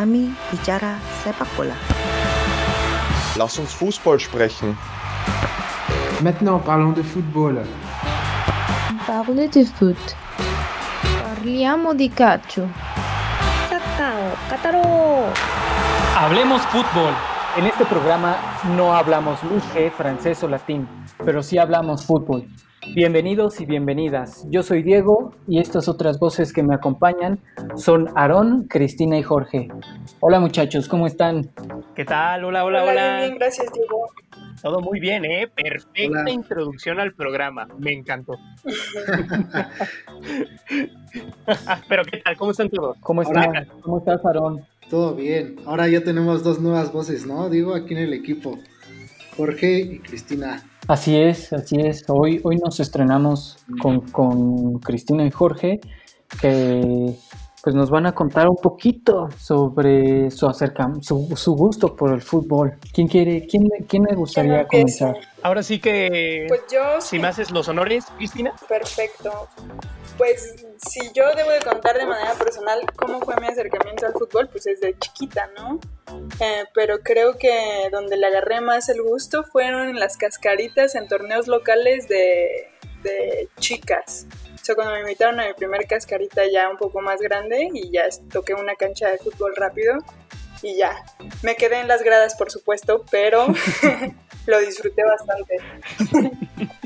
kami 0.00 0.32
bicara 0.48 0.96
sepak 1.20 1.44
bola. 1.60 1.76
Lass 3.36 3.60
uns 3.60 3.76
Fußball 3.76 4.16
sprechen. 4.16 4.72
Maintenant, 6.24 6.56
parlons 6.64 6.96
de 6.96 7.04
football. 7.04 7.60
Parle 9.04 9.44
de 9.52 9.68
foot. 9.68 10.00
Parliamo 11.20 11.92
di 11.92 12.08
calcio. 12.08 12.64
Hablemos 16.16 16.62
fútbol. 16.72 17.12
En 17.60 17.66
este 17.66 17.84
programa 17.84 18.36
no 18.76 18.96
hablamos 18.96 19.44
luche, 19.44 19.90
francés 19.90 20.42
o 20.42 20.48
latín, 20.48 20.88
pero 21.24 21.42
sí 21.42 21.58
hablamos 21.58 22.06
fútbol. 22.06 22.48
Bienvenidos 22.88 23.60
y 23.60 23.66
bienvenidas. 23.66 24.46
Yo 24.50 24.62
soy 24.62 24.82
Diego 24.82 25.34
y 25.46 25.60
estas 25.60 25.86
otras 25.86 26.18
voces 26.18 26.52
que 26.52 26.62
me 26.62 26.74
acompañan 26.74 27.38
son 27.76 28.08
Aarón, 28.16 28.66
Cristina 28.68 29.18
y 29.18 29.22
Jorge. 29.22 29.68
Hola 30.20 30.40
muchachos, 30.40 30.88
¿cómo 30.88 31.06
están? 31.06 31.50
¿Qué 31.94 32.04
tal? 32.04 32.44
Hola, 32.44 32.64
hola, 32.64 32.82
hola. 32.82 32.92
Bien, 32.92 33.28
bien, 33.28 33.38
gracias, 33.38 33.72
Diego. 33.72 34.08
Todo 34.62 34.80
muy 34.80 34.98
bien, 34.98 35.24
¿eh? 35.24 35.46
Perfecta 35.46 36.20
Hola. 36.20 36.30
introducción 36.30 37.00
al 37.00 37.14
programa. 37.14 37.68
Me 37.78 37.92
encantó. 37.92 38.34
Pero 41.88 42.04
¿qué 42.04 42.18
tal? 42.18 42.36
¿Cómo 42.36 42.50
están 42.50 42.70
todos? 42.70 42.96
¿Cómo 43.00 43.22
están? 43.22 43.68
¿Cómo 43.82 43.98
estás, 43.98 44.24
Aarón? 44.24 44.64
Todo 44.88 45.14
bien. 45.14 45.56
Ahora 45.66 45.86
ya 45.86 46.02
tenemos 46.02 46.42
dos 46.42 46.60
nuevas 46.60 46.92
voces, 46.92 47.26
¿no? 47.26 47.48
Digo, 47.48 47.74
aquí 47.74 47.94
en 47.94 48.00
el 48.00 48.12
equipo. 48.12 48.58
Jorge 49.36 49.78
y 49.78 49.98
Cristina. 50.00 50.64
Así 50.90 51.16
es, 51.16 51.52
así 51.52 51.76
es. 51.78 52.04
Hoy, 52.08 52.40
hoy 52.42 52.56
nos 52.56 52.80
estrenamos 52.80 53.58
con, 53.80 54.00
con 54.10 54.80
Cristina 54.80 55.24
y 55.24 55.30
Jorge, 55.30 55.78
que 56.40 57.14
pues 57.62 57.74
nos 57.76 57.90
van 57.90 58.06
a 58.06 58.12
contar 58.12 58.48
un 58.48 58.56
poquito 58.56 59.28
sobre 59.38 60.30
su 60.30 60.46
acerca, 60.46 60.90
su, 61.02 61.28
su 61.36 61.54
gusto 61.54 61.94
por 61.94 62.12
el 62.12 62.22
fútbol. 62.22 62.78
¿Quién 62.92 63.06
quiere, 63.06 63.46
quién, 63.46 63.68
quién 63.86 64.04
le 64.04 64.14
gustaría 64.16 64.66
¿Quién 64.66 64.84
comenzar? 64.84 65.16
Ahora 65.42 65.62
sí 65.62 65.78
que... 65.78 66.46
Pues 66.48 66.62
yo, 66.72 67.00
si 67.00 67.18
me 67.18 67.28
haces 67.28 67.50
los 67.50 67.68
honores, 67.68 68.06
Cristina. 68.16 68.54
perfecto. 68.68 69.48
Pues 70.16 70.66
si 70.86 71.00
yo 71.12 71.24
debo 71.34 71.50
de 71.50 71.60
contar 71.60 71.96
de 71.98 72.06
manera 72.06 72.34
personal 72.34 72.80
cómo 72.96 73.20
fue 73.20 73.36
mi 73.40 73.46
acercamiento 73.46 74.06
al 74.06 74.12
fútbol, 74.12 74.48
pues 74.48 74.64
desde 74.64 74.98
chiquita, 74.98 75.48
¿no? 75.56 75.78
Eh, 76.40 76.64
pero 76.74 77.00
creo 77.00 77.38
que 77.38 77.88
donde 77.92 78.16
le 78.16 78.26
agarré 78.26 78.60
más 78.60 78.88
el 78.88 79.02
gusto 79.02 79.44
fueron 79.44 79.88
en 79.88 79.98
las 79.98 80.16
cascaritas 80.16 80.94
en 80.94 81.08
torneos 81.08 81.46
locales 81.46 82.08
de, 82.08 82.68
de 83.02 83.48
chicas. 83.58 84.26
Cuando 84.74 84.94
me 84.94 85.00
invitaron 85.00 85.40
a 85.40 85.46
mi 85.46 85.54
primer 85.54 85.86
cascarita 85.86 86.42
ya 86.50 86.68
un 86.68 86.76
poco 86.76 87.00
más 87.00 87.20
grande 87.20 87.68
y 87.72 87.90
ya 87.90 88.04
toqué 88.32 88.54
una 88.54 88.74
cancha 88.74 89.08
de 89.08 89.18
fútbol 89.18 89.54
rápido 89.56 89.98
y 90.62 90.76
ya. 90.76 91.04
Me 91.42 91.56
quedé 91.56 91.80
en 91.80 91.88
las 91.88 92.02
gradas, 92.02 92.34
por 92.36 92.50
supuesto, 92.50 93.04
pero 93.10 93.46
lo 94.46 94.60
disfruté 94.60 95.02
bastante. 95.04 95.56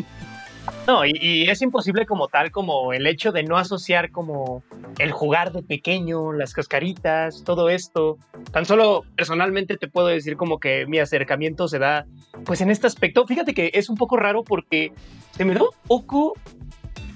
No, 0.86 1.06
y, 1.06 1.12
y 1.18 1.48
es 1.48 1.62
imposible 1.62 2.04
como 2.04 2.28
tal, 2.28 2.50
como 2.50 2.92
el 2.92 3.06
hecho 3.06 3.32
de 3.32 3.42
no 3.42 3.56
asociar 3.56 4.10
como 4.10 4.62
el 4.98 5.12
jugar 5.12 5.50
de 5.52 5.62
pequeño, 5.62 6.32
las 6.32 6.52
cascaritas, 6.52 7.42
todo 7.44 7.70
esto. 7.70 8.18
Tan 8.52 8.66
solo 8.66 9.02
personalmente 9.16 9.78
te 9.78 9.88
puedo 9.88 10.08
decir 10.08 10.36
como 10.36 10.60
que 10.60 10.84
mi 10.86 10.98
acercamiento 10.98 11.68
se 11.68 11.78
da 11.78 12.06
pues 12.44 12.60
en 12.60 12.70
este 12.70 12.86
aspecto. 12.86 13.26
Fíjate 13.26 13.54
que 13.54 13.70
es 13.72 13.88
un 13.88 13.96
poco 13.96 14.16
raro 14.16 14.44
porque 14.44 14.92
se 15.32 15.44
me 15.46 15.54
da 15.54 15.62
un 15.62 15.70
poco 15.86 16.34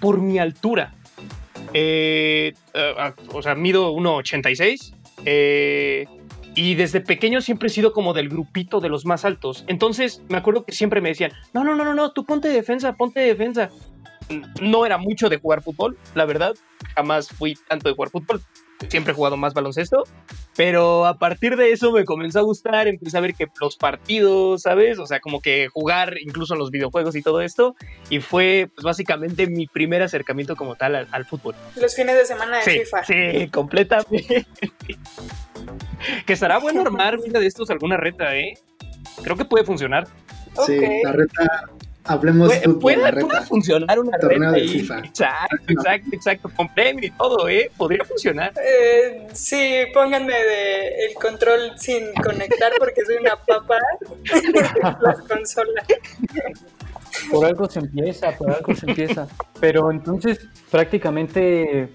por 0.00 0.20
mi 0.20 0.38
altura. 0.38 0.94
Eh, 1.74 2.54
ah, 2.74 3.14
o 3.32 3.42
sea, 3.42 3.54
mido 3.54 3.92
1,86. 3.92 4.94
Eh, 5.24 6.06
y 6.54 6.74
desde 6.74 7.00
pequeño 7.00 7.40
siempre 7.40 7.68
he 7.68 7.70
sido 7.70 7.92
como 7.92 8.14
del 8.14 8.28
grupito 8.28 8.80
de 8.80 8.88
los 8.88 9.06
más 9.06 9.24
altos. 9.24 9.64
Entonces 9.68 10.22
me 10.28 10.38
acuerdo 10.38 10.64
que 10.64 10.72
siempre 10.72 11.00
me 11.00 11.10
decían, 11.10 11.32
no, 11.52 11.62
no, 11.62 11.74
no, 11.74 11.84
no, 11.84 11.94
no, 11.94 12.12
tú 12.12 12.24
ponte 12.24 12.48
de 12.48 12.54
defensa, 12.54 12.96
ponte 12.96 13.20
de 13.20 13.26
defensa. 13.26 13.70
No 14.60 14.84
era 14.84 14.98
mucho 14.98 15.28
de 15.28 15.38
jugar 15.38 15.62
fútbol, 15.62 15.96
la 16.14 16.24
verdad. 16.24 16.54
Jamás 16.94 17.28
fui 17.28 17.56
tanto 17.68 17.88
de 17.88 17.94
jugar 17.94 18.10
fútbol. 18.10 18.42
Siempre 18.88 19.12
he 19.12 19.14
jugado 19.16 19.36
más 19.36 19.54
baloncesto. 19.54 20.04
Pero 20.56 21.06
a 21.06 21.18
partir 21.18 21.56
de 21.56 21.72
eso 21.72 21.92
me 21.92 22.04
comenzó 22.04 22.38
a 22.38 22.42
gustar. 22.42 22.86
Empecé 22.88 23.18
a 23.18 23.20
ver 23.20 23.34
que 23.34 23.46
los 23.60 23.76
partidos, 23.76 24.62
¿sabes? 24.62 24.98
O 24.98 25.06
sea, 25.06 25.20
como 25.20 25.40
que 25.40 25.68
jugar 25.68 26.14
incluso 26.20 26.54
en 26.54 26.60
los 26.60 26.70
videojuegos 26.70 27.14
y 27.16 27.22
todo 27.22 27.40
esto. 27.42 27.74
Y 28.10 28.20
fue 28.20 28.68
pues, 28.74 28.84
básicamente 28.84 29.46
mi 29.46 29.66
primer 29.66 30.02
acercamiento 30.02 30.56
como 30.56 30.74
tal 30.76 30.94
al, 30.94 31.08
al 31.10 31.24
fútbol. 31.24 31.54
Los 31.80 31.94
fines 31.94 32.16
de 32.16 32.24
semana 32.24 32.58
de 32.58 32.62
Sí, 32.62 32.70
FIFA. 32.80 33.04
sí, 33.04 33.48
completamente. 33.50 34.46
que 36.26 36.32
estará 36.32 36.58
bueno 36.58 36.82
armar, 36.82 37.18
mira, 37.24 37.40
de 37.40 37.46
estos 37.46 37.70
alguna 37.70 37.96
reta, 37.96 38.36
¿eh? 38.36 38.54
Creo 39.22 39.36
que 39.36 39.44
puede 39.44 39.64
funcionar. 39.64 40.06
Sí, 40.66 40.80
la 41.04 41.12
reta. 41.12 41.70
Hablemos 42.08 42.48
Puede, 42.48 42.60
fútbol, 42.62 42.80
puede- 42.80 42.96
la 42.96 43.10
puede 43.26 43.40
funcionar 43.46 43.98
una 44.00 44.18
Torneo 44.18 44.38
reta 44.50 44.52
de 44.52 44.60
ahí. 44.62 44.68
FIFA. 44.68 44.98
Exacto, 45.00 45.56
exacto, 45.68 46.08
exacto. 46.12 46.50
Con 46.56 46.68
premio 46.74 47.06
y 47.06 47.10
todo, 47.12 47.48
¿eh? 47.48 47.70
Podría 47.76 48.04
funcionar. 48.04 48.52
Eh, 48.64 49.28
sí, 49.32 49.84
pónganme 49.94 50.32
de 50.32 51.04
el 51.06 51.14
control 51.14 51.72
sin 51.76 52.12
conectar 52.14 52.72
porque 52.78 53.04
soy 53.04 53.16
una 53.16 53.36
papa. 53.36 53.76
Las 55.00 55.18
consolas. 55.22 55.84
Por 57.30 57.44
algo 57.46 57.68
se 57.68 57.80
empieza, 57.80 58.30
por 58.32 58.50
algo 58.50 58.74
se 58.74 58.86
empieza. 58.86 59.26
Pero 59.60 59.90
entonces 59.90 60.40
prácticamente 60.70 61.88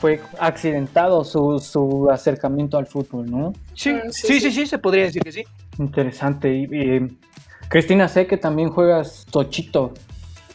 fue 0.00 0.20
accidentado 0.38 1.24
su, 1.24 1.58
su 1.58 2.10
acercamiento 2.10 2.76
al 2.76 2.86
fútbol, 2.86 3.30
¿no? 3.30 3.52
Sí, 3.74 3.92
Mm, 3.92 4.10
sí, 4.10 4.26
sí, 4.26 4.34
sí, 4.34 4.40
sí. 4.40 4.50
sí, 4.60 4.66
se 4.66 4.78
podría 4.78 5.04
decir 5.04 5.22
que 5.22 5.32
sí. 5.32 5.44
Interesante. 5.78 6.52
Y, 6.52 6.64
y, 6.64 7.18
Cristina, 7.68 8.08
sé 8.08 8.26
que 8.26 8.36
también 8.36 8.70
juegas 8.70 9.26
tochito. 9.30 9.92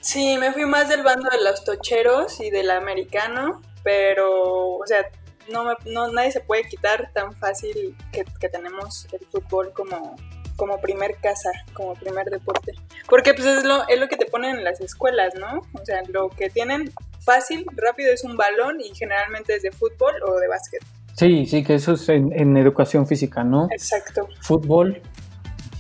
Sí, 0.01 0.37
me 0.39 0.53
fui 0.53 0.65
más 0.65 0.87
del 0.89 1.03
bando 1.03 1.29
de 1.29 1.43
los 1.43 1.63
tocheros 1.63 2.39
y 2.39 2.49
del 2.49 2.71
americano, 2.71 3.61
pero, 3.83 4.75
o 4.77 4.85
sea, 4.85 5.05
no, 5.51 5.65
me- 5.65 5.75
no 5.91 6.11
nadie 6.11 6.31
se 6.31 6.39
puede 6.39 6.63
quitar 6.69 7.11
tan 7.13 7.33
fácil 7.35 7.95
que, 8.11 8.23
que 8.39 8.49
tenemos 8.49 9.07
el 9.11 9.19
fútbol 9.27 9.73
como, 9.73 10.15
como 10.55 10.79
primer 10.79 11.15
casa, 11.17 11.51
como 11.73 11.95
primer 11.95 12.27
deporte. 12.29 12.73
Porque 13.09 13.33
pues 13.33 13.45
es 13.45 13.63
lo, 13.65 13.87
es 13.89 13.99
lo 13.99 14.07
que 14.07 14.15
te 14.15 14.25
ponen 14.25 14.57
en 14.57 14.63
las 14.63 14.79
escuelas, 14.79 15.33
¿no? 15.35 15.65
O 15.73 15.85
sea, 15.85 16.01
lo 16.07 16.29
que 16.29 16.49
tienen 16.49 16.91
fácil, 17.19 17.65
rápido 17.75 18.13
es 18.13 18.23
un 18.23 18.37
balón 18.37 18.79
y 18.79 18.93
generalmente 18.95 19.55
es 19.55 19.63
de 19.63 19.71
fútbol 19.71 20.13
o 20.25 20.39
de 20.39 20.47
básquet. 20.47 20.81
Sí, 21.15 21.45
sí, 21.45 21.63
que 21.65 21.75
eso 21.75 21.93
es 21.93 22.07
en, 22.07 22.31
en 22.31 22.55
educación 22.55 23.05
física, 23.05 23.43
¿no? 23.43 23.67
Exacto. 23.71 24.29
Fútbol, 24.41 25.01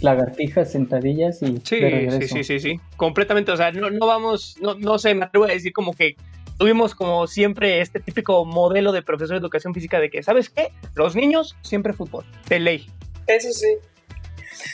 lagartijas, 0.01 0.71
sentadillas 0.71 1.41
y 1.41 1.57
Sí, 1.63 1.79
de 1.79 1.89
regreso. 1.89 2.21
sí, 2.21 2.27
sí, 2.27 2.43
sí, 2.43 2.59
sí. 2.59 2.79
Completamente. 2.95 3.51
O 3.51 3.57
sea, 3.57 3.71
no, 3.71 3.89
no 3.89 4.07
vamos, 4.07 4.55
no, 4.61 4.75
no 4.75 4.97
sé, 4.99 5.13
me 5.15 5.25
atrevo 5.25 5.45
a 5.45 5.49
decir 5.49 5.73
como 5.73 5.93
que 5.93 6.15
tuvimos 6.57 6.93
como 6.95 7.27
siempre 7.27 7.81
este 7.81 7.99
típico 7.99 8.45
modelo 8.45 8.91
de 8.91 9.01
profesor 9.01 9.35
de 9.35 9.39
educación 9.41 9.73
física 9.73 9.99
de 9.99 10.09
que, 10.09 10.23
¿sabes 10.23 10.49
qué? 10.49 10.69
Los 10.95 11.15
niños 11.15 11.55
siempre 11.61 11.93
fútbol, 11.93 12.25
de 12.49 12.59
ley. 12.59 12.87
Eso 13.27 13.49
sí. 13.51 13.67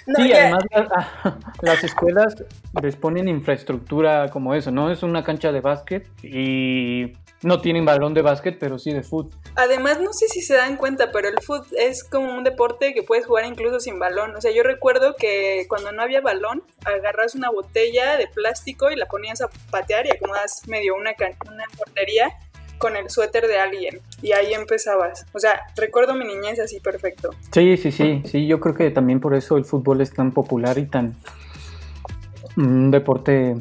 No, 0.07 0.15
Sí, 0.19 0.29
ya- 0.29 0.37
además 0.37 0.63
la- 0.71 1.39
las 1.61 1.83
escuelas 1.83 2.35
les 2.81 2.95
ponen 2.95 3.27
infraestructura 3.27 4.29
como 4.29 4.55
eso, 4.55 4.71
¿no? 4.71 4.89
Es 4.91 5.03
una 5.03 5.23
cancha 5.23 5.51
de 5.51 5.61
básquet 5.61 6.07
y 6.23 7.13
no 7.45 7.61
tienen 7.61 7.85
balón 7.85 8.15
de 8.15 8.23
básquet, 8.23 8.57
pero 8.59 8.79
sí 8.79 8.91
de 8.91 9.03
fútbol. 9.03 9.31
Además, 9.55 10.01
no 10.01 10.13
sé 10.13 10.27
si 10.27 10.41
se 10.41 10.55
dan 10.55 10.77
cuenta, 10.77 11.11
pero 11.11 11.27
el 11.27 11.39
fútbol 11.41 11.67
es 11.77 12.03
como 12.03 12.35
un 12.35 12.43
deporte 12.43 12.95
que 12.95 13.03
puedes 13.03 13.27
jugar 13.27 13.45
incluso 13.45 13.79
sin 13.79 13.99
balón. 13.99 14.35
O 14.35 14.41
sea, 14.41 14.51
yo 14.51 14.63
recuerdo 14.63 15.15
que 15.15 15.67
cuando 15.69 15.91
no 15.91 16.01
había 16.01 16.21
balón, 16.21 16.63
agarras 16.85 17.35
una 17.35 17.51
botella 17.51 18.17
de 18.17 18.27
plástico 18.27 18.89
y 18.89 18.95
la 18.95 19.05
ponías 19.05 19.41
a 19.41 19.49
patear 19.69 20.07
y 20.07 20.11
acomodas 20.11 20.63
medio 20.67 20.95
una, 20.95 21.11
una 21.47 21.65
portería 21.77 22.35
con 22.79 22.95
el 22.95 23.11
suéter 23.11 23.47
de 23.47 23.59
alguien. 23.59 24.01
Y 24.23 24.31
ahí 24.31 24.51
empezabas. 24.53 25.27
O 25.31 25.39
sea, 25.39 25.61
recuerdo 25.77 26.15
mi 26.15 26.25
niñez 26.25 26.59
así 26.59 26.79
perfecto. 26.79 27.29
Sí, 27.53 27.77
sí, 27.77 27.91
sí, 27.91 28.23
sí, 28.25 28.47
yo 28.47 28.59
creo 28.59 28.73
que 28.73 28.89
también 28.89 29.19
por 29.19 29.35
eso 29.35 29.57
el 29.57 29.65
fútbol 29.65 30.01
es 30.01 30.11
tan 30.11 30.31
popular 30.31 30.79
y 30.79 30.87
tan 30.87 31.15
un 32.57 32.89
deporte 32.89 33.55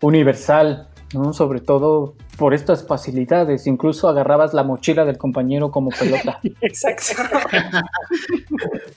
universal, 0.00 0.88
¿no? 1.12 1.32
Sobre 1.32 1.60
todo 1.60 2.14
por 2.38 2.54
estas 2.54 2.86
facilidades, 2.86 3.66
incluso 3.66 4.08
agarrabas 4.08 4.54
la 4.54 4.62
mochila 4.62 5.04
del 5.04 5.18
compañero 5.18 5.72
como 5.72 5.90
pelota. 5.90 6.38
Exacto. 6.60 7.22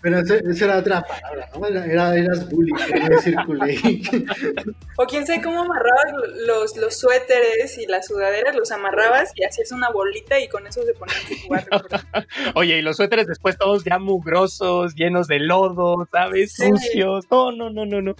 Pero 0.02 0.20
eso 0.20 0.66
era 0.66 0.78
otra 0.78 1.02
palabra, 1.04 1.50
¿no? 1.60 1.66
Era, 1.66 1.86
era- 1.86 2.16
eras 2.16 2.48
bully, 2.50 2.72
quería 2.86 3.10
decir 3.10 3.36
culé. 3.48 3.78
o 4.96 5.06
quién 5.06 5.26
sabe 5.26 5.42
cómo 5.42 5.60
amarrabas 5.62 6.14
los, 6.46 6.78
los 6.78 6.96
suéteres 7.00 7.78
y 7.80 7.88
las 7.88 8.06
sudaderas, 8.06 8.56
los 8.56 8.72
amarrabas 8.72 9.32
y 9.36 9.44
hacías 9.44 9.72
una 9.72 9.90
bolita 9.90 10.40
y 10.40 10.48
con 10.48 10.68
eso 10.68 10.84
se 10.84 10.94
ponían 10.94 11.18
a 11.18 11.80
jugar. 11.80 12.28
Oye, 12.56 12.78
y 12.78 12.82
los 12.84 12.98
suéteres 12.98 13.26
después 13.26 13.58
todos 13.58 13.84
ya 13.84 13.98
mugrosos, 13.98 14.94
llenos 14.94 15.28
de 15.28 15.40
lodo, 15.40 16.08
¿sabes? 16.12 16.54
Sí. 16.54 16.70
Sucios. 16.70 17.26
No, 17.32 17.52
no, 17.52 17.72
no, 17.72 17.88
no, 17.88 18.02
no. 18.04 18.16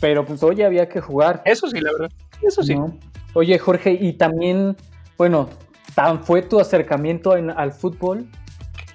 Pero 0.00 0.24
pues 0.24 0.42
oye, 0.42 0.64
había 0.64 0.88
que 0.88 1.00
jugar. 1.02 1.42
Eso 1.44 1.68
sí, 1.68 1.80
la 1.80 1.92
verdad. 1.92 2.10
Eso 2.42 2.62
sí. 2.62 2.74
¿no? 2.74 2.96
Oye, 3.34 3.58
Jorge, 3.58 3.96
y 4.00 4.14
también, 4.14 4.76
bueno, 5.16 5.48
tan 5.94 6.22
fue 6.24 6.42
tu 6.42 6.60
acercamiento 6.60 7.36
en- 7.36 7.50
al 7.50 7.72
fútbol 7.72 8.26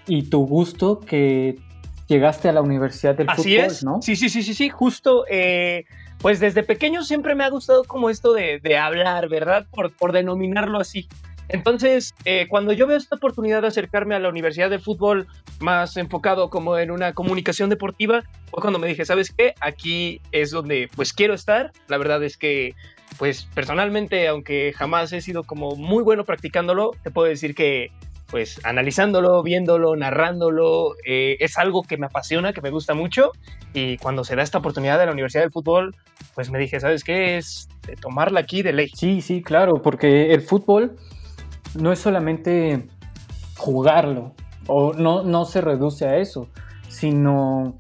y 0.08 0.24
tu 0.30 0.46
gusto 0.46 1.00
que 1.00 1.58
llegaste 2.08 2.50
a 2.50 2.52
la 2.54 2.62
Universidad 2.62 3.16
del 3.16 3.30
Así 3.30 3.56
Fútbol, 3.56 3.66
es. 3.66 3.84
¿no? 3.84 4.02
Sí, 4.02 4.16
sí, 4.16 4.30
sí, 4.30 4.44
sí, 4.44 4.54
sí, 4.54 4.70
justo. 4.70 5.26
eh, 5.30 5.86
pues 6.20 6.40
desde 6.40 6.64
pequeño 6.64 7.04
siempre 7.04 7.36
me 7.36 7.44
ha 7.44 7.50
gustado 7.50 7.84
como 7.84 8.10
esto 8.10 8.34
de, 8.34 8.60
de 8.60 8.78
hablar, 8.78 9.28
¿verdad? 9.30 9.68
Por, 9.70 9.92
por 9.96 10.12
denominarlo 10.12 10.80
así. 10.80 11.08
Entonces, 11.50 12.16
eh, 12.24 12.48
cuando 12.50 12.74
yo 12.74 12.88
veo 12.88 12.98
esta 12.98 13.18
oportunidad 13.18 13.62
de 13.62 13.68
acercarme 13.68 14.16
a 14.16 14.20
la 14.20 14.30
Universidad 14.30 14.70
del 14.70 14.80
Fútbol 14.80 15.28
más 15.60 15.96
enfocado 15.98 16.50
como 16.50 16.78
en 16.80 16.90
una 16.90 17.14
comunicación 17.14 17.70
deportiva, 17.70 18.24
fue 18.50 18.62
cuando 18.62 18.80
me 18.80 18.88
dije, 18.88 19.06
¿sabes 19.06 19.32
qué? 19.38 19.54
Aquí 19.60 20.22
es 20.32 20.50
donde 20.50 20.90
pues 20.96 21.14
quiero 21.14 21.36
estar. 21.36 21.72
La 21.88 21.98
verdad 22.00 22.24
es 22.24 22.38
que, 22.38 22.74
pues 23.18 23.48
personalmente, 23.54 24.28
aunque 24.28 24.74
jamás 24.74 25.14
he 25.14 25.22
sido 25.22 25.44
como 25.44 25.76
muy 25.76 26.04
bueno 26.04 26.26
practicándolo, 26.26 26.92
te 27.04 27.12
puedo 27.12 27.28
decir 27.28 27.56
que 27.56 27.92
pues 28.30 28.60
analizándolo, 28.66 29.44
viéndolo, 29.44 29.96
narrándolo, 29.96 30.96
eh, 31.06 31.38
es 31.40 31.58
algo 31.58 31.84
que 31.84 31.98
me 31.98 32.08
apasiona, 32.08 32.54
que 32.54 32.62
me 32.62 32.72
gusta 32.72 32.94
mucho. 32.94 33.32
Y 33.74 33.98
cuando 33.98 34.24
se 34.24 34.36
da 34.36 34.42
esta 34.42 34.58
oportunidad 34.58 35.00
de 35.00 35.06
la 35.06 35.12
Universidad 35.12 35.44
del 35.44 35.52
Fútbol, 35.52 35.96
pues 36.34 36.50
me 36.50 36.60
dije, 36.60 36.80
¿sabes 36.80 37.04
qué? 37.04 37.38
Es 37.38 37.70
de 37.86 37.96
tomarla 37.96 38.42
aquí 38.42 38.62
de 38.62 38.74
ley. 38.74 38.90
Sí, 38.94 39.22
sí, 39.22 39.42
claro, 39.42 39.82
porque 39.82 40.34
el 40.34 40.42
fútbol 40.42 40.98
no 41.80 41.92
es 41.92 42.00
solamente 42.00 42.88
jugarlo, 43.58 44.34
o 44.68 44.94
no, 44.94 45.24
no 45.24 45.46
se 45.46 45.62
reduce 45.62 46.06
a 46.06 46.18
eso, 46.18 46.50
sino 46.90 47.78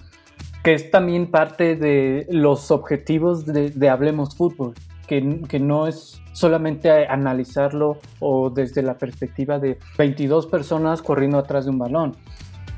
que 0.63 0.73
es 0.73 0.89
también 0.91 1.29
parte 1.31 1.75
de 1.75 2.25
los 2.29 2.71
objetivos 2.71 3.45
de, 3.45 3.71
de 3.71 3.89
Hablemos 3.89 4.35
Fútbol, 4.35 4.73
que, 5.07 5.41
que 5.47 5.59
no 5.59 5.87
es 5.87 6.21
solamente 6.33 7.07
analizarlo 7.07 7.99
o 8.19 8.49
desde 8.49 8.81
la 8.81 8.97
perspectiva 8.97 9.59
de 9.59 9.79
22 9.97 10.47
personas 10.47 11.01
corriendo 11.01 11.37
atrás 11.37 11.65
de 11.65 11.71
un 11.71 11.79
balón, 11.79 12.15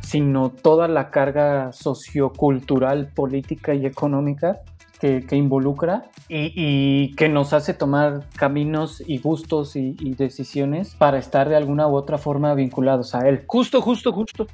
sino 0.01 0.49
toda 0.49 0.87
la 0.87 1.09
carga 1.09 1.71
sociocultural, 1.71 3.09
política 3.13 3.73
y 3.73 3.85
económica 3.85 4.61
que, 4.99 5.25
que 5.25 5.35
involucra 5.35 6.09
y, 6.27 6.53
y 6.55 7.15
que 7.15 7.29
nos 7.29 7.53
hace 7.53 7.73
tomar 7.73 8.25
caminos 8.35 9.03
y 9.05 9.19
gustos 9.19 9.75
y, 9.75 9.95
y 9.99 10.15
decisiones 10.15 10.95
para 10.95 11.17
estar 11.17 11.49
de 11.49 11.55
alguna 11.55 11.87
u 11.87 11.95
otra 11.95 12.17
forma 12.17 12.53
vinculados 12.53 13.15
a 13.15 13.27
él. 13.27 13.43
Justo, 13.47 13.81
justo, 13.81 14.11
justo. 14.11 14.47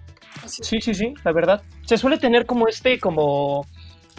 Sí, 0.46 0.81
sí, 0.81 0.94
sí, 0.94 1.14
la 1.24 1.31
verdad. 1.31 1.62
Se 1.86 1.98
suele 1.98 2.18
tener 2.18 2.46
como 2.46 2.68
este, 2.68 3.00
como, 3.00 3.66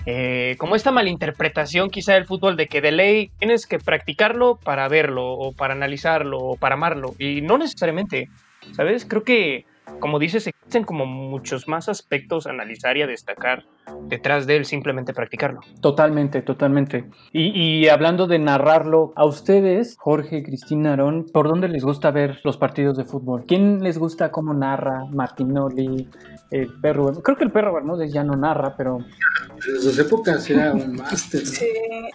eh, 0.07 0.57
como 0.59 0.77
esta 0.77 0.93
malinterpretación 0.93 1.91
quizá 1.91 2.15
del 2.15 2.27
fútbol 2.27 2.57
de 2.57 2.67
que 2.67 2.81
de 2.81 2.93
ley 2.93 3.31
tienes 3.39 3.67
que 3.67 3.79
practicarlo 3.79 4.57
para 4.57 4.87
verlo 4.89 5.33
o 5.33 5.53
para 5.53 5.75
analizarlo 5.75 6.39
o 6.39 6.57
para 6.57 6.75
amarlo. 6.75 7.15
Y 7.19 7.41
no 7.41 7.57
necesariamente, 7.59 8.29
¿sabes? 8.73 9.07
Creo 9.07 9.25
que, 9.25 9.65
como 10.01 10.19
dices, 10.19 10.51
existen 10.65 10.85
como 10.85 11.07
muchos 11.07 11.69
más 11.69 11.89
aspectos 11.89 12.47
a 12.47 12.51
analizar 12.51 12.97
y 12.97 13.03
a 13.03 13.07
destacar 13.07 13.65
detrás 14.09 14.47
de 14.47 14.57
él 14.57 14.65
simplemente 14.65 15.13
practicarlo. 15.13 15.61
Totalmente, 15.81 16.41
totalmente. 16.43 17.05
Y, 17.33 17.51
y 17.83 17.89
hablando 17.89 18.27
de 18.27 18.39
narrarlo, 18.39 19.13
a 19.15 19.27
ustedes, 19.27 19.97
Jorge, 19.99 20.43
Cristina, 20.43 20.91
Aarón, 20.91 21.27
¿por 21.33 21.49
dónde 21.49 21.69
les 21.69 21.85
gusta 21.85 22.11
ver 22.11 22.41
los 22.45 22.57
partidos 22.57 22.97
de 22.97 23.05
fútbol? 23.05 23.45
¿Quién 23.47 23.83
les 23.83 23.99
gusta 23.99 24.31
cómo 24.31 24.55
narra? 24.55 25.05
Martinoli, 25.11 26.09
el 26.51 26.69
perro. 26.81 27.13
Creo 27.23 27.37
que 27.37 27.45
el 27.45 27.51
perro 27.53 27.75
Bermúdez 27.75 28.13
ya 28.13 28.25
no 28.25 28.35
narra, 28.37 28.75
pero 28.77 28.99
En 28.99 29.81
sus 29.81 29.99
épocas 29.99 30.49
era 30.51 30.73
un 30.73 30.97
máster. 30.97 31.41
¿no? 31.41 31.47
Sí, 31.47 31.67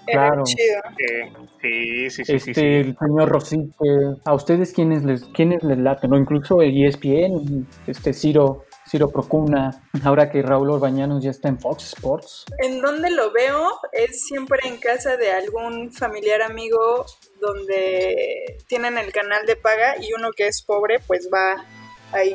era 0.07 0.27
Claro. 0.27 0.43
chido. 0.43 0.79
Eh, 0.97 2.09
sí, 2.09 2.09
sí, 2.09 2.25
sí, 2.25 2.33
este, 2.33 2.39
sí, 2.39 2.53
sí. 2.53 2.65
el 2.65 2.97
señor 2.97 3.29
Rosique, 3.29 4.15
¿a 4.25 4.33
ustedes 4.33 4.73
quiénes 4.73 5.03
les, 5.03 5.23
quiénes 5.25 5.63
les 5.63 5.77
laten? 5.77 6.09
¿no? 6.09 6.17
Incluso 6.17 6.61
el 6.61 6.75
ESPN, 6.83 7.67
este 7.87 8.13
Ciro, 8.13 8.38
Ciro 8.87 9.09
Procuna, 9.09 9.83
ahora 10.03 10.31
que 10.31 10.41
Raúl 10.41 10.71
Orbañanos 10.71 11.23
ya 11.23 11.29
está 11.31 11.47
en 11.47 11.59
Fox 11.59 11.93
Sports. 11.93 12.45
En 12.57 12.81
donde 12.81 13.11
lo 13.11 13.31
veo 13.31 13.69
es 13.91 14.25
siempre 14.25 14.59
en 14.65 14.77
casa 14.77 15.15
de 15.15 15.31
algún 15.31 15.91
familiar 15.93 16.41
amigo 16.41 17.05
donde 17.39 18.57
tienen 18.67 18.97
el 18.97 19.11
canal 19.11 19.45
de 19.45 19.55
paga 19.55 19.95
y 20.01 20.13
uno 20.13 20.31
que 20.31 20.47
es 20.47 20.61
pobre 20.61 20.99
pues 21.05 21.29
va 21.33 21.63
ahí 22.11 22.33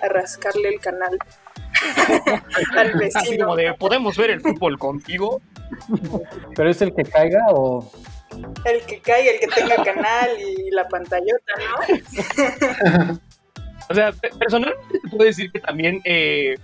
a, 0.00 0.04
a 0.04 0.08
rascarle 0.08 0.68
el 0.68 0.80
canal 0.80 1.18
al 2.76 2.88
Así 2.90 2.98
vecino. 2.98 3.46
como 3.46 3.56
de, 3.56 3.74
¿podemos 3.74 4.16
ver 4.16 4.30
el 4.30 4.40
fútbol 4.40 4.78
contigo? 4.78 5.40
¿Pero 6.54 6.70
es 6.70 6.80
el 6.80 6.94
que 6.94 7.04
caiga 7.04 7.40
o...? 7.50 7.90
El 8.64 8.82
que 8.82 9.00
caiga, 9.00 9.32
el 9.32 9.40
que 9.40 9.46
tenga 9.48 9.82
canal 9.82 10.30
y 10.38 10.70
la 10.70 10.86
pantallota, 10.88 11.52
¿no? 11.58 13.20
O 13.90 13.94
sea, 13.94 14.12
pe- 14.12 14.30
personalmente 14.38 14.98
te 15.02 15.08
puedo 15.08 15.24
decir 15.24 15.50
que 15.50 15.60
también 15.60 16.00
eh, 16.04 16.56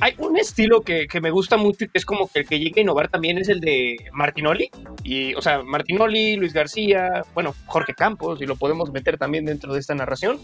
hay 0.00 0.14
un 0.18 0.36
estilo 0.38 0.80
que, 0.82 1.06
que 1.06 1.20
me 1.20 1.30
gusta 1.30 1.56
mucho 1.56 1.84
y 1.84 1.88
que 1.88 1.98
es 1.98 2.06
como 2.06 2.28
que 2.28 2.40
el 2.40 2.46
que 2.48 2.58
llega 2.58 2.78
a 2.78 2.80
innovar 2.82 3.08
también 3.08 3.38
es 3.38 3.48
el 3.48 3.60
de 3.60 3.96
Martinoli. 4.12 4.70
Y, 5.02 5.34
o 5.34 5.42
sea, 5.42 5.62
Martinoli, 5.62 6.36
Luis 6.36 6.52
García, 6.52 7.22
bueno, 7.34 7.54
Jorge 7.66 7.94
Campos, 7.94 8.40
y 8.40 8.46
lo 8.46 8.56
podemos 8.56 8.90
meter 8.92 9.18
también 9.18 9.44
dentro 9.44 9.72
de 9.72 9.80
esta 9.80 9.94
narración. 9.94 10.38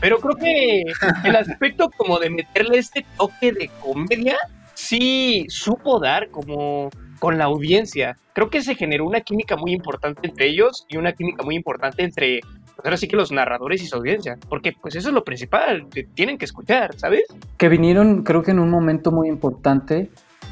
Pero 0.00 0.18
creo 0.18 0.36
que 0.36 0.82
el 1.28 1.36
aspecto 1.36 1.90
como 1.96 2.18
de 2.18 2.30
meterle 2.30 2.78
este 2.78 3.04
toque 3.16 3.52
de 3.52 3.70
comedia, 3.80 4.36
sí 4.74 5.46
supo 5.48 6.00
dar 6.00 6.28
como 6.30 6.90
con 7.18 7.38
la 7.38 7.44
audiencia. 7.44 8.18
Creo 8.34 8.50
que 8.50 8.60
se 8.62 8.74
generó 8.74 9.06
una 9.06 9.20
química 9.20 9.56
muy 9.56 9.72
importante 9.72 10.26
entre 10.28 10.48
ellos 10.48 10.84
y 10.88 10.96
una 10.96 11.12
química 11.12 11.42
muy 11.44 11.54
importante 11.56 12.02
entre 12.02 12.40
pues 12.76 12.84
ahora 12.86 12.96
sí 12.96 13.06
que 13.08 13.16
los 13.16 13.30
narradores 13.32 13.82
y 13.82 13.86
su 13.86 13.96
audiencia, 13.96 14.36
porque 14.48 14.72
pues 14.80 14.94
eso 14.96 15.08
es 15.08 15.14
lo 15.14 15.24
principal, 15.24 15.86
te 15.90 16.04
tienen 16.04 16.38
que 16.38 16.44
escuchar, 16.44 16.94
¿sabes? 16.96 17.22
que 17.56 17.68
vinieron 17.68 18.22
creo 18.24 18.42
que 18.42 18.50
en 18.50 18.58
un 18.58 18.70
momento 18.70 19.10
muy 19.12 19.28
importante, 19.28 20.10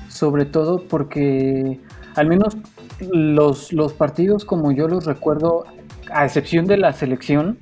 sobre 0.08 0.44
todo 0.44 0.84
porque 0.88 1.80
al 2.14 2.26
menos 2.28 2.56
los, 3.00 3.72
los 3.72 3.92
partidos 3.92 4.44
como 4.44 4.70
yo 4.72 4.86
los 4.88 5.04
recuerdo, 5.06 5.64
a 6.12 6.24
excepción 6.24 6.66
de 6.66 6.76
la 6.76 6.92
selección, 6.92 7.58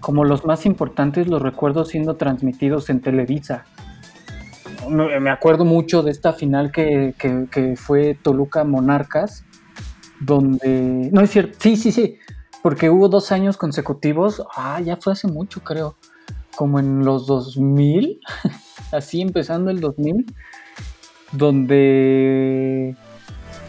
como 0.00 0.24
los 0.24 0.44
más 0.46 0.64
importantes 0.66 1.26
los 1.28 1.42
recuerdo 1.42 1.84
siendo 1.84 2.16
transmitidos 2.16 2.88
en 2.90 3.00
Televisa. 3.00 3.64
Me 4.88 5.30
acuerdo 5.30 5.64
mucho 5.66 6.02
de 6.02 6.10
esta 6.10 6.32
final 6.32 6.72
que- 6.72 7.14
que 7.18 7.76
fue 7.76 8.16
Toluca 8.20 8.64
Monarcas, 8.64 9.44
donde... 10.20 11.10
No 11.12 11.20
es 11.20 11.30
cierto, 11.30 11.58
sí, 11.60 11.76
sí, 11.76 11.92
sí, 11.92 12.18
porque 12.62 12.90
hubo 12.90 13.08
dos 13.08 13.32
años 13.32 13.56
consecutivos, 13.56 14.42
ah, 14.56 14.80
ya 14.80 14.96
fue 14.96 15.12
hace 15.12 15.28
mucho 15.28 15.60
creo, 15.62 15.96
como 16.56 16.78
en 16.78 17.04
los 17.04 17.26
2000, 17.26 18.20
así 18.92 19.20
empezando 19.20 19.70
el 19.70 19.80
2000, 19.80 20.26
donde 21.32 22.96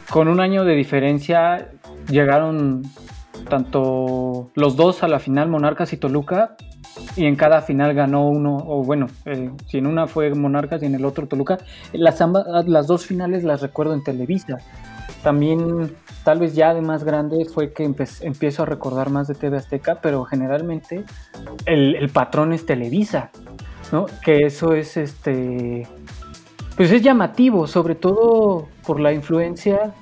con 0.10 0.28
un 0.28 0.40
año 0.40 0.66
de 0.66 0.76
diferencia 0.76 1.72
llegaron 2.10 2.84
tanto 3.50 4.52
los 4.56 4.76
dos 4.76 5.04
a 5.04 5.08
la 5.08 5.20
final, 5.20 5.50
Monarcas 5.50 5.94
y 5.94 5.98
Toluca, 5.98 6.56
y 7.16 7.26
en 7.26 7.36
cada 7.36 7.62
final 7.62 7.94
ganó 7.94 8.28
uno, 8.28 8.58
o 8.58 8.84
bueno, 8.84 9.08
eh, 9.26 9.52
si 9.68 9.78
en 9.78 9.88
una 9.88 10.08
fue 10.08 10.34
Monarcas 10.34 10.84
y 10.84 10.86
en 10.86 10.96
el 10.96 11.06
otro 11.06 11.28
Toluca. 11.28 11.58
Las, 11.94 12.22
ambas, 12.22 12.46
las 12.68 12.88
dos 12.88 13.06
finales 13.06 13.44
las 13.44 13.62
recuerdo 13.62 13.94
en 13.94 14.04
Televisa. 14.04 14.58
También, 15.24 15.96
tal 16.24 16.40
vez 16.40 16.56
ya 16.56 16.74
de 16.74 16.82
más 16.82 17.04
grande, 17.04 17.46
fue 17.46 17.74
que 17.74 17.84
empiezo 17.84 18.64
a 18.64 18.66
recordar 18.66 19.10
más 19.10 19.28
de 19.28 19.36
TV 19.36 19.58
Azteca, 19.58 20.02
pero 20.02 20.24
generalmente 20.26 21.04
el, 21.66 22.10
patrón 22.10 22.54
es 22.54 22.66
Televisa, 22.66 23.32
¿no? 23.92 24.08
Que 24.24 24.46
eso 24.46 24.74
es 24.74 24.98
este. 24.98 25.88
Pues 26.76 26.92
es 26.92 27.02
llamativo, 27.02 27.68
sobre 27.68 27.96
todo 27.96 28.68
por 28.86 29.00
la 29.00 29.14
influencia 29.14 29.94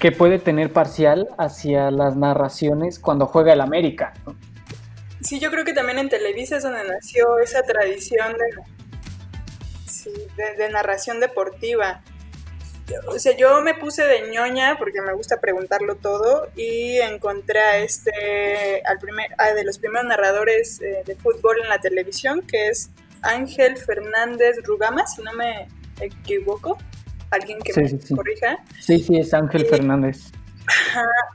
que 0.00 0.12
puede 0.12 0.38
tener 0.38 0.72
parcial 0.72 1.28
hacia 1.38 1.90
las 1.90 2.16
narraciones 2.16 2.98
cuando 2.98 3.26
juega 3.26 3.52
el 3.52 3.60
América. 3.60 4.14
Sí, 5.20 5.38
yo 5.38 5.50
creo 5.50 5.64
que 5.64 5.74
también 5.74 5.98
en 5.98 6.08
Televisa 6.08 6.56
es 6.56 6.62
donde 6.62 6.82
nació 6.84 7.38
esa 7.38 7.62
tradición 7.62 8.34
de 10.36 10.68
narración 10.70 11.20
deportiva. 11.20 12.02
O 13.06 13.18
sea, 13.18 13.36
yo 13.36 13.60
me 13.62 13.74
puse 13.74 14.04
de 14.04 14.30
ñoña 14.30 14.76
porque 14.78 15.00
me 15.00 15.12
gusta 15.12 15.40
preguntarlo 15.40 15.96
todo 15.96 16.48
y 16.56 16.98
encontré 16.98 17.60
a 17.60 17.78
este, 17.78 18.82
al 18.84 18.98
primer, 18.98 19.28
a 19.38 19.52
de 19.52 19.64
los 19.64 19.78
primeros 19.78 20.06
narradores 20.06 20.80
eh, 20.80 21.02
de 21.06 21.16
fútbol 21.16 21.60
en 21.62 21.68
la 21.68 21.78
televisión, 21.78 22.42
que 22.42 22.68
es 22.68 22.90
Ángel 23.22 23.76
Fernández 23.76 24.56
Rugama, 24.64 25.06
si 25.06 25.22
no 25.22 25.32
me 25.32 25.68
equivoco. 26.00 26.78
Alguien 27.30 27.58
que 27.60 27.72
Sí, 27.72 27.80
me 27.80 27.88
sí, 27.88 28.14
corrija. 28.14 28.58
Sí, 28.80 28.98
sí, 28.98 29.18
es 29.18 29.32
Ángel 29.34 29.66
Fernández. 29.66 30.18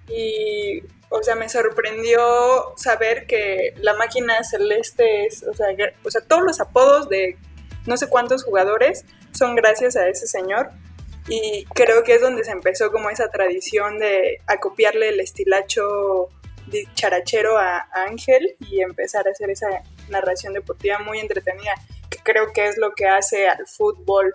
Y, 0.10 0.82
o 1.10 1.24
sea, 1.24 1.36
me 1.36 1.48
sorprendió 1.50 2.74
saber 2.78 3.26
que 3.28 3.74
la 3.82 3.94
máquina 3.96 4.44
celeste 4.44 5.26
es, 5.26 5.44
o 5.44 5.54
sea, 5.54 5.68
o 6.04 6.12
sea, 6.12 6.22
todos 6.22 6.44
los 6.44 6.60
apodos 6.60 7.10
de 7.10 7.38
no 7.86 7.98
sé 7.98 8.08
cuántos 8.08 8.44
jugadores 8.44 9.06
son 9.32 9.56
gracias 9.56 9.96
a 9.96 10.08
ese 10.08 10.28
señor. 10.28 10.70
Y 11.28 11.66
creo 11.74 12.04
que 12.04 12.16
es 12.16 12.22
donde 12.22 12.44
se 12.44 12.52
empezó 12.52 12.92
como 12.92 13.10
esa 13.10 13.30
tradición 13.30 14.00
de 14.00 14.40
acopiarle 14.48 15.10
el 15.10 15.20
estilacho 15.20 16.30
dicharachero 16.68 17.58
a 17.58 17.88
Ángel 18.08 18.56
y 18.60 18.82
empezar 18.82 19.28
a 19.28 19.32
hacer 19.32 19.50
esa 19.50 19.68
narración 20.10 20.54
deportiva 20.54 21.00
muy 21.00 21.20
entretenida. 21.20 21.74
creo 22.24 22.52
que 22.54 22.68
es 22.68 22.78
lo 22.78 22.94
que 22.96 23.08
hace 23.08 23.48
al 23.48 23.66
fútbol 23.68 24.34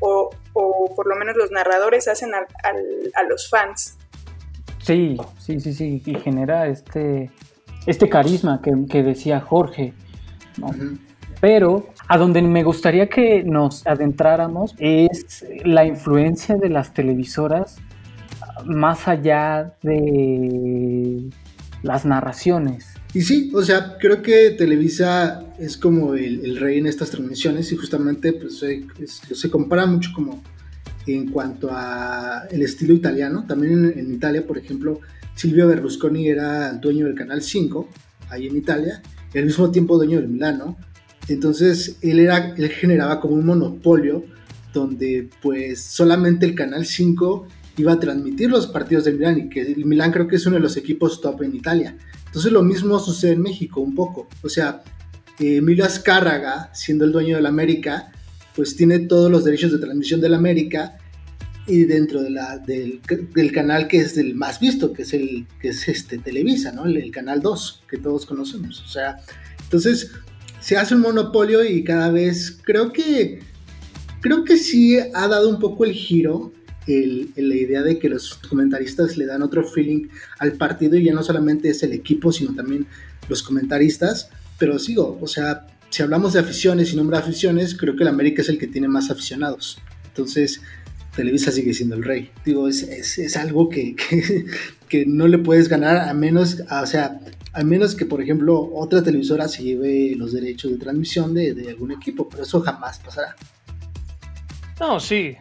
o, 0.00 0.30
o 0.52 0.94
por 0.94 1.06
lo 1.06 1.16
menos 1.16 1.36
los 1.36 1.50
narradores 1.50 2.06
hacen 2.08 2.34
al- 2.34 2.46
al- 2.62 3.12
a 3.14 3.22
los 3.22 3.48
fans. 3.48 3.96
Sí, 4.82 5.16
sí, 5.38 5.58
sí, 5.60 5.72
sí, 5.74 6.02
y 6.04 6.14
genera 6.16 6.66
este, 6.66 7.30
este 7.86 8.08
carisma 8.08 8.60
que, 8.62 8.72
que 8.90 9.02
decía 9.02 9.40
Jorge. 9.40 9.92
¿no? 10.58 10.68
Pero 11.40 11.86
a 12.10 12.18
donde 12.18 12.42
me 12.42 12.64
gustaría 12.64 13.08
que 13.08 13.44
nos 13.44 13.86
adentráramos 13.86 14.74
es 14.78 15.46
la 15.64 15.84
influencia 15.84 16.56
de 16.56 16.68
las 16.68 16.92
televisoras 16.92 17.76
más 18.66 19.06
allá 19.06 19.76
de 19.80 21.30
las 21.84 22.04
narraciones. 22.04 22.88
Y 23.14 23.20
sí, 23.20 23.52
o 23.54 23.62
sea, 23.62 23.96
creo 24.00 24.22
que 24.22 24.50
Televisa 24.50 25.44
es 25.60 25.76
como 25.76 26.14
el, 26.14 26.58
rey 26.58 26.78
en 26.78 26.88
estas 26.88 27.10
transmisiones 27.10 27.70
y 27.70 27.76
justamente 27.76 28.32
pues, 28.32 28.58
se, 28.58 29.48
compara 29.48 29.86
mucho 29.86 30.10
como 30.12 30.42
en 31.06 31.30
cuanto 31.30 31.68
a 31.70 32.48
el 32.50 32.62
estilo 32.62 32.92
italiano. 32.92 33.44
También 33.46 33.92
en, 33.96 34.12
Italia, 34.12 34.44
por 34.44 34.58
ejemplo, 34.58 34.98
Silvio 35.36 35.68
Berlusconi 35.68 36.28
era 36.28 36.72
dueño 36.72 37.06
del 37.06 37.14
Canal 37.14 37.40
5, 37.40 37.88
ahí 38.30 38.48
en 38.48 38.56
Italia, 38.56 39.00
y 39.32 39.38
al 39.38 39.44
mismo 39.44 39.70
tiempo 39.70 39.96
dueño 39.96 40.16
del 40.16 40.28
Milano. 40.28 40.76
Entonces 41.28 41.96
él, 42.00 42.18
era, 42.18 42.54
él 42.56 42.68
generaba 42.70 43.20
como 43.20 43.34
un 43.34 43.46
monopolio 43.46 44.24
donde 44.72 45.28
pues 45.42 45.80
solamente 45.80 46.46
el 46.46 46.54
Canal 46.54 46.86
5 46.86 47.46
iba 47.76 47.92
a 47.92 48.00
transmitir 48.00 48.50
los 48.50 48.66
partidos 48.66 49.04
del 49.04 49.18
Milán 49.18 49.38
y 49.38 49.48
que 49.48 49.62
el 49.62 49.84
Milán 49.84 50.12
creo 50.12 50.28
que 50.28 50.36
es 50.36 50.46
uno 50.46 50.56
de 50.56 50.62
los 50.62 50.76
equipos 50.76 51.20
top 51.20 51.42
en 51.42 51.54
Italia. 51.54 51.96
Entonces 52.26 52.52
lo 52.52 52.62
mismo 52.62 52.98
sucede 52.98 53.32
en 53.32 53.42
México 53.42 53.80
un 53.80 53.94
poco. 53.94 54.28
O 54.42 54.48
sea, 54.48 54.82
eh, 55.38 55.56
Emilio 55.56 55.84
Azcárraga, 55.84 56.70
siendo 56.74 57.04
el 57.04 57.12
dueño 57.12 57.36
del 57.36 57.46
América, 57.46 58.12
pues 58.54 58.76
tiene 58.76 59.00
todos 59.00 59.30
los 59.30 59.44
derechos 59.44 59.72
de 59.72 59.78
transmisión 59.78 60.20
del 60.20 60.34
América 60.34 60.98
y 61.66 61.84
dentro 61.84 62.22
de 62.22 62.30
la, 62.30 62.58
del, 62.58 63.00
canal 63.52 63.86
que 63.86 63.98
es 63.98 64.16
el 64.16 64.34
más 64.34 64.60
visto, 64.60 64.92
que 64.92 65.02
es 65.02 65.12
el 65.12 65.46
que 65.60 65.68
es 65.68 65.88
este 65.88 66.18
Televisa, 66.18 66.72
¿no? 66.72 66.84
El, 66.84 66.96
el 66.96 67.10
canal 67.10 67.40
2 67.40 67.84
que 67.88 67.98
todos 67.98 68.26
conocemos. 68.26 68.82
O 68.82 68.88
sea, 68.88 69.16
entonces 69.62 70.10
se 70.60 70.76
hace 70.76 70.94
un 70.94 71.00
monopolio 71.00 71.64
y 71.64 71.82
cada 71.84 72.10
vez 72.10 72.58
creo 72.62 72.92
que 72.92 73.40
creo 74.20 74.44
que 74.44 74.56
sí 74.56 74.98
ha 74.98 75.28
dado 75.28 75.48
un 75.48 75.58
poco 75.58 75.84
el 75.84 75.92
giro 75.92 76.52
el, 76.86 77.32
la 77.36 77.54
idea 77.54 77.82
de 77.82 77.98
que 77.98 78.08
los 78.08 78.34
comentaristas 78.34 79.16
le 79.16 79.26
dan 79.26 79.42
otro 79.42 79.64
feeling 79.64 80.08
al 80.38 80.52
partido 80.52 80.96
y 80.96 81.04
ya 81.04 81.12
no 81.12 81.22
solamente 81.22 81.70
es 81.70 81.82
el 81.82 81.92
equipo, 81.92 82.32
sino 82.32 82.54
también 82.54 82.86
los 83.28 83.42
comentaristas. 83.42 84.30
Pero 84.58 84.78
sigo, 84.78 85.18
o 85.20 85.26
sea, 85.26 85.66
si 85.88 86.02
hablamos 86.02 86.32
de 86.32 86.40
aficiones 86.40 86.92
y 86.92 86.96
nombre 86.96 87.16
de 87.16 87.22
aficiones, 87.22 87.76
creo 87.76 87.96
que 87.96 88.02
el 88.02 88.08
América 88.08 88.42
es 88.42 88.48
el 88.48 88.58
que 88.58 88.66
tiene 88.66 88.88
más 88.88 89.10
aficionados. 89.10 89.78
Entonces, 90.08 90.60
Televisa 91.14 91.50
sigue 91.50 91.74
siendo 91.74 91.96
el 91.96 92.04
rey. 92.04 92.30
Digo, 92.44 92.68
es, 92.68 92.82
es, 92.82 93.36
algo 93.36 93.68
que, 93.68 93.94
que, 94.08 94.46
que 94.88 95.06
no 95.06 95.28
le 95.28 95.38
puedes 95.38 95.68
ganar 95.68 96.08
a 96.08 96.14
menos, 96.14 96.58
o 96.70 96.86
sea, 96.86 97.20
a 97.52 97.64
menos 97.64 97.94
que, 97.94 98.06
por 98.06 98.22
ejemplo, 98.22 98.70
otra 98.74 99.02
televisora 99.02 99.48
se 99.48 99.62
lleve 99.62 100.14
los 100.16 100.32
derechos 100.32 100.70
de 100.70 100.78
transmisión 100.78 101.34
de, 101.34 101.54
de 101.54 101.70
algún 101.70 101.92
equipo, 101.92 102.28
pero 102.28 102.44
eso 102.44 102.60
jamás 102.60 102.98
pasará. 103.00 103.34
No, 104.78 105.00
sí. 105.00 105.36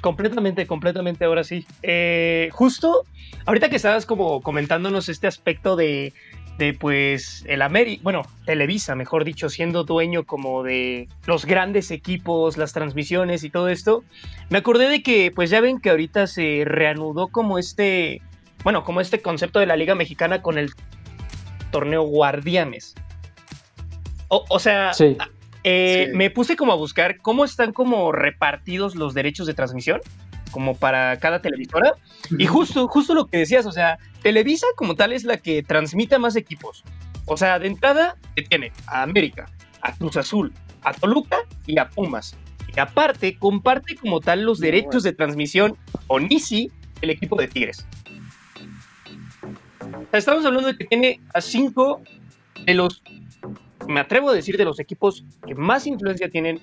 Completamente, 0.00 0.66
completamente, 0.66 1.24
ahora 1.24 1.44
sí. 1.44 1.66
Eh, 1.82 2.48
justo, 2.52 3.04
ahorita 3.44 3.68
que 3.70 3.76
estabas 3.76 4.06
como 4.06 4.40
comentándonos 4.40 5.08
este 5.08 5.26
aspecto 5.26 5.76
de, 5.76 6.12
de 6.58 6.74
pues, 6.74 7.44
el 7.46 7.62
América, 7.62 8.00
bueno, 8.02 8.22
Televisa, 8.46 8.94
mejor 8.94 9.24
dicho, 9.24 9.48
siendo 9.48 9.84
dueño 9.84 10.24
como 10.24 10.62
de 10.62 11.08
los 11.26 11.44
grandes 11.44 11.90
equipos, 11.90 12.56
las 12.56 12.72
transmisiones 12.72 13.44
y 13.44 13.50
todo 13.50 13.68
esto, 13.68 14.04
me 14.48 14.58
acordé 14.58 14.88
de 14.88 15.02
que, 15.02 15.30
pues 15.30 15.50
ya 15.50 15.60
ven 15.60 15.80
que 15.80 15.90
ahorita 15.90 16.26
se 16.26 16.62
reanudó 16.64 17.28
como 17.28 17.58
este, 17.58 18.22
bueno, 18.64 18.84
como 18.84 19.00
este 19.00 19.20
concepto 19.20 19.58
de 19.58 19.66
la 19.66 19.76
Liga 19.76 19.94
Mexicana 19.94 20.42
con 20.42 20.58
el 20.58 20.72
torneo 21.72 22.02
Guardianes. 22.04 22.94
O, 24.28 24.44
o 24.48 24.58
sea, 24.60 24.92
Sí. 24.94 25.16
eh, 25.64 26.06
Sí. 26.10 26.16
me 26.16 26.30
puse 26.30 26.56
como 26.56 26.72
a 26.72 26.76
buscar 26.76 27.18
cómo 27.18 27.44
están 27.44 27.72
como 27.72 28.12
repartidos 28.12 28.94
los 28.94 29.14
derechos 29.14 29.46
de 29.48 29.54
transmisión, 29.54 30.00
como 30.52 30.76
para 30.76 31.18
cada 31.18 31.42
televisora. 31.42 31.94
Y 32.38 32.46
justo, 32.46 32.86
justo 32.86 33.14
lo 33.14 33.26
que 33.26 33.38
decías, 33.38 33.66
o 33.66 33.72
sea, 33.72 33.98
Televisa 34.22 34.66
como 34.76 34.94
tal 34.94 35.12
es 35.12 35.24
la 35.24 35.38
que 35.38 35.62
transmite 35.62 36.14
a 36.14 36.18
más 36.18 36.36
equipos. 36.36 36.84
O 37.26 37.36
sea, 37.36 37.58
de 37.58 37.66
entrada 37.68 38.16
que 38.36 38.42
tiene 38.42 38.72
a 38.86 39.02
América, 39.02 39.46
a 39.80 39.92
Cruz 39.94 40.16
Azul, 40.16 40.52
a 40.82 40.92
Toluca 40.92 41.38
y 41.66 41.78
a 41.78 41.88
Pumas. 41.88 42.36
Y 42.74 42.80
aparte, 42.80 43.36
comparte 43.38 43.96
como 43.96 44.20
tal 44.20 44.42
los 44.44 44.58
derechos 44.58 45.02
de 45.02 45.12
transmisión 45.12 45.76
con 46.06 46.26
Easy, 46.30 46.70
el 47.00 47.10
equipo 47.10 47.36
de 47.36 47.48
Tigres. 47.48 47.86
Estamos 50.12 50.44
hablando 50.44 50.68
de 50.68 50.76
que 50.76 50.84
tiene 50.84 51.20
a 51.34 51.40
cinco 51.40 52.02
de 52.64 52.74
los, 52.74 53.02
me 53.88 54.00
atrevo 54.00 54.30
a 54.30 54.34
decir, 54.34 54.56
de 54.56 54.64
los 54.64 54.78
equipos 54.78 55.24
que 55.46 55.54
más 55.54 55.86
influencia 55.86 56.30
tienen 56.30 56.60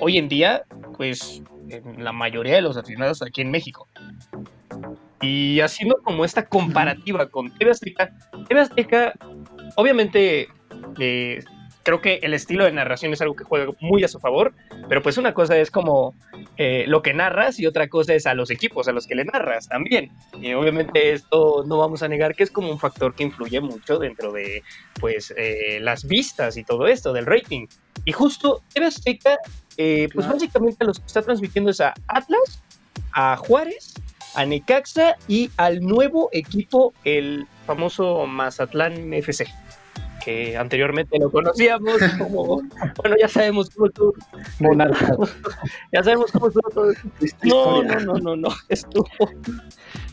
hoy 0.00 0.18
en 0.18 0.28
día, 0.28 0.64
pues 0.96 1.42
en 1.68 2.02
la 2.02 2.12
mayoría 2.12 2.54
de 2.54 2.62
los 2.62 2.76
aficionados 2.76 3.22
aquí 3.22 3.40
en 3.40 3.50
México. 3.50 3.88
Y 5.20 5.60
haciendo 5.60 5.96
como 6.02 6.24
esta 6.24 6.46
comparativa 6.46 7.28
con 7.28 7.50
TV 7.56 7.70
Azteca, 7.70 8.12
TV 8.48 8.60
Azteca, 8.60 9.12
obviamente, 9.76 10.48
eh, 10.98 11.44
creo 11.82 12.00
que 12.00 12.20
el 12.22 12.34
estilo 12.34 12.64
de 12.64 12.72
narración 12.72 13.12
es 13.12 13.20
algo 13.22 13.34
que 13.34 13.44
juega 13.44 13.72
muy 13.80 14.04
a 14.04 14.08
su 14.08 14.20
favor, 14.20 14.52
pero 14.88 15.02
pues 15.02 15.18
una 15.18 15.34
cosa 15.34 15.56
es 15.58 15.70
como 15.70 16.14
eh, 16.56 16.84
lo 16.86 17.02
que 17.02 17.14
narras 17.14 17.58
y 17.58 17.66
otra 17.66 17.88
cosa 17.88 18.14
es 18.14 18.26
a 18.26 18.34
los 18.34 18.50
equipos 18.50 18.88
a 18.88 18.92
los 18.92 19.06
que 19.06 19.14
le 19.14 19.24
narras 19.24 19.68
también. 19.68 20.10
Y 20.40 20.52
obviamente 20.54 21.12
esto 21.12 21.64
no 21.66 21.78
vamos 21.78 22.02
a 22.02 22.08
negar 22.08 22.34
que 22.34 22.44
es 22.44 22.50
como 22.50 22.70
un 22.70 22.78
factor 22.78 23.14
que 23.14 23.24
influye 23.24 23.60
mucho 23.60 23.98
dentro 23.98 24.32
de 24.32 24.62
pues 25.00 25.32
eh, 25.36 25.78
las 25.80 26.06
vistas 26.06 26.56
y 26.56 26.64
todo 26.64 26.86
esto 26.86 27.12
del 27.12 27.26
rating. 27.26 27.66
Y 28.04 28.12
justo 28.12 28.62
TV 28.72 28.86
Azteca, 28.86 29.38
eh, 29.76 30.08
pues 30.12 30.24
Claro. 30.26 30.34
básicamente 30.38 30.84
los 30.84 30.98
que 30.98 31.06
está 31.06 31.22
transmitiendo 31.22 31.70
es 31.70 31.80
a 31.80 31.94
Atlas, 32.08 32.62
a 33.12 33.36
Juárez, 33.36 33.94
a 34.34 34.44
Necaxa 34.46 35.16
y 35.28 35.50
al 35.56 35.80
nuevo 35.80 36.28
equipo, 36.32 36.94
el 37.04 37.46
famoso 37.66 38.26
Mazatlán 38.26 39.12
FC, 39.12 39.46
que 40.24 40.56
anteriormente 40.56 41.18
lo 41.18 41.30
conocíamos 41.30 41.98
como, 42.18 42.62
bueno, 42.96 43.16
ya 43.20 43.28
sabemos 43.28 43.70
cómo 43.70 43.86
estuvo, 43.86 44.14
Monarcas. 44.60 45.16
ya 45.92 46.02
sabemos 46.02 46.30
cómo 46.32 46.48
estuvo 46.48 46.70
todo 46.70 46.92
No, 47.42 47.82
no, 47.82 48.00
no, 48.00 48.14
no, 48.14 48.36
no, 48.36 48.48
estuvo, 48.68 49.06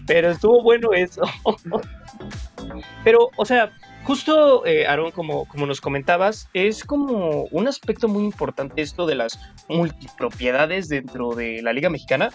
pero 0.08 0.32
estuvo 0.32 0.64
bueno 0.64 0.94
eso. 0.94 1.22
Pero, 3.04 3.30
o 3.36 3.46
sea, 3.46 3.72
justo, 4.04 4.66
eh, 4.66 4.88
Aaron, 4.88 5.12
como, 5.12 5.46
como 5.46 5.66
nos 5.66 5.82
comentabas, 5.82 6.50
es 6.54 6.84
como 6.84 7.44
un 7.52 7.68
aspecto 7.68 8.08
muy 8.08 8.24
importante 8.24 8.82
esto 8.82 9.06
de 9.06 9.16
las 9.16 9.40
multipropiedades 9.68 10.90
dentro 10.90 11.36
de 11.36 11.62
la 11.62 11.74
Liga 11.74 11.90
Mexicana, 11.90 12.30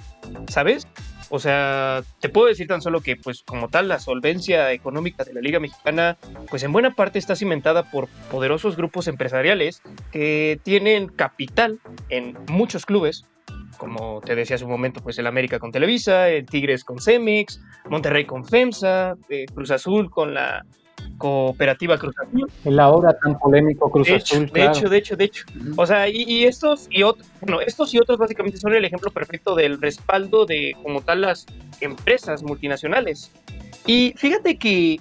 ¿sabes? 0.48 0.86
O 1.30 1.38
sea, 1.38 2.02
te 2.20 2.28
puedo 2.28 2.48
decir 2.48 2.66
tan 2.66 2.82
solo 2.82 3.00
que, 3.00 3.16
pues, 3.16 3.42
como 3.42 3.68
tal, 3.68 3.88
la 3.88 3.98
solvencia 3.98 4.72
económica 4.72 5.24
de 5.24 5.34
la 5.34 5.40
Liga 5.40 5.60
Mexicana, 5.60 6.16
pues 6.50 6.62
en 6.62 6.72
buena 6.72 6.94
parte 6.94 7.18
está 7.18 7.36
cimentada 7.36 7.90
por 7.90 8.08
poderosos 8.30 8.76
grupos 8.76 9.08
empresariales 9.08 9.82
que 10.12 10.60
tienen 10.62 11.08
capital 11.08 11.80
en 12.08 12.36
muchos 12.48 12.86
clubes, 12.86 13.26
como 13.78 14.20
te 14.20 14.34
decía 14.34 14.56
hace 14.56 14.64
un 14.64 14.70
momento, 14.70 15.02
pues 15.02 15.18
el 15.18 15.26
América 15.26 15.58
con 15.58 15.72
Televisa, 15.72 16.28
el 16.28 16.46
Tigres 16.46 16.84
con 16.84 17.00
Cemex, 17.00 17.60
Monterrey 17.88 18.24
con 18.24 18.44
FEMSA, 18.44 19.16
eh, 19.28 19.46
Cruz 19.52 19.70
Azul 19.70 20.10
con 20.10 20.34
la 20.34 20.64
cooperativa 21.18 21.98
Cruz 21.98 22.14
Azul. 22.18 22.50
El 22.64 22.80
ahora 22.80 23.16
tan 23.18 23.38
polémico 23.38 23.90
Cruz 23.90 24.06
de, 24.08 24.16
hecho, 24.16 24.36
Azul, 24.36 24.46
de 24.46 24.52
claro. 24.52 24.72
hecho, 24.72 24.88
de 24.88 24.96
hecho, 24.98 25.16
de 25.16 25.24
hecho. 25.24 25.44
O 25.76 25.86
sea, 25.86 26.08
y, 26.08 26.22
y 26.22 26.44
estos 26.44 26.86
y 26.90 27.02
otros, 27.02 27.26
bueno, 27.40 27.60
estos 27.60 27.92
y 27.94 27.98
otros 27.98 28.18
básicamente 28.18 28.58
son 28.58 28.74
el 28.74 28.84
ejemplo 28.84 29.10
perfecto 29.10 29.54
del 29.54 29.80
respaldo 29.80 30.46
de 30.46 30.76
como 30.82 31.00
tal 31.00 31.22
las 31.22 31.46
empresas 31.80 32.42
multinacionales. 32.42 33.30
Y 33.86 34.14
fíjate 34.16 34.58
que, 34.58 35.00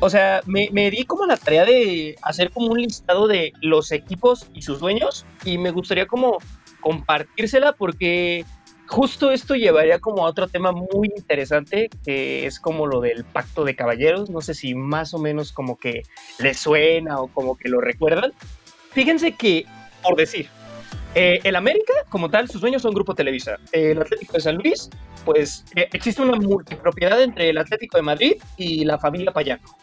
o 0.00 0.10
sea, 0.10 0.42
me, 0.46 0.68
me 0.72 0.90
di 0.90 1.04
como 1.04 1.26
la 1.26 1.36
tarea 1.36 1.64
de 1.64 2.16
hacer 2.22 2.50
como 2.50 2.68
un 2.68 2.80
listado 2.80 3.26
de 3.26 3.52
los 3.60 3.90
equipos 3.92 4.46
y 4.54 4.62
sus 4.62 4.80
dueños 4.80 5.26
y 5.44 5.58
me 5.58 5.70
gustaría 5.70 6.06
como 6.06 6.38
compartírsela 6.80 7.72
porque 7.72 8.44
justo 8.88 9.30
esto 9.30 9.54
llevaría 9.54 10.00
como 10.00 10.26
a 10.26 10.30
otro 10.30 10.48
tema 10.48 10.72
muy 10.72 11.12
interesante 11.14 11.90
que 12.04 12.46
es 12.46 12.58
como 12.58 12.86
lo 12.86 13.00
del 13.00 13.24
pacto 13.24 13.64
de 13.64 13.76
caballeros. 13.76 14.30
No 14.30 14.40
sé 14.40 14.54
si 14.54 14.74
más 14.74 15.14
o 15.14 15.18
menos 15.18 15.52
como 15.52 15.78
que 15.78 16.02
les 16.38 16.58
suena 16.58 17.20
o 17.20 17.28
como 17.28 17.56
que 17.56 17.68
lo 17.68 17.80
recuerdan. 17.80 18.32
Fíjense 18.90 19.32
que, 19.32 19.66
por 20.02 20.16
decir, 20.16 20.48
eh, 21.14 21.40
el 21.44 21.56
América, 21.56 21.92
como 22.08 22.30
tal, 22.30 22.48
sus 22.48 22.60
dueños 22.60 22.82
son 22.82 22.94
Grupo 22.94 23.14
Televisa. 23.14 23.58
El 23.72 24.00
Atlético 24.00 24.32
de 24.32 24.40
San 24.40 24.56
Luis, 24.56 24.88
pues 25.24 25.64
eh, 25.76 25.88
existe 25.92 26.22
una 26.22 26.36
multipropiedad 26.36 27.22
entre 27.22 27.50
el 27.50 27.58
Atlético 27.58 27.98
de 27.98 28.02
Madrid 28.02 28.32
y 28.56 28.84
la 28.84 28.98
familia 28.98 29.32
Payaco. 29.32 29.76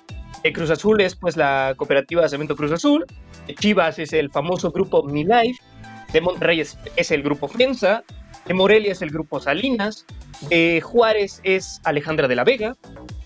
El 0.43 0.53
Cruz 0.53 0.69
Azul 0.69 0.99
es 1.01 1.15
pues 1.15 1.37
la 1.37 1.73
cooperativa 1.77 2.23
de 2.23 2.29
Cemento 2.29 2.55
Cruz 2.55 2.71
Azul. 2.71 3.05
Chivas 3.59 3.99
es 3.99 4.13
el 4.13 4.31
famoso 4.31 4.71
grupo 4.71 5.03
Mi 5.03 5.23
Life. 5.23 5.59
de 6.11 6.21
Monterrey 6.21 6.61
es, 6.61 6.77
es 6.95 7.11
el 7.11 7.23
grupo 7.23 7.47
FENSA, 7.47 8.03
de 8.45 8.53
Morelia 8.53 8.91
es 8.91 9.01
el 9.01 9.09
grupo 9.09 9.39
Salinas, 9.39 10.05
de 10.49 10.81
Juárez 10.81 11.41
es 11.43 11.81
Alejandra 11.83 12.27
de 12.27 12.35
la 12.35 12.43
Vega, 12.43 12.75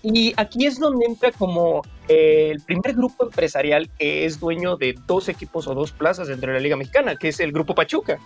y 0.02 0.32
aquí 0.36 0.66
es 0.66 0.78
donde 0.78 1.04
entra 1.04 1.30
como 1.32 1.82
eh, 2.08 2.48
el 2.50 2.60
primer 2.62 2.94
grupo 2.94 3.24
empresarial 3.24 3.90
que 3.98 4.24
es 4.24 4.40
dueño 4.40 4.76
de 4.76 4.94
dos 5.06 5.28
equipos 5.28 5.66
o 5.66 5.74
dos 5.74 5.92
plazas 5.92 6.28
dentro 6.28 6.50
de 6.50 6.58
la 6.58 6.62
Liga 6.62 6.76
Mexicana, 6.76 7.16
que 7.16 7.28
es 7.28 7.40
el 7.40 7.52
Grupo 7.52 7.74
Pachuca. 7.74 8.18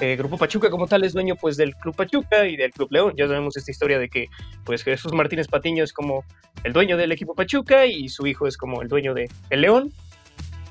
El 0.00 0.16
Grupo 0.16 0.38
Pachuca 0.38 0.70
como 0.70 0.86
tal 0.86 1.04
es 1.04 1.12
dueño 1.12 1.36
pues 1.36 1.56
del 1.56 1.74
Club 1.76 1.94
Pachuca 1.94 2.46
y 2.46 2.56
del 2.56 2.70
Club 2.70 2.88
León. 2.92 3.14
Ya 3.16 3.26
sabemos 3.26 3.56
esta 3.56 3.70
historia 3.70 3.98
de 3.98 4.08
que 4.08 4.28
pues 4.64 4.82
Jesús 4.84 5.12
Martínez 5.12 5.48
Patiño 5.48 5.84
es 5.84 5.92
como 5.92 6.24
el 6.64 6.72
dueño 6.72 6.96
del 6.96 7.12
equipo 7.12 7.34
Pachuca 7.34 7.84
y 7.84 8.08
su 8.08 8.26
hijo 8.26 8.46
es 8.46 8.56
como 8.56 8.80
el 8.80 8.88
dueño 8.88 9.12
de 9.12 9.28
el 9.50 9.60
León. 9.60 9.92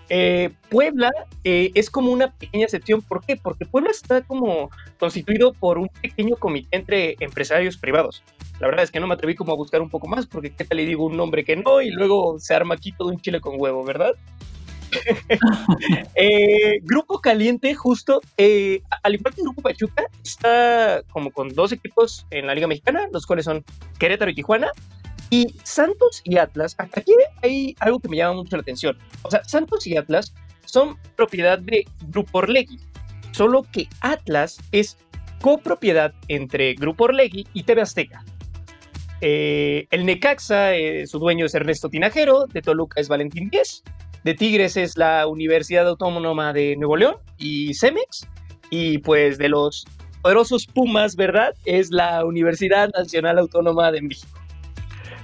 Eh, 0.10 0.52
Puebla 0.70 1.12
eh, 1.44 1.72
es 1.76 1.90
como 1.90 2.12
una 2.12 2.32
pequeña 2.32 2.66
excepción. 2.66 3.02
¿Por 3.02 3.26
qué? 3.26 3.36
Porque 3.36 3.66
Puebla 3.66 3.92
está 3.92 4.22
como 4.22 4.70
constituido 5.00 5.54
por 5.54 5.78
un 5.78 5.90
pequeño 5.90 6.36
comité 6.36 6.78
entre 6.78 7.16
empresarios 7.20 7.78
privados. 7.78 8.24
La 8.60 8.68
verdad 8.68 8.84
es 8.84 8.92
que 8.92 9.00
no 9.00 9.08
me 9.08 9.14
atreví 9.14 9.36
como 9.36 9.52
a 9.54 9.56
buscar 9.56 9.82
un 9.82 9.90
poco 9.90 10.08
más, 10.08 10.26
porque 10.26 10.54
qué 10.54 10.64
tal 10.64 10.78
le 10.78 10.86
digo 10.86 11.06
un 11.06 11.18
nombre 11.18 11.44
que 11.44 11.56
no 11.56 11.82
y 11.82 11.92
luego 11.92 12.40
se 12.40 12.56
arma 12.56 12.76
aquí 12.76 12.92
todo 12.92 13.10
un 13.10 13.20
chile 13.20 13.40
con 13.42 13.60
huevo, 13.60 13.84
¿verdad? 13.84 14.16
Eh, 16.16 16.80
Grupo 16.84 17.20
Caliente, 17.20 17.76
justo, 17.76 18.22
al 19.04 19.16
igual 19.16 19.36
que 19.36 19.42
Grupo 19.42 19.62
Pachuca, 19.62 20.06
está 20.24 21.04
como 21.12 21.32
con 21.32 21.50
dos 21.50 21.72
equipos 21.72 22.26
en 22.32 22.48
la 22.48 22.56
Liga 22.56 22.68
Mexicana, 22.68 23.08
los 23.12 23.26
cuales 23.26 23.46
son 23.46 23.64
Querétaro 24.00 24.32
y 24.32 24.36
Tijuana, 24.36 24.72
y 25.29 25.48
Santos 25.63 26.22
y 26.24 26.38
Atlas, 26.38 26.75
aquí 26.79 27.13
hay 27.41 27.75
algo 27.79 28.00
que 28.00 28.10
me 28.10 28.17
llama 28.17 28.36
mucho 28.36 28.55
la 28.55 28.62
atención. 28.62 28.98
O 29.24 29.31
sea, 29.31 29.43
Santos 29.43 29.86
y 29.88 29.98
Atlas 29.98 30.34
son 30.65 30.98
propiedad 31.15 31.60
de 31.60 31.86
Grupo 32.07 32.39
Orlegui, 32.39 32.79
solo 33.31 33.63
que 33.72 33.88
Atlas 34.01 34.57
es 34.72 34.98
copropiedad 35.41 36.13
entre 36.27 36.74
Grupo 36.75 37.05
Orlegui 37.05 37.48
y 37.53 37.63
TV 37.63 37.81
Azteca. 37.81 38.24
Eh, 39.22 39.88
el 39.89 40.05
Necaxa, 40.05 40.75
eh, 40.75 41.07
su 41.07 41.19
dueño 41.19 41.46
es 41.46 41.55
Ernesto 41.55 41.89
Tinajero, 41.89 42.46
de 42.46 42.62
Toluca 42.62 43.01
es 43.01 43.07
Valentín 43.07 43.50
Díez, 43.50 43.84
de 44.24 44.34
Tigres 44.36 44.77
es 44.77 44.98
la 44.98 45.27
Universidad 45.27 45.88
Autónoma 45.88 46.53
de 46.53 46.75
Nuevo 46.75 46.98
León 46.98 47.15
y 47.38 47.74
Cemex, 47.74 48.27
y 48.69 49.00
pues 49.00 49.38
de 49.38 49.50
los 49.50 49.86
poderosos 50.22 50.67
Pumas, 50.67 51.15
¿verdad? 51.15 51.53
Es 51.65 51.89
la 51.91 52.25
Universidad 52.25 52.89
Nacional 52.89 53.39
Autónoma 53.39 53.91
de 53.91 54.01
México. 54.01 54.47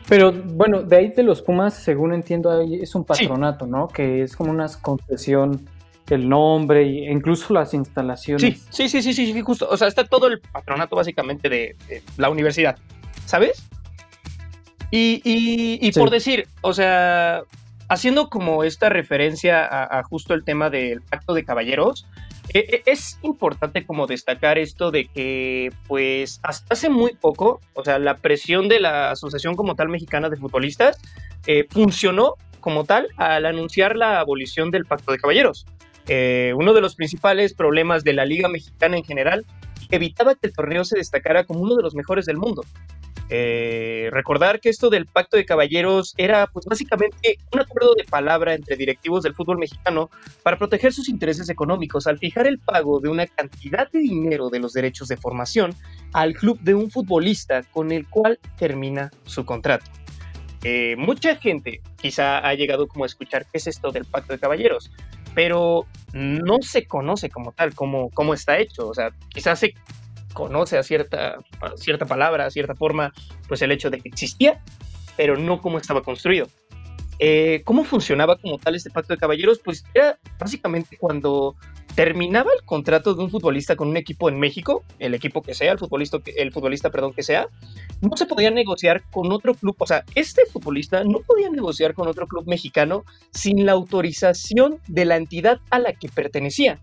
Pero 0.07 0.31
bueno, 0.31 0.83
de 0.83 0.95
ahí 0.97 1.07
de 1.09 1.23
los 1.23 1.41
Pumas, 1.41 1.73
según 1.73 2.13
entiendo, 2.13 2.61
es 2.61 2.93
un 2.95 3.05
patronato, 3.05 3.65
¿no? 3.65 3.87
Que 3.87 4.23
es 4.23 4.35
como 4.35 4.51
una 4.51 4.67
concesión 4.81 5.67
del 6.07 6.27
nombre 6.27 6.81
e 6.81 7.11
incluso 7.11 7.53
las 7.53 7.73
instalaciones. 7.73 8.65
Sí, 8.69 8.89
sí, 8.89 9.01
sí, 9.01 9.13
sí, 9.13 9.33
sí, 9.33 9.41
justo. 9.41 9.67
O 9.69 9.77
sea, 9.77 9.87
está 9.87 10.03
todo 10.03 10.27
el 10.27 10.39
patronato 10.39 10.95
básicamente 10.95 11.49
de, 11.49 11.75
la 12.17 12.29
universidad, 12.29 12.77
¿sabes? 13.25 13.67
Y, 14.91 15.21
y, 15.23 15.91
por 15.93 16.11
decir, 16.11 16.47
o 16.61 16.71
sea, 16.71 17.41
haciendo 17.89 18.29
como 18.29 18.63
esta 18.63 18.89
referencia 18.89 19.65
a, 19.65 20.03
justo 20.03 20.35
el 20.35 20.43
tema 20.43 20.69
del 20.69 21.01
pacto 21.01 21.33
de 21.33 21.43
caballeros, 21.43 22.05
es 22.49 23.19
importante 23.21 23.85
como 23.85 24.07
destacar 24.07 24.57
esto 24.57 24.91
de 24.91 25.05
que 25.05 25.71
pues 25.87 26.39
hasta 26.43 26.73
hace 26.73 26.89
muy 26.89 27.13
poco, 27.15 27.61
o 27.73 27.83
sea, 27.83 27.99
la 27.99 28.17
presión 28.17 28.67
de 28.67 28.79
la 28.79 29.11
Asociación 29.11 29.55
como 29.55 29.75
tal 29.75 29.89
mexicana 29.89 30.29
de 30.29 30.37
futbolistas 30.37 30.99
eh, 31.47 31.65
funcionó 31.69 32.35
como 32.59 32.85
tal 32.85 33.09
al 33.17 33.45
anunciar 33.45 33.95
la 33.95 34.19
abolición 34.19 34.71
del 34.71 34.85
pacto 34.85 35.11
de 35.11 35.19
caballeros. 35.19 35.65
Eh, 36.07 36.53
uno 36.55 36.73
de 36.73 36.81
los 36.81 36.95
principales 36.95 37.53
problemas 37.53 38.03
de 38.03 38.13
la 38.13 38.25
Liga 38.25 38.49
Mexicana 38.49 38.97
en 38.97 39.03
general 39.03 39.45
evitaba 39.89 40.35
que 40.35 40.47
el 40.47 40.53
torneo 40.53 40.83
se 40.83 40.97
destacara 40.97 41.45
como 41.45 41.61
uno 41.61 41.75
de 41.75 41.83
los 41.83 41.95
mejores 41.95 42.25
del 42.25 42.37
mundo. 42.37 42.63
Eh, 43.29 44.09
recordar 44.11 44.59
que 44.59 44.69
esto 44.69 44.89
del 44.89 45.05
pacto 45.05 45.37
de 45.37 45.45
caballeros 45.45 46.13
era 46.17 46.47
pues 46.47 46.65
básicamente 46.65 47.37
un 47.53 47.61
acuerdo 47.61 47.95
de 47.95 48.03
palabra 48.03 48.53
entre 48.53 48.75
directivos 48.75 49.23
del 49.23 49.33
fútbol 49.33 49.57
mexicano 49.57 50.09
para 50.43 50.57
proteger 50.57 50.93
sus 50.93 51.07
intereses 51.09 51.49
económicos 51.49 52.05
al 52.05 52.19
fijar 52.19 52.47
el 52.47 52.59
pago 52.59 52.99
de 52.99 53.09
una 53.09 53.25
cantidad 53.25 53.89
de 53.91 53.99
dinero 53.99 54.49
de 54.49 54.59
los 54.59 54.73
derechos 54.73 55.07
de 55.07 55.17
formación 55.17 55.73
al 56.11 56.33
club 56.33 56.59
de 56.59 56.75
un 56.75 56.91
futbolista 56.91 57.63
con 57.63 57.91
el 57.91 58.07
cual 58.07 58.39
termina 58.57 59.09
su 59.25 59.45
contrato. 59.45 59.89
Eh, 60.63 60.95
mucha 60.97 61.35
gente 61.35 61.81
quizá 61.97 62.39
ha 62.39 62.53
llegado 62.53 62.87
como 62.87 63.03
a 63.03 63.07
escuchar 63.07 63.45
qué 63.45 63.57
es 63.57 63.67
esto 63.67 63.91
del 63.91 64.05
pacto 64.05 64.33
de 64.33 64.39
caballeros, 64.39 64.91
pero 65.35 65.85
no 66.13 66.61
se 66.61 66.85
conoce 66.85 67.29
como 67.29 67.51
tal 67.51 67.73
cómo, 67.73 68.09
cómo 68.11 68.33
está 68.33 68.57
hecho. 68.59 68.87
O 68.87 68.93
sea, 68.93 69.11
quizás 69.29 69.59
se 69.59 69.73
conoce 70.33 70.77
a 70.77 70.83
cierta, 70.83 71.37
cierta 71.75 72.05
palabra, 72.05 72.45
a 72.45 72.51
cierta 72.51 72.75
forma, 72.75 73.13
pues 73.47 73.61
el 73.61 73.71
hecho 73.71 73.89
de 73.89 73.99
que 73.99 74.09
existía, 74.09 74.61
pero 75.15 75.37
no 75.37 75.61
cómo 75.61 75.77
estaba 75.77 76.01
construido. 76.01 76.47
Eh, 77.19 77.61
¿Cómo 77.63 77.83
funcionaba 77.83 78.37
como 78.37 78.57
tal 78.57 78.75
este 78.75 78.89
pacto 78.89 79.13
de 79.13 79.19
caballeros? 79.19 79.59
Pues 79.63 79.85
era 79.93 80.17
básicamente 80.39 80.97
cuando 80.97 81.55
terminaba 81.95 82.51
el 82.57 82.65
contrato 82.65 83.13
de 83.13 83.23
un 83.23 83.29
futbolista 83.29 83.75
con 83.75 83.87
un 83.87 83.97
equipo 83.97 84.29
en 84.29 84.39
México, 84.39 84.83
el 84.99 85.13
equipo 85.13 85.41
que 85.41 85.53
sea, 85.53 85.71
el 85.71 85.79
futbolista, 85.79 86.17
el 86.35 86.51
futbolista 86.51 86.89
perdón, 86.89 87.13
que 87.13 87.21
sea, 87.21 87.47
no 88.01 88.17
se 88.17 88.25
podía 88.25 88.49
negociar 88.49 89.03
con 89.11 89.31
otro 89.31 89.53
club, 89.53 89.75
o 89.77 89.85
sea, 89.85 90.03
este 90.15 90.45
futbolista 90.47 91.03
no 91.03 91.19
podía 91.19 91.49
negociar 91.49 91.93
con 91.93 92.07
otro 92.07 92.27
club 92.27 92.47
mexicano 92.47 93.05
sin 93.31 93.65
la 93.65 93.73
autorización 93.73 94.79
de 94.87 95.05
la 95.05 95.17
entidad 95.17 95.59
a 95.69 95.79
la 95.79 95.93
que 95.93 96.09
pertenecía 96.09 96.79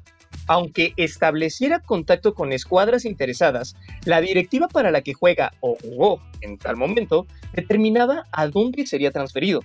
aunque 0.46 0.94
estableciera 0.96 1.80
contacto 1.80 2.34
con 2.34 2.52
escuadras 2.52 3.04
interesadas, 3.04 3.76
la 4.04 4.20
directiva 4.20 4.68
para 4.68 4.90
la 4.90 5.02
que 5.02 5.14
juega 5.14 5.52
o 5.60 5.76
jugó 5.80 6.20
en 6.40 6.58
tal 6.58 6.76
momento 6.76 7.26
determinaba 7.52 8.24
a 8.32 8.48
dónde 8.48 8.86
sería 8.86 9.12
transferido. 9.12 9.60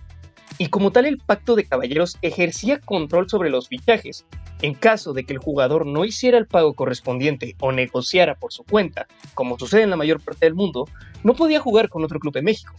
Y 0.58 0.68
como 0.68 0.92
tal 0.92 1.06
el 1.06 1.18
pacto 1.18 1.56
de 1.56 1.66
caballeros 1.66 2.18
ejercía 2.22 2.80
control 2.80 3.30
sobre 3.30 3.50
los 3.50 3.68
fichajes. 3.68 4.26
En 4.62 4.74
caso 4.74 5.14
de 5.14 5.26
que 5.26 5.34
el 5.34 5.40
jugador 5.40 5.86
no 5.86 6.06
hiciera 6.06 6.38
el 6.38 6.48
pago 6.48 6.74
correspondiente 6.74 7.56
o 7.60 7.72
negociara 7.72 8.36
por 8.36 8.54
su 8.54 8.64
cuenta, 8.64 9.08
como 9.34 9.60
sucede 9.60 9.84
en 9.84 9.90
la 9.90 9.98
mayor 9.98 10.22
parte 10.22 10.46
del 10.46 10.56
mundo, 10.56 10.88
no 11.24 11.34
podía 11.34 11.60
jugar 11.60 11.90
con 11.90 12.04
otro 12.04 12.20
club 12.20 12.38
en 12.38 12.46
México. 12.46 12.74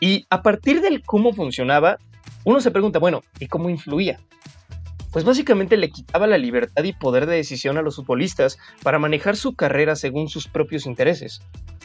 Y 0.00 0.26
a 0.30 0.42
partir 0.42 0.80
del 0.80 1.02
cómo 1.02 1.32
funcionaba, 1.32 1.98
uno 2.44 2.60
se 2.60 2.70
pregunta, 2.70 2.98
bueno, 2.98 3.22
¿y 3.38 3.48
cómo 3.48 3.68
influía? 3.68 4.18
Pues 5.14 5.24
básicamente 5.24 5.76
le 5.76 5.90
quitaba 5.90 6.26
la 6.26 6.38
libertad 6.38 6.82
y 6.82 6.92
poder 6.92 7.26
de 7.26 7.36
decisión 7.36 7.78
a 7.78 7.82
los 7.82 7.94
futbolistas 7.94 8.58
para 8.82 8.98
manejar 8.98 9.36
su 9.36 9.54
carrera 9.54 9.94
según 9.94 10.28
sus 10.28 10.48
propios 10.48 10.86
intereses. 10.86 11.40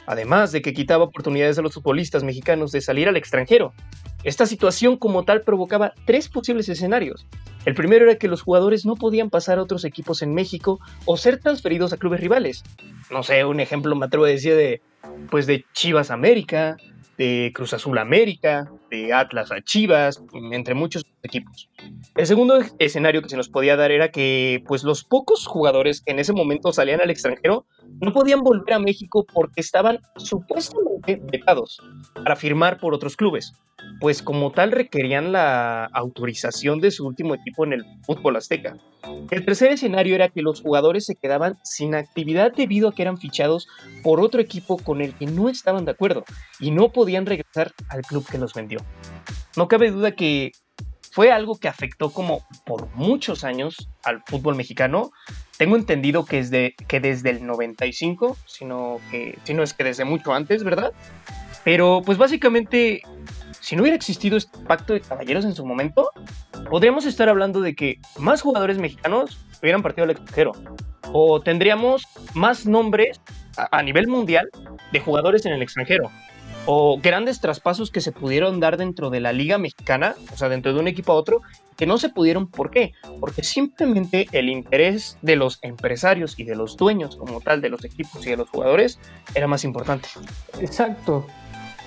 Además 0.07 0.51
de 0.51 0.63
que 0.63 0.73
quitaba 0.73 1.03
oportunidades 1.03 1.59
a 1.59 1.61
los 1.61 1.75
futbolistas 1.75 2.23
mexicanos 2.23 2.71
de 2.71 2.81
salir 2.81 3.07
al 3.07 3.17
extranjero. 3.17 3.71
Esta 4.23 4.47
situación 4.47 4.97
como 4.97 5.25
tal 5.25 5.43
provocaba 5.43 5.93
tres 6.05 6.27
posibles 6.27 6.69
escenarios. 6.69 7.27
El 7.65 7.75
primero 7.75 8.05
era 8.05 8.17
que 8.17 8.27
los 8.27 8.41
jugadores 8.41 8.83
no 8.83 8.95
podían 8.95 9.29
pasar 9.29 9.59
a 9.59 9.61
otros 9.61 9.85
equipos 9.85 10.23
en 10.23 10.33
México 10.33 10.79
o 11.05 11.15
ser 11.15 11.39
transferidos 11.39 11.93
a 11.93 11.97
clubes 11.97 12.21
rivales. 12.21 12.63
No 13.11 13.21
sé, 13.21 13.45
un 13.45 13.59
ejemplo 13.59 13.95
me 13.95 14.07
atrevo 14.07 14.25
de 14.25 14.81
pues 15.29 15.45
de 15.45 15.65
Chivas 15.73 16.09
América, 16.09 16.77
de 17.19 17.51
Cruz 17.53 17.73
Azul 17.73 17.97
América, 17.97 18.71
de 18.89 19.11
Atlas 19.11 19.51
a 19.51 19.61
Chivas, 19.61 20.23
entre 20.53 20.73
muchos 20.73 21.05
equipos. 21.21 21.69
El 22.15 22.25
segundo 22.25 22.61
escenario 22.79 23.21
que 23.21 23.27
se 23.27 23.35
nos 23.35 23.49
podía 23.49 23.75
dar 23.75 23.91
era 23.91 24.09
que 24.09 24.63
pues 24.65 24.85
los 24.85 25.03
pocos 25.03 25.45
jugadores 25.45 26.01
que 26.01 26.13
en 26.13 26.19
ese 26.19 26.31
momento 26.31 26.71
salían 26.71 27.01
al 27.01 27.09
extranjero 27.09 27.65
no 27.99 28.13
podían 28.13 28.41
volver 28.41 28.73
a 28.73 28.79
México 28.79 29.25
porque 29.33 29.59
estaban 29.59 29.99
supuestamente 30.15 30.88
vetados 31.05 31.81
para 32.13 32.35
firmar 32.35 32.79
por 32.79 32.93
otros 32.93 33.15
clubes 33.15 33.53
pues 33.99 34.21
como 34.21 34.51
tal 34.51 34.71
requerían 34.71 35.31
la 35.31 35.85
autorización 35.85 36.79
de 36.79 36.91
su 36.91 37.05
último 37.05 37.35
equipo 37.35 37.65
en 37.65 37.73
el 37.73 37.85
fútbol 38.03 38.35
azteca. 38.35 38.77
El 39.31 39.45
tercer 39.45 39.71
escenario 39.71 40.15
era 40.15 40.29
que 40.29 40.41
los 40.41 40.61
jugadores 40.61 41.05
se 41.05 41.15
quedaban 41.15 41.57
sin 41.63 41.95
actividad 41.95 42.53
debido 42.53 42.89
a 42.89 42.95
que 42.95 43.01
eran 43.01 43.17
fichados 43.17 43.67
por 44.03 44.21
otro 44.21 44.41
equipo 44.41 44.77
con 44.77 45.01
el 45.01 45.13
que 45.13 45.25
no 45.25 45.49
estaban 45.49 45.85
de 45.85 45.91
acuerdo 45.91 46.23
y 46.59 46.71
no 46.71 46.91
podían 46.91 47.25
regresar 47.25 47.73
al 47.89 48.01
club 48.01 48.25
que 48.29 48.37
los 48.37 48.53
vendió. 48.53 48.79
No 49.55 49.67
cabe 49.67 49.91
duda 49.91 50.11
que 50.11 50.51
fue 51.11 51.31
algo 51.31 51.57
que 51.57 51.67
afectó 51.67 52.11
como 52.11 52.45
por 52.65 52.87
muchos 52.95 53.43
años 53.43 53.89
al 54.03 54.21
fútbol 54.25 54.55
mexicano. 54.55 55.11
Tengo 55.59 55.75
entendido 55.75 56.23
que, 56.23 56.39
es 56.39 56.49
de, 56.51 56.73
que 56.87 57.01
desde 57.01 57.31
el 57.31 57.45
95, 57.45 58.37
sino 58.45 59.01
que, 59.11 59.37
si 59.43 59.53
no 59.53 59.61
es 59.61 59.73
que 59.73 59.83
desde 59.83 60.05
mucho 60.05 60.33
antes, 60.33 60.63
¿verdad? 60.63 60.93
Pero 61.65 62.01
pues 62.05 62.17
básicamente 62.17 63.01
si 63.59 63.75
no 63.75 63.81
hubiera 63.81 63.97
existido 63.97 64.37
este 64.37 64.57
pacto 64.59 64.93
de 64.93 65.01
caballeros 65.01 65.43
en 65.43 65.53
su 65.53 65.65
momento, 65.65 66.11
podríamos 66.69 67.05
estar 67.05 67.27
hablando 67.27 67.59
de 67.59 67.75
que 67.75 67.99
más 68.17 68.41
jugadores 68.41 68.77
mexicanos 68.77 69.37
hubieran 69.61 69.83
partido 69.83 70.05
al 70.05 70.11
extranjero. 70.11 70.53
O 71.11 71.41
tendríamos 71.41 72.03
más 72.33 72.65
nombres 72.65 73.19
a, 73.57 73.83
nivel 73.83 74.07
mundial 74.07 74.49
de 74.93 74.99
jugadores 75.01 75.45
en 75.45 75.51
el 75.51 75.61
extranjero. 75.61 76.09
O 76.71 76.99
grandes 77.01 77.41
traspasos 77.41 77.89
que 77.89 77.99
se 77.99 78.11
pudieron 78.11 78.59
dar 78.59 78.77
dentro 78.77 79.09
de 79.09 79.19
la 79.19 79.33
liga 79.33 79.57
mexicana, 79.57 80.13
o 80.31 80.37
sea, 80.37 80.49
dentro 80.49 80.71
de 80.71 80.79
un 80.79 80.87
equipo 80.87 81.11
a 81.11 81.15
otro, 81.15 81.41
que 81.75 81.87
no 81.87 81.97
se 81.97 82.09
pudieron. 82.09 82.45
¿Por 82.45 82.69
qué? 82.69 82.93
Porque 83.19 83.41
simplemente 83.41 84.27
el 84.33 84.49
interés 84.49 85.17
de 85.23 85.35
los 85.35 85.57
empresarios 85.63 86.37
y 86.37 86.43
de 86.43 86.55
los 86.55 86.77
dueños 86.77 87.15
como 87.15 87.41
tal 87.41 87.61
de 87.61 87.69
los 87.69 87.83
equipos 87.83 88.23
y 88.23 88.29
de 88.29 88.37
los 88.37 88.49
jugadores 88.49 88.99
era 89.33 89.47
más 89.47 89.63
importante. 89.63 90.09
Exacto. 90.61 91.25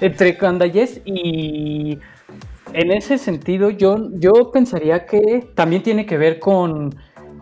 Entre 0.01 0.37
Candayes 0.37 1.01
y 1.05 2.01
en 2.73 2.91
ese 2.91 3.19
sentido 3.19 3.71
yo, 3.71 4.09
yo 4.15 4.51
pensaría 4.53 5.07
que 5.07 5.49
también 5.55 5.85
tiene 5.85 6.07
que 6.07 6.19
ver 6.19 6.41
con 6.41 6.93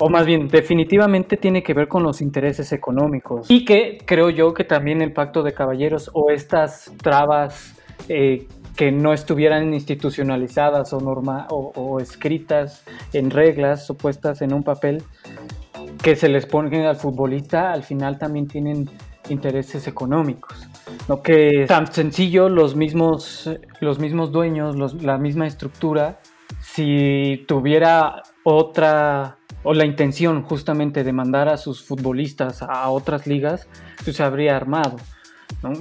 o 0.01 0.09
más 0.09 0.27
bien 0.27 0.49
definitivamente 0.49 1.37
tiene 1.37 1.63
que 1.63 1.75
ver 1.75 1.87
con 1.87 2.03
los 2.03 2.21
intereses 2.21 2.73
económicos 2.73 3.51
y 3.51 3.65
que 3.65 3.99
creo 4.05 4.31
yo 4.31 4.55
que 4.55 4.65
también 4.65 5.03
el 5.03 5.13
pacto 5.13 5.43
de 5.43 5.53
caballeros 5.53 6.11
o 6.15 6.31
estas 6.31 6.91
trabas 7.03 7.77
eh, 8.09 8.47
que 8.77 8.91
no 8.91 9.13
estuvieran 9.13 9.75
institucionalizadas 9.75 10.93
o, 10.95 11.01
norma, 11.01 11.47
o, 11.51 12.01
escritas 12.01 12.83
en 13.13 13.31
reglas 13.31 13.91
o 13.91 13.95
puestas 13.95 14.41
en 14.41 14.55
un 14.55 14.63
papel 14.63 15.03
que 16.03 16.17
se 16.17 16.31
les 16.31 16.47
ponen 16.47 16.87
al 16.87 16.97
futbolista, 16.97 17.73
al 17.73 17.83
final 17.83 18.19
también 18.19 18.47
tienen 18.47 18.89
intereses 19.29 19.87
económicos. 19.87 20.67
No 21.09 21.23
que 21.23 21.67
tan 21.69 21.93
sencillo 21.93 22.49
los 22.49 22.75
mismos, 22.75 23.51
los 23.81 23.99
mismos 23.99 24.33
dueños, 24.33 24.95
la 25.03 25.19
misma 25.19 25.47
estructura, 25.47 26.21
si 26.61 27.45
tuviera 27.47 28.23
otra 28.45 29.37
o 29.63 29.75
la 29.75 29.85
intención 29.85 30.43
justamente 30.43 31.05
de 31.05 31.13
mandar 31.13 31.49
a 31.49 31.57
sus 31.57 31.85
futbolistas 31.85 32.63
a 32.63 32.89
otras 32.91 33.27
ligas, 33.27 33.69
pues 34.05 34.17
se 34.17 34.23
habría 34.23 34.57
armado. 34.57 34.97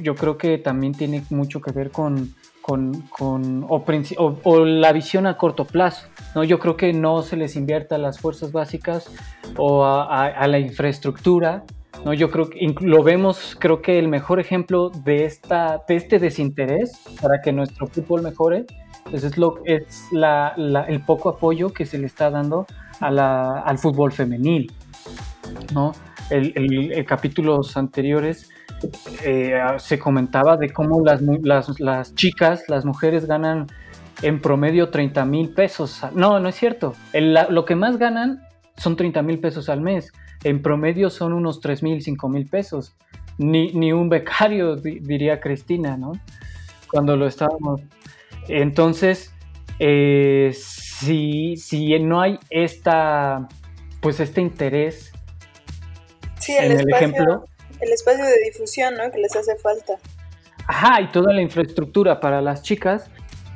Yo 0.01 0.15
creo 0.15 0.37
que 0.37 0.57
también 0.57 0.93
tiene 0.93 1.23
mucho 1.29 1.61
que 1.61 1.71
ver 1.71 1.91
con, 1.91 2.33
con, 2.61 3.01
con 3.03 3.65
o, 3.67 4.65
la 4.65 4.91
visión 4.91 5.25
a 5.25 5.37
corto 5.37 5.65
plazo. 5.65 6.07
¿no? 6.35 6.43
Yo 6.43 6.59
creo 6.59 6.75
que 6.75 6.91
no 6.93 7.21
se 7.21 7.37
les 7.37 7.55
invierta 7.55 7.95
a 7.95 7.97
las 7.97 8.19
fuerzas 8.19 8.51
básicas 8.51 9.09
o 9.57 9.85
a, 9.85 10.47
la 10.47 10.59
infraestructura. 10.59 11.63
¿no? 12.03 12.13
Yo 12.13 12.29
creo 12.29 12.49
que 12.49 12.75
lo 12.81 13.03
vemos, 13.03 13.55
creo 13.59 13.81
que 13.81 13.99
el 13.99 14.07
mejor 14.07 14.39
ejemplo 14.39 14.89
de, 14.89 15.25
esta, 15.25 15.83
de 15.87 15.95
este 15.95 16.19
desinterés 16.19 16.99
para 17.21 17.41
que 17.41 17.53
nuestro 17.53 17.87
fútbol 17.87 18.21
mejore 18.21 18.65
pues 19.09 19.23
es, 19.23 19.37
lo, 19.37 19.61
es 19.65 20.07
la, 20.11 20.53
el 20.87 21.01
poco 21.01 21.29
apoyo 21.29 21.69
que 21.69 21.85
se 21.85 21.97
le 21.97 22.05
está 22.05 22.29
dando 22.29 22.67
al 22.99 23.77
fútbol 23.77 24.11
femenil. 24.11 24.71
¿no? 25.73 25.93
El, 26.29 26.53
el, 26.55 27.05
capítulos 27.05 27.75
anteriores 27.77 28.49
eh, 29.25 29.59
se 29.77 29.99
comentaba 29.99 30.57
de 30.57 30.69
cómo 30.69 31.03
las, 31.03 31.21
las, 31.21 31.79
las, 31.79 32.15
chicas, 32.15 32.63
las 32.67 32.85
mujeres 32.85 33.25
ganan 33.25 33.67
en 34.21 34.41
promedio 34.41 34.89
30 34.89 35.25
mil 35.25 35.49
pesos. 35.53 36.01
No, 36.13 36.39
no 36.39 36.49
es 36.49 36.55
cierto. 36.55 36.93
lo 37.13 37.65
que 37.65 37.75
más 37.75 37.97
ganan 37.97 38.41
son 38.77 38.95
30 38.95 39.21
mil 39.23 39.39
pesos 39.39 39.69
al 39.69 39.81
mes. 39.81 40.11
En 40.43 40.61
promedio 40.61 41.09
son 41.09 41.33
unos 41.33 41.59
3 41.59 41.83
mil, 41.83 42.01
5 42.01 42.29
mil 42.29 42.45
pesos. 42.45 42.95
Ni, 43.37 43.71
ni, 43.71 43.93
un 43.93 44.09
becario, 44.09 44.75
diría 44.75 45.39
Cristina, 45.39 45.97
¿no? 45.97 46.11
Cuando 46.91 47.15
lo 47.15 47.25
estábamos. 47.27 47.81
Entonces, 48.47 49.33
eh, 49.79 50.53
si, 50.99 51.55
si 51.57 51.97
no 51.99 52.21
hay 52.21 52.39
esta, 52.49 53.47
pues 54.01 54.19
este 54.19 54.41
interés 54.41 55.11
en 56.47 56.71
el 56.71 56.89
ejemplo. 56.89 57.45
El 57.79 57.91
espacio 57.93 58.25
de 58.25 58.35
difusión, 58.45 58.95
¿no? 58.95 59.09
Que 59.11 59.19
les 59.19 59.35
hace 59.35 59.55
falta. 59.57 59.93
Ajá, 60.67 61.01
y 61.01 61.11
toda 61.11 61.33
la 61.33 61.41
infraestructura 61.41 62.19
para 62.19 62.41
las 62.41 62.61
chicas. 62.61 63.09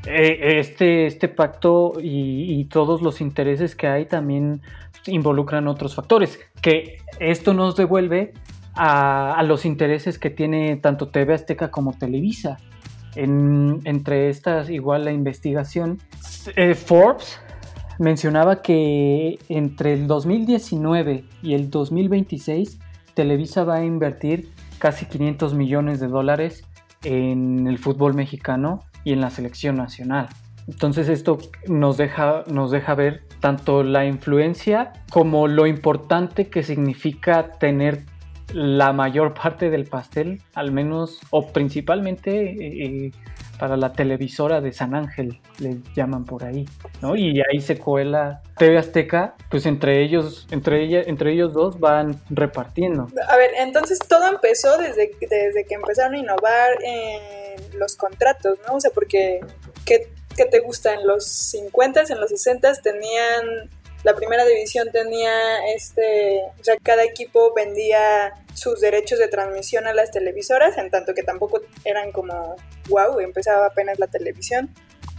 Eh, 0.06 0.60
este, 0.60 1.06
este 1.06 1.30
pacto 1.30 1.94
y, 2.02 2.66
todos 2.66 3.02
los 3.02 3.22
intereses 3.22 3.74
que 3.74 3.88
hay 3.88 4.06
también 4.06 4.62
involucran 5.06 5.68
otros 5.70 5.96
factores, 5.96 6.40
que 6.62 6.98
esto 7.20 7.54
nos 7.54 7.78
devuelve 7.78 8.34
a, 8.76 9.34
a 9.34 9.44
los 9.44 9.64
intereses 9.64 10.20
que 10.20 10.30
tiene 10.30 10.76
tanto 10.76 11.08
TV 11.08 11.36
Azteca 11.36 11.72
como 11.72 11.94
Televisa 11.94 12.58
entre 13.16 14.30
estas, 14.30 14.70
igual 14.70 15.06
la 15.06 15.12
investigación, 15.12 16.00
eh, 16.56 16.76
Forbes 16.76 17.40
mencionaba 18.00 18.62
que 18.62 19.40
entre 19.50 19.94
el 19.94 20.08
2019 20.08 21.24
y 21.42 21.54
el 21.54 21.70
2026 21.70 22.80
Televisa 23.14 23.64
va 23.64 23.76
a 23.76 23.86
invertir 23.86 24.50
casi 24.80 25.06
500 25.06 25.54
millones 25.54 26.00
de 26.00 26.08
dólares 26.08 26.66
en 27.04 27.68
el 27.68 27.78
fútbol 27.78 28.14
mexicano 28.14 28.84
y 29.04 29.14
en 29.14 29.22
la 29.22 29.30
selección 29.30 29.78
nacional. 29.78 30.30
Entonces 30.68 31.10
esto 31.10 31.38
nos 31.68 31.98
deja, 31.98 32.44
nos 32.48 32.72
deja 32.72 32.96
ver 32.96 33.24
tanto 33.40 33.84
la 33.84 34.06
influencia 34.06 34.94
como 35.12 35.48
lo 35.48 35.68
importante 35.68 36.50
que 36.50 36.64
significa 36.64 37.52
tener 37.60 38.06
la 38.54 38.94
mayor 38.94 39.34
parte 39.34 39.70
del 39.70 39.86
pastel, 39.86 40.42
al 40.54 40.72
menos 40.72 41.20
o 41.30 41.52
principalmente 41.52 42.32
eh, 42.32 43.12
para 43.60 43.78
la 43.78 43.94
televisora 43.94 44.62
de 44.62 44.74
San 44.74 44.96
Ángel, 44.96 45.40
le 45.60 45.78
llaman 45.96 46.26
por 46.26 46.44
ahí, 46.44 46.66
¿no? 47.02 47.16
Y 47.16 47.40
ahí 47.42 47.62
se 47.62 47.78
cuela 47.78 48.42
TV 48.58 48.78
Azteca, 48.78 49.36
pues 49.50 49.66
entre 49.66 50.04
ellos, 50.04 50.48
entre 50.52 50.84
ella, 50.84 51.02
entre 51.06 51.34
ellos 51.34 51.54
dos 51.54 51.80
van 51.80 52.20
repartiendo. 52.30 53.08
A 53.28 53.38
ver, 53.38 53.52
entonces 53.58 54.00
todo 54.00 54.28
empezó 54.28 54.78
desde, 54.78 55.12
desde 55.22 55.66
que 55.66 55.76
empezaron 55.76 56.16
a 56.16 56.18
innovar 56.18 56.72
en 56.84 57.80
los 57.80 57.96
contratos, 57.96 58.60
¿no? 58.68 58.76
O 58.76 58.82
sea, 58.82 58.92
porque 58.94 59.40
¿qué, 59.86 60.10
qué 60.36 60.46
te 60.46 60.60
gusta? 60.60 60.94
En 60.94 61.08
los 61.08 61.26
50 61.26 62.04
en 62.10 62.20
los 62.20 62.30
60 62.32 62.74
tenían 62.82 63.70
la 64.04 64.16
primera 64.16 64.46
división 64.46 64.90
tenía 64.92 65.66
este, 65.74 66.42
o 66.60 66.64
sea, 66.64 66.76
cada 66.84 67.04
equipo 67.04 67.54
vendía 67.56 68.34
sus 68.54 68.82
derechos 68.82 69.20
de 69.20 69.28
transmisión 69.28 69.88
a 69.88 69.94
las 69.94 70.12
televisoras, 70.12 70.78
en 70.78 70.92
tanto 70.92 71.14
que 71.14 71.24
tampoco 71.24 71.62
eran 71.86 72.12
como, 72.12 72.56
wow, 72.90 73.20
empezaba 73.20 73.68
apenas 73.68 74.00
la 74.00 74.08
televisión. 74.08 74.70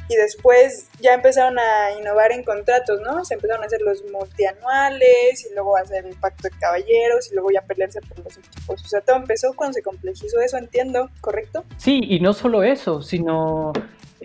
Y 0.07 0.17
después 0.17 0.89
ya 1.01 1.15
empezaron 1.15 1.59
a 1.59 1.93
innovar 1.99 2.31
en 2.33 2.45
contratos, 2.45 3.01
¿no? 3.01 3.25
Se 3.25 3.35
empezaron 3.35 3.63
a 3.63 3.67
hacer 3.67 3.81
los 3.81 4.05
multianuales 4.05 5.47
y 5.51 5.55
luego 5.55 5.79
a 5.79 5.81
hacer 5.81 6.05
el 6.05 6.15
pacto 6.17 6.43
de 6.49 6.51
caballeros 6.59 7.33
y 7.33 7.35
luego 7.35 7.51
ya 7.51 7.63
pelearse 7.63 8.03
por 8.03 8.19
los 8.19 8.37
equipos. 8.37 8.85
O 8.85 8.87
sea, 8.87 9.01
todo 9.01 9.17
empezó 9.17 9.55
cuando 9.55 9.73
se 9.73 9.83
complejizó 9.83 10.41
eso, 10.41 10.59
entiendo, 10.59 11.09
¿correcto? 11.23 11.65
Sí, 11.79 12.01
y 12.03 12.21
no 12.21 12.35
solo 12.35 12.63
eso, 12.63 13.01
sino 13.01 13.73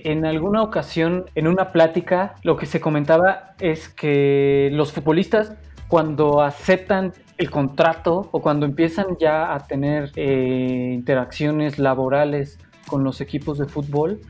en 0.03 0.25
alguna 0.25 0.61
ocasión, 0.61 1.25
en 1.35 1.47
una 1.47 1.71
plática, 1.71 2.35
lo 2.43 2.57
que 2.57 2.65
se 2.65 2.79
comentaba 2.79 3.53
es 3.59 3.89
que 3.89 4.69
los 4.71 4.91
futbolistas 4.91 5.53
cuando 5.87 6.41
aceptan 6.41 7.13
el 7.37 7.49
contrato 7.49 8.29
o 8.31 8.41
cuando 8.41 8.65
empiezan 8.65 9.17
ya 9.19 9.53
a 9.53 9.59
tener 9.65 10.11
eh, 10.15 10.91
interacciones 10.93 11.79
laborales 11.79 12.59
con 12.87 13.03
los 13.03 13.21
equipos 13.21 13.57
de 13.57 13.65
fútbol, 13.65 14.21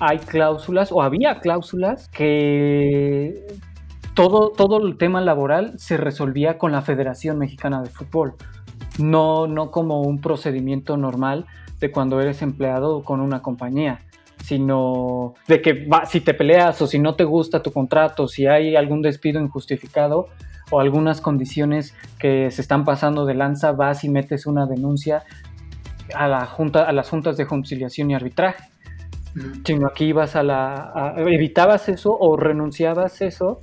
hay 0.00 0.18
cláusulas 0.18 0.90
o 0.90 1.02
había 1.02 1.38
cláusulas 1.40 2.08
que 2.08 3.46
todo, 4.14 4.50
todo 4.50 4.84
el 4.84 4.98
tema 4.98 5.20
laboral 5.20 5.78
se 5.78 5.96
resolvía 5.96 6.58
con 6.58 6.72
la 6.72 6.82
Federación 6.82 7.38
Mexicana 7.38 7.82
de 7.82 7.90
Fútbol, 7.90 8.34
no, 8.98 9.46
no 9.46 9.70
como 9.70 10.00
un 10.00 10.20
procedimiento 10.20 10.96
normal 10.96 11.46
de 11.78 11.92
cuando 11.92 12.20
eres 12.20 12.42
empleado 12.42 13.04
con 13.04 13.20
una 13.20 13.42
compañía 13.42 14.00
sino 14.46 15.34
de 15.48 15.60
que 15.60 15.88
si 16.08 16.20
te 16.20 16.32
peleas 16.32 16.80
o 16.80 16.86
si 16.86 17.00
no 17.00 17.16
te 17.16 17.24
gusta 17.24 17.64
tu 17.64 17.72
contrato, 17.72 18.28
si 18.28 18.46
hay 18.46 18.76
algún 18.76 19.02
despido 19.02 19.40
injustificado 19.40 20.28
o 20.70 20.78
algunas 20.78 21.20
condiciones 21.20 21.96
que 22.20 22.52
se 22.52 22.62
están 22.62 22.84
pasando 22.84 23.26
de 23.26 23.34
lanza, 23.34 23.72
vas 23.72 24.04
y 24.04 24.08
metes 24.08 24.46
una 24.46 24.66
denuncia 24.66 25.24
a, 26.14 26.28
la 26.28 26.46
junta, 26.46 26.84
a 26.84 26.92
las 26.92 27.10
juntas 27.10 27.36
de 27.36 27.48
conciliación 27.48 28.08
y 28.12 28.14
arbitraje. 28.14 28.62
Sino 29.64 29.88
aquí 29.88 30.04
ibas 30.04 30.36
a 30.36 30.44
la. 30.44 31.14
evitabas 31.16 31.88
eso 31.88 32.16
o 32.16 32.36
renunciabas 32.36 33.22
eso 33.22 33.60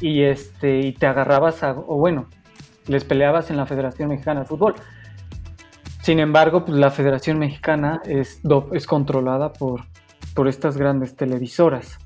y, 0.00 0.22
este, 0.22 0.78
y 0.86 0.92
te 0.92 1.06
agarrabas 1.06 1.64
a. 1.64 1.72
o 1.72 1.98
bueno, 1.98 2.28
les 2.86 3.04
peleabas 3.04 3.50
en 3.50 3.56
la 3.56 3.66
Federación 3.66 4.10
Mexicana 4.10 4.40
de 4.40 4.46
Fútbol. 4.46 4.76
Sin 6.04 6.20
embargo, 6.20 6.66
pues, 6.66 6.76
la 6.76 6.90
Federación 6.90 7.38
Mexicana 7.38 8.02
es, 8.04 8.38
es 8.74 8.86
controlada 8.86 9.54
por, 9.54 9.86
por 10.34 10.48
estas 10.48 10.76
grandes 10.76 11.16
televisoras, 11.16 11.96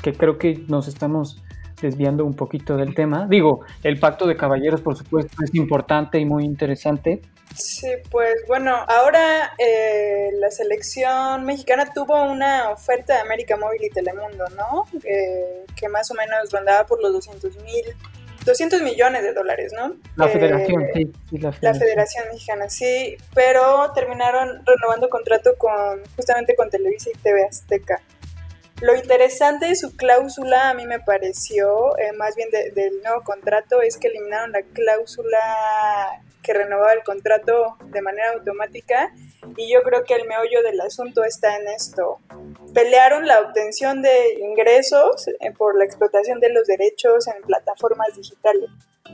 que 0.00 0.12
creo 0.12 0.38
que 0.38 0.62
nos 0.68 0.86
estamos 0.86 1.42
desviando 1.82 2.24
un 2.24 2.34
poquito 2.34 2.76
del 2.76 2.94
tema. 2.94 3.26
Digo, 3.28 3.62
el 3.82 3.98
pacto 3.98 4.28
de 4.28 4.36
caballeros, 4.36 4.82
por 4.82 4.96
supuesto, 4.96 5.42
es 5.42 5.52
importante 5.56 6.20
y 6.20 6.24
muy 6.26 6.44
interesante. 6.44 7.22
Sí, 7.52 7.88
pues 8.08 8.34
bueno, 8.46 8.76
ahora 8.86 9.52
eh, 9.58 10.28
la 10.38 10.52
selección 10.52 11.44
mexicana 11.44 11.92
tuvo 11.92 12.22
una 12.30 12.70
oferta 12.70 13.14
de 13.14 13.20
América 13.22 13.56
Móvil 13.56 13.82
y 13.82 13.90
Telemundo, 13.90 14.44
¿no? 14.56 14.84
Eh, 15.02 15.64
que 15.74 15.88
más 15.88 16.08
o 16.12 16.14
menos 16.14 16.52
rondaba 16.52 16.86
por 16.86 17.02
los 17.02 17.12
200 17.14 17.56
mil 17.64 17.84
200 18.50 18.82
millones 18.82 19.22
de 19.22 19.32
dólares, 19.32 19.72
¿no? 19.74 19.96
La 20.16 20.26
Eh, 20.26 20.28
federación, 20.30 20.86
sí. 20.94 21.12
sí, 21.30 21.38
la 21.38 21.48
La 21.48 21.52
federación. 21.52 21.78
Federación 21.80 22.24
Mexicana, 22.32 22.68
sí, 22.68 23.16
pero 23.34 23.92
terminaron 23.94 24.62
renovando 24.66 25.08
contrato 25.08 25.56
con 25.56 26.02
justamente 26.16 26.54
con 26.54 26.70
Televisa 26.70 27.10
y 27.10 27.18
TV 27.18 27.44
Azteca. 27.44 28.00
Lo 28.80 28.94
interesante 28.96 29.66
de 29.66 29.76
su 29.76 29.94
cláusula, 29.94 30.70
a 30.70 30.74
mí 30.74 30.86
me 30.86 31.00
pareció, 31.00 31.98
eh, 31.98 32.12
más 32.12 32.34
bien 32.34 32.48
de- 32.50 32.70
del 32.70 33.02
nuevo 33.02 33.20
contrato, 33.22 33.82
es 33.82 33.96
que 33.98 34.08
eliminaron 34.08 34.52
la 34.52 34.62
cláusula 34.62 35.38
que 36.42 36.54
renovaba 36.54 36.92
el 36.92 37.02
contrato 37.02 37.76
de 37.86 38.02
manera 38.02 38.32
automática 38.32 39.12
y 39.56 39.72
yo 39.72 39.82
creo 39.82 40.04
que 40.04 40.14
el 40.14 40.26
meollo 40.26 40.62
del 40.62 40.80
asunto 40.80 41.24
está 41.24 41.56
en 41.56 41.68
esto. 41.68 42.18
Pelearon 42.74 43.26
la 43.26 43.40
obtención 43.40 44.02
de 44.02 44.34
ingresos 44.40 45.28
eh, 45.28 45.52
por 45.56 45.76
la 45.76 45.84
explotación 45.84 46.40
de 46.40 46.50
los 46.50 46.66
derechos 46.66 47.26
en 47.28 47.42
plataformas 47.42 48.16
digitales 48.16 48.70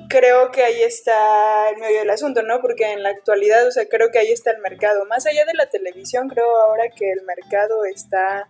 creo 0.09 0.51
que 0.51 0.63
ahí 0.63 0.83
está 0.83 1.71
el 1.71 1.79
medio 1.79 2.01
del 2.01 2.11
asunto, 2.11 2.43
¿no? 2.43 2.61
Porque 2.61 2.93
en 2.93 3.03
la 3.03 3.11
actualidad, 3.11 3.67
o 3.67 3.71
sea, 3.71 3.89
creo 3.89 4.11
que 4.11 4.19
ahí 4.19 4.31
está 4.33 4.51
el 4.51 4.59
mercado. 4.59 5.05
Más 5.07 5.27
allá 5.27 5.45
de 5.45 5.55
la 5.55 5.67
televisión, 5.67 6.29
creo 6.29 6.57
ahora 6.61 6.85
que 6.95 7.11
el 7.13 7.23
mercado 7.23 7.85
está 7.85 8.49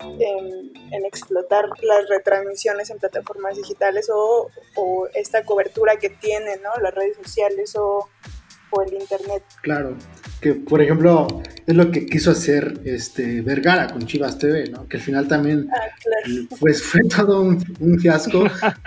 en, 0.00 0.72
en 0.92 1.04
explotar 1.04 1.68
las 1.82 2.08
retransmisiones 2.08 2.90
en 2.90 2.98
plataformas 2.98 3.56
digitales 3.56 4.10
o, 4.12 4.50
o 4.76 5.08
esta 5.14 5.44
cobertura 5.44 5.96
que 5.96 6.10
tienen, 6.10 6.62
¿no? 6.62 6.70
Las 6.80 6.94
redes 6.94 7.16
sociales 7.16 7.76
o, 7.76 8.08
o 8.70 8.82
el 8.82 8.94
internet. 8.94 9.42
Claro, 9.62 9.96
que 10.40 10.54
por 10.54 10.80
ejemplo 10.80 11.26
es 11.66 11.74
lo 11.76 11.90
que 11.90 12.06
quiso 12.06 12.30
hacer 12.30 12.80
este 12.84 13.42
Vergara 13.42 13.88
con 13.92 14.06
Chivas 14.06 14.38
TV, 14.38 14.70
¿no? 14.70 14.88
Que 14.88 14.96
al 14.96 15.02
final 15.02 15.28
también 15.28 15.68
Ah, 15.70 15.88
claro. 16.02 16.46
pues 16.58 16.82
fue 16.90 17.02
todo 17.04 17.42
un, 17.42 17.62
un 17.80 17.98
fiasco 17.98 18.44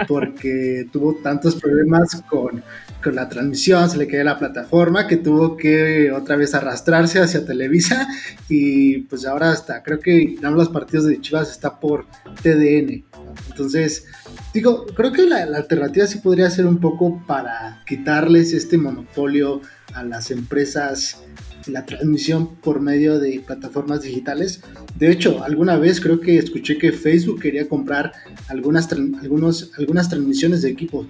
porque 0.08 0.88
tuvo 0.92 1.16
tantos 1.16 1.56
problemas 1.56 2.22
con, 2.30 2.64
con 3.04 3.16
la 3.16 3.30
transmisión, 3.30 3.90
se 3.90 3.98
le 3.98 4.08
caía 4.08 4.24
la 4.24 4.40
plataforma 4.40 5.08
que 5.08 5.18
tuvo 5.18 5.56
que 5.56 6.12
otra 6.12 6.36
vez 6.36 6.54
arrastrarse 6.56 7.20
hacia 7.20 7.46
Televisa 7.46 8.08
y 8.50 9.00
pues 9.00 9.26
ahora 9.26 9.52
hasta 9.52 9.84
creo 9.84 10.00
que 10.00 10.36
en 10.42 10.54
los 10.56 10.70
partidos 10.70 11.06
de 11.06 11.22
Chivas 11.22 11.52
está 11.52 11.80
por 11.80 12.06
TDN. 12.42 13.04
¿no? 13.14 13.34
Entonces, 13.50 14.06
digo, 14.54 14.86
creo 14.96 15.12
que 15.12 15.26
la, 15.28 15.46
la 15.46 15.58
alternativa 15.58 16.08
sí 16.08 16.20
podría 16.20 16.50
ser 16.50 16.66
un 16.66 16.80
poco 16.80 17.24
para 17.28 17.84
quitarles 17.86 18.54
este 18.54 18.78
monopolio 18.78 19.62
a 19.94 20.04
las 20.04 20.32
empresas 20.32 21.24
la 21.68 21.86
transmisión 21.86 22.56
por 22.56 22.82
medio 22.82 23.20
de 23.20 23.42
plataformas 23.46 24.02
digitales. 24.02 24.62
De 24.98 25.12
hecho, 25.12 25.44
alguna 25.44 25.78
vez 25.78 26.02
creo 26.02 26.20
que 26.20 26.38
escuché 26.38 26.78
que 26.78 26.92
Facebook 26.92 27.42
quería 27.42 27.68
comprar 27.68 28.12
algunas, 28.48 28.92
algunos, 28.92 29.72
algunas 29.78 30.10
transmisiones 30.10 30.62
de 30.62 30.70
equipos. 30.70 31.08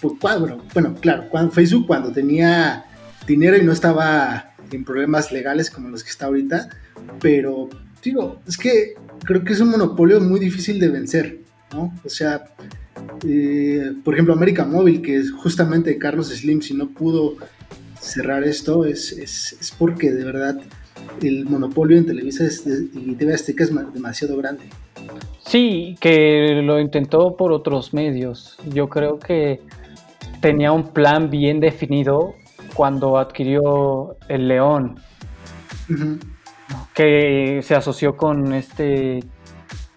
Por 0.00 0.18
cuadro. 0.18 0.62
Bueno, 0.74 0.94
claro, 1.00 1.28
cuando, 1.30 1.52
Facebook 1.52 1.86
cuando 1.86 2.12
tenía 2.12 2.84
dinero 3.26 3.56
y 3.56 3.64
no 3.64 3.72
estaba 3.72 4.54
en 4.70 4.84
problemas 4.84 5.32
legales 5.32 5.70
como 5.70 5.88
los 5.88 6.04
que 6.04 6.10
está 6.10 6.26
ahorita, 6.26 6.68
pero 7.20 7.70
digo, 8.02 8.40
es 8.46 8.58
que 8.58 8.94
creo 9.24 9.42
que 9.42 9.54
es 9.54 9.60
un 9.60 9.70
monopolio 9.70 10.20
muy 10.20 10.38
difícil 10.38 10.78
de 10.78 10.88
vencer, 10.88 11.40
¿no? 11.72 11.94
O 12.04 12.08
sea, 12.08 12.44
eh, 13.26 13.92
por 14.04 14.14
ejemplo, 14.14 14.34
América 14.34 14.64
Móvil, 14.64 15.00
que 15.00 15.16
es 15.16 15.32
justamente 15.32 15.98
Carlos 15.98 16.28
Slim, 16.28 16.60
si 16.60 16.74
no 16.74 16.90
pudo 16.90 17.36
cerrar 18.06 18.44
esto, 18.44 18.84
es, 18.84 19.12
es, 19.12 19.56
es 19.60 19.70
porque 19.72 20.10
de 20.12 20.24
verdad 20.24 20.60
el 21.22 21.44
monopolio 21.44 21.96
en 21.98 22.06
Televisa 22.06 22.44
es 22.44 22.64
de- 22.64 22.88
y 22.98 23.14
TV 23.14 23.34
Azteca 23.34 23.64
es 23.64 23.72
ma- 23.72 23.82
demasiado 23.84 24.36
grande. 24.36 24.64
Sí, 25.44 25.96
que 26.00 26.60
lo 26.64 26.80
intentó 26.80 27.36
por 27.36 27.52
otros 27.52 27.92
medios. 27.94 28.56
Yo 28.68 28.88
creo 28.88 29.18
que 29.18 29.60
tenía 30.40 30.72
un 30.72 30.88
plan 30.92 31.30
bien 31.30 31.60
definido 31.60 32.34
cuando 32.74 33.18
adquirió 33.18 34.16
el 34.28 34.48
León, 34.48 34.98
que 36.94 37.60
se 37.62 37.74
asoció 37.74 38.16
con 38.16 38.52
este 38.52 39.22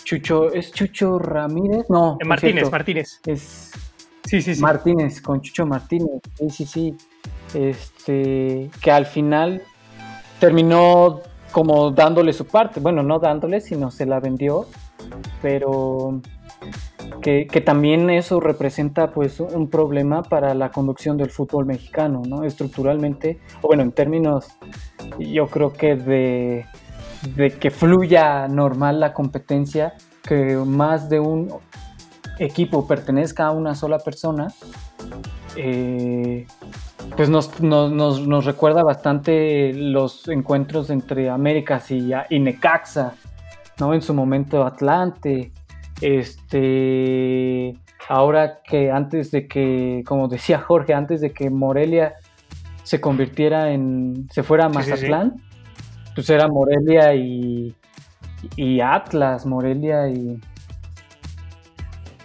Chucho, 0.03 0.51
¿es 0.53 0.71
Chucho 0.71 1.17
Ramírez? 1.19 1.85
No, 1.89 2.13
Eh, 2.13 2.17
es 2.21 2.27
Martínez, 2.27 2.53
cierto. 2.55 2.71
Martínez. 2.71 3.19
Es 3.25 3.71
Sí, 4.25 4.41
sí, 4.43 4.53
sí. 4.53 4.61
Martínez, 4.61 5.21
con 5.21 5.41
Chucho 5.41 5.65
Martínez, 5.65 6.21
sí, 6.37 6.49
sí, 6.51 6.65
sí. 6.65 6.95
Este, 7.53 8.69
que 8.81 8.91
al 8.91 9.05
final 9.05 9.63
terminó 10.39 11.21
como 11.51 11.91
dándole 11.91 12.33
su 12.33 12.45
parte. 12.45 12.79
Bueno, 12.79 13.03
no 13.03 13.19
dándole, 13.19 13.61
sino 13.61 13.91
se 13.91 14.05
la 14.05 14.19
vendió. 14.19 14.65
Pero 15.41 16.21
que, 17.21 17.63
también 17.65 18.09
eso 18.09 18.39
representa 18.39 19.11
pues 19.11 19.39
un 19.39 19.69
problema 19.69 20.23
para 20.23 20.53
la 20.53 20.71
conducción 20.71 21.17
del 21.17 21.29
fútbol 21.29 21.65
mexicano, 21.65 22.21
¿no? 22.25 22.43
Estructuralmente, 22.43 23.39
o 23.61 23.67
bueno, 23.67 23.83
en 23.83 23.91
términos, 23.91 24.47
yo 25.19 25.47
creo 25.47 25.73
que 25.73 25.95
de, 25.95 26.65
de 27.35 27.51
que 27.51 27.71
fluya 27.71 28.47
normal 28.47 28.99
la 28.99 29.13
competencia, 29.13 29.93
que 30.23 30.55
más 30.55 31.09
de 31.09 31.19
un 31.19 31.53
equipo 32.39 32.87
pertenezca 32.87 33.47
a 33.47 33.51
una 33.51 33.75
sola 33.75 33.99
persona, 33.99 34.47
eh, 35.55 36.45
pues 37.15 37.29
nos, 37.29 37.59
nos- 37.61 37.91
nos- 37.91 38.27
nos 38.27 38.45
recuerda 38.45 38.83
bastante 38.83 39.73
los 39.73 40.27
encuentros 40.27 40.89
entre 40.89 41.29
Américas 41.29 41.89
y, 41.91 42.11
y 42.29 42.39
Necaxa, 42.39 43.13
¿no? 43.79 43.93
En 43.93 44.01
su 44.01 44.13
momento 44.13 44.65
Atlante, 44.65 45.51
este, 46.01 47.75
ahora 48.07 48.59
que 48.63 48.91
antes 48.91 49.31
de 49.31 49.47
que, 49.47 50.03
como 50.05 50.27
decía 50.27 50.59
Jorge, 50.59 50.93
antes 50.93 51.21
de 51.21 51.31
que 51.31 51.49
Morelia 51.49 52.15
se 52.83 52.99
convirtiera 53.01 53.71
en, 53.71 54.27
se 54.31 54.43
fuera 54.43 54.65
a 54.65 54.69
Sí, 54.69 54.75
sí, 54.79 54.83
sí. 54.83 54.89
Mazatlán, 54.91 55.35
pues 56.15 56.29
era 56.29 56.47
Morelia 56.47 57.13
y, 57.15 57.75
y 58.55 58.81
Atlas, 58.81 59.45
Morelia 59.45 60.07
y, 60.09 60.39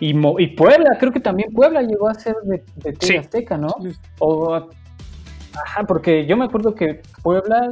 y, 0.01 0.15
Mo- 0.15 0.39
y 0.39 0.49
Puebla, 0.49 0.97
creo 0.99 1.13
que 1.13 1.21
también 1.21 1.53
Puebla 1.53 1.83
llegó 1.83 2.09
a 2.09 2.15
ser 2.15 2.37
de, 2.45 2.63
de 2.77 2.93
TV 2.93 3.07
Sí. 3.07 3.17
Azteca, 3.17 3.57
¿no? 3.57 3.69
O, 4.19 4.55
ajá, 4.55 5.85
porque 5.87 6.27
yo 6.27 6.37
me 6.37 6.45
acuerdo 6.45 6.75
que 6.75 7.01
Puebla, 7.23 7.71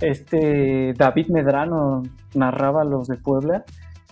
este 0.00 0.92
David 0.96 1.28
Medrano 1.28 2.02
narraba 2.34 2.84
los 2.84 3.06
de 3.08 3.16
Puebla, 3.16 3.64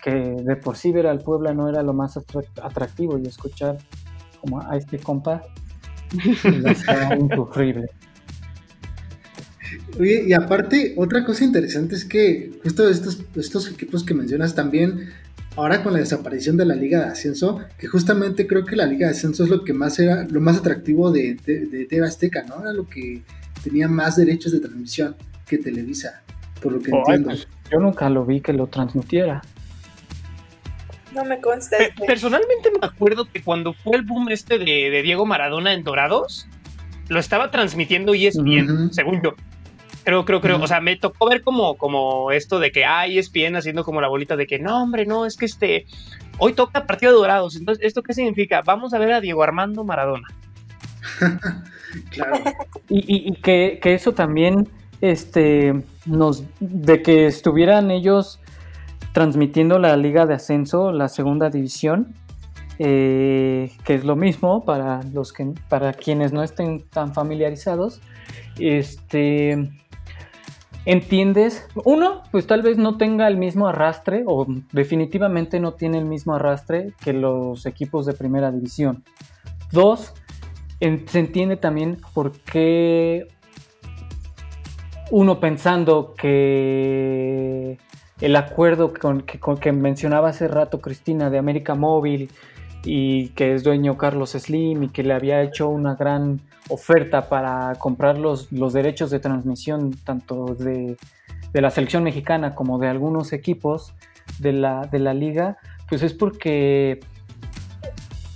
que 0.03 0.11
de 0.13 0.57
por 0.57 0.77
sí 0.77 0.93
ver 0.93 1.07
al 1.07 1.21
Puebla 1.21 1.53
no 1.53 1.69
era 1.69 1.83
lo 1.83 1.93
más 1.93 2.17
atra- 2.17 2.45
atractivo 2.63 3.19
y 3.19 3.27
escuchar 3.27 3.79
como 4.41 4.61
a 4.61 4.77
este 4.77 4.99
compa 4.99 5.43
hacía 6.67 7.17
insufrible. 7.21 7.87
Oye, 9.99 10.25
y 10.27 10.33
aparte, 10.33 10.95
otra 10.97 11.25
cosa 11.25 11.45
interesante 11.45 11.95
es 11.95 12.05
que 12.05 12.53
justo 12.63 12.89
estos, 12.89 13.25
estos 13.37 13.71
equipos 13.71 14.05
que 14.05 14.15
mencionas 14.15 14.55
también, 14.55 15.09
ahora 15.57 15.83
con 15.83 15.93
la 15.93 15.99
desaparición 15.99 16.57
de 16.57 16.65
la 16.65 16.75
Liga 16.75 17.01
de 17.01 17.07
Ascenso, 17.07 17.61
que 17.79 17.87
justamente 17.87 18.47
creo 18.47 18.65
que 18.65 18.77
la 18.77 18.87
Liga 18.87 19.07
de 19.07 19.12
Ascenso 19.12 19.45
es 19.45 19.51
lo 19.51 19.65
que 19.65 19.73
más 19.73 19.99
era, 19.99 20.25
lo 20.29 20.41
más 20.41 20.59
atractivo 20.59 21.11
de, 21.11 21.37
de, 21.45 21.67
de 21.67 21.85
TV 21.87 22.07
Azteca, 22.07 22.43
¿no? 22.45 22.61
Era 22.61 22.73
lo 22.73 22.87
que 22.88 23.23
tenía 23.62 23.88
más 23.88 24.17
derechos 24.17 24.53
de 24.53 24.61
transmisión 24.61 25.17
que 25.47 25.59
Televisa, 25.59 26.23
por 26.62 26.73
lo 26.73 26.81
que 26.81 26.91
Ay, 26.93 26.99
entiendo. 26.99 27.29
pues, 27.31 27.49
yo 27.71 27.79
nunca 27.81 28.09
lo 28.09 28.25
vi 28.25 28.41
que 28.41 28.53
lo 28.53 28.67
transmitiera. 28.67 29.43
No 31.15 31.25
me 31.25 31.41
consta. 31.41 31.77
Pe-. 31.79 31.93
Personalmente 32.07 32.71
me 32.71 32.87
acuerdo 32.87 33.27
que 33.31 33.43
cuando 33.43 33.75
fue 33.75 33.97
el 33.97 34.03
boom 34.03 34.31
este 34.31 34.59
de, 34.59 34.65
de 34.91 35.03
Diego 35.03 35.27
Maradona 35.27 35.75
en 35.75 35.85
Dorados, 35.85 36.47
lo 37.09 37.19
estaba 37.21 37.51
transmitiendo 37.51 38.15
E 38.15 38.29
ESPN, 38.29 38.71
Ujú. 38.71 38.93
según 38.95 39.23
yo. 39.23 39.35
Creo, 40.05 40.25
creo, 40.25 40.41
creo. 40.41 40.61
O 40.61 40.67
sea, 40.67 40.81
me 40.81 40.97
tocó 40.97 41.29
ver 41.29 41.43
como, 41.43 41.77
como 41.77 42.33
esto 42.33 42.59
de 42.59 42.73
que 42.73 42.85
hay 42.85 43.19
ESPN 43.19 43.57
haciendo 43.57 43.85
como 43.85 44.01
la 44.01 44.09
bolita 44.09 44.37
de 44.37 44.47
que 44.47 44.59
no, 44.59 44.83
hombre, 44.83 45.07
no, 45.07 45.27
es 45.27 45.37
que 45.37 45.47
este. 45.47 45.87
Hoy 46.38 46.55
toca 46.55 46.87
partido 46.87 47.12
de 47.12 47.19
Dorados. 47.19 47.57
Entonces, 47.57 47.85
¿esto 47.85 48.03
qué 48.03 48.15
significa? 48.15 48.62
Vamos 48.62 48.95
a 48.95 48.99
ver 48.99 49.12
a 49.12 49.21
Diego 49.21 49.43
Armando 49.43 49.85
Maradona. 49.85 50.29
Claro. 52.11 52.37
Y, 52.88 53.01
y- 53.01 53.29
y 53.29 53.35
que, 53.43 53.79
que 53.83 53.93
eso 53.93 54.12
también, 54.15 54.67
este, 55.03 55.83
nos, 56.07 56.43
de 56.59 57.03
que 57.03 57.27
estuvieran 57.27 57.91
ellos 57.91 58.41
transmitiendo 59.12 59.79
la 59.79 59.95
liga 59.99 60.25
de 60.25 60.33
ascenso, 60.33 60.91
la 60.91 61.11
segunda 61.11 61.51
división, 61.51 62.15
eh, 62.79 63.71
que 63.85 63.95
es 63.95 64.05
lo 64.05 64.17
mismo 64.17 64.65
para 64.65 65.03
los 65.12 65.35
que, 65.35 65.53
para 65.69 65.93
quienes 65.93 66.33
no 66.33 66.43
estén 66.43 66.81
tan 66.88 67.12
familiarizados, 67.12 68.01
este, 68.59 69.69
entiendes, 70.85 71.66
uno, 71.85 72.23
pues 72.31 72.47
tal 72.47 72.62
vez 72.62 72.79
no 72.79 72.97
tenga 72.97 73.29
el 73.29 73.37
mismo 73.37 73.68
arrastre 73.68 74.25
o 74.27 74.47
definitivamente 74.73 75.61
no 75.61 75.75
tiene 75.75 75.99
el 75.99 76.05
mismo 76.05 76.35
arrastre 76.35 76.92
que 77.03 77.12
los 77.12 77.66
equipos 77.66 78.07
de 78.07 78.14
primera 78.14 78.51
división. 78.51 79.05
Dos, 79.71 80.12
se 80.81 81.18
entiende 81.18 81.57
también 81.57 81.99
por 82.12 82.33
qué 82.33 83.29
uno 85.11 85.40
pensando 85.40 86.14
que 86.16 87.79
el 88.21 88.37
acuerdo 88.37 88.92
con, 88.95 89.23
que, 89.23 89.38
que 89.61 89.73
mencionaba 89.73 90.31
hace 90.31 90.49
rato 90.49 90.81
Cristina 90.81 91.31
de 91.31 91.38
América 91.38 91.75
Móvil 91.75 92.31
y 92.85 93.29
que 93.31 93.55
es 93.55 93.62
dueño 93.62 93.97
Carlos 93.97 94.31
Slim 94.31 94.85
y 94.85 94.88
que 94.88 95.03
le 95.03 95.14
había 95.14 95.42
hecho 95.42 95.68
una 95.68 95.95
gran 95.95 96.40
oferta 96.68 97.29
para 97.29 97.75
comprar 97.77 98.18
los, 98.18 98.51
los 98.53 98.73
derechos 98.73 99.11
de 99.11 99.21
transmisión 99.21 99.95
tanto 100.05 100.55
de, 100.55 100.97
de 101.53 101.61
la 101.61 101.71
selección 101.71 102.03
mexicana 102.03 102.55
como 102.55 102.79
de 102.79 102.88
algunos 102.88 103.33
equipos 103.33 103.95
de 104.38 104.53
la, 104.53 104.87
de 104.87 104.99
la 104.99 105.14
liga, 105.14 105.59
pues 105.88 106.03
es 106.03 106.14
porque 106.14 107.01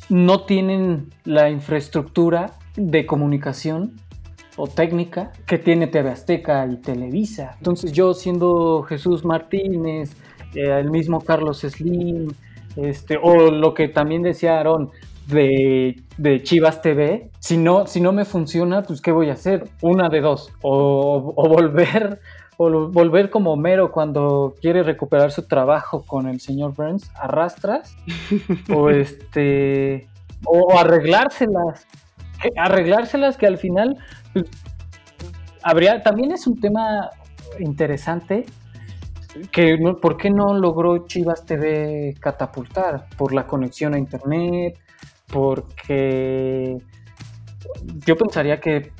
no 0.09 0.43
tienen 0.43 1.11
la 1.25 1.51
infraestructura 1.51 2.53
de 2.77 3.07
comunicación 3.07 3.95
o 4.57 4.69
técnica 4.69 5.33
que 5.47 5.59
tiene 5.59 5.87
TV 5.87 6.11
Azteca 6.11 6.67
y 6.67 6.77
Televisa. 6.77 7.55
Entonces 7.59 7.93
yo 7.93 8.15
siendo 8.15 8.83
Jesús 8.83 9.25
Martínez, 9.25 10.13
eh, 10.55 10.79
el 10.81 10.91
mismo 10.91 11.21
Carlos 11.21 11.61
Slim, 11.61 12.29
este, 12.77 13.17
o 13.23 13.51
lo 13.51 13.75
que 13.75 13.89
también 13.89 14.23
decía 14.23 14.57
Aarón 14.57 14.91
de, 15.27 15.97
de, 16.19 16.43
Chivas 16.43 16.83
TV, 16.83 17.31
si 17.41 17.57
no, 17.57 17.87
si 17.87 18.01
no 18.01 18.13
me 18.13 18.25
funciona, 18.25 18.83
pues 18.83 19.01
¿qué 19.01 19.13
voy 19.13 19.31
a 19.31 19.33
hacer? 19.33 19.65
Una 19.83 20.09
de 20.09 20.21
dos, 20.21 20.53
o, 20.63 21.33
o 21.35 21.49
volver 21.49 22.21
o 22.59 22.89
volver 22.89 23.31
como 23.31 23.53
Homero 23.53 23.93
cuando 23.93 24.55
quiere 24.61 24.83
recuperar 24.83 25.31
su 25.31 25.47
trabajo 25.47 26.05
con 26.07 26.27
el 26.27 26.41
señor 26.41 26.75
Burns, 26.75 27.11
arrastras, 27.15 27.95
o 28.75 28.89
este, 28.91 30.09
o 30.47 30.79
arreglárselas, 30.79 31.87
arreglárselas 32.57 33.37
que 33.37 33.47
al 33.47 33.59
final 33.59 33.97
pues, 34.33 34.47
habría, 35.63 36.03
también 36.03 36.33
es 36.33 36.47
un 36.47 36.59
tema 36.59 37.11
interesante 37.59 38.47
que 39.53 39.77
por 40.01 40.17
qué 40.17 40.31
no 40.31 40.55
logró 40.55 41.07
Chivas 41.07 41.45
TV 41.45 42.15
catapultar 42.21 43.07
por 43.17 43.33
la 43.33 43.47
conexión 43.47 43.95
a 43.95 43.99
internet, 43.99 44.79
porque 45.29 46.77
yo 48.07 48.17
pensaría 48.17 48.61
que 48.61 48.93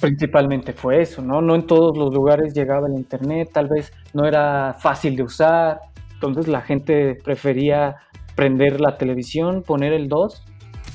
principalmente 0.00 0.72
fue 0.72 1.00
eso, 1.00 1.22
¿no? 1.22 1.40
No 1.40 1.54
en 1.54 1.66
todos 1.66 1.96
los 1.96 2.12
lugares 2.12 2.54
llegaba 2.54 2.86
el 2.88 2.94
internet, 2.94 3.50
tal 3.52 3.68
vez 3.68 3.92
no 4.12 4.26
era 4.26 4.74
fácil 4.74 5.16
de 5.16 5.22
usar, 5.22 5.80
entonces 6.14 6.48
la 6.48 6.62
gente 6.62 7.16
prefería 7.22 7.96
prender 8.34 8.80
la 8.80 8.96
televisión, 8.96 9.62
poner 9.62 9.92
el 9.92 10.08
2 10.08 10.42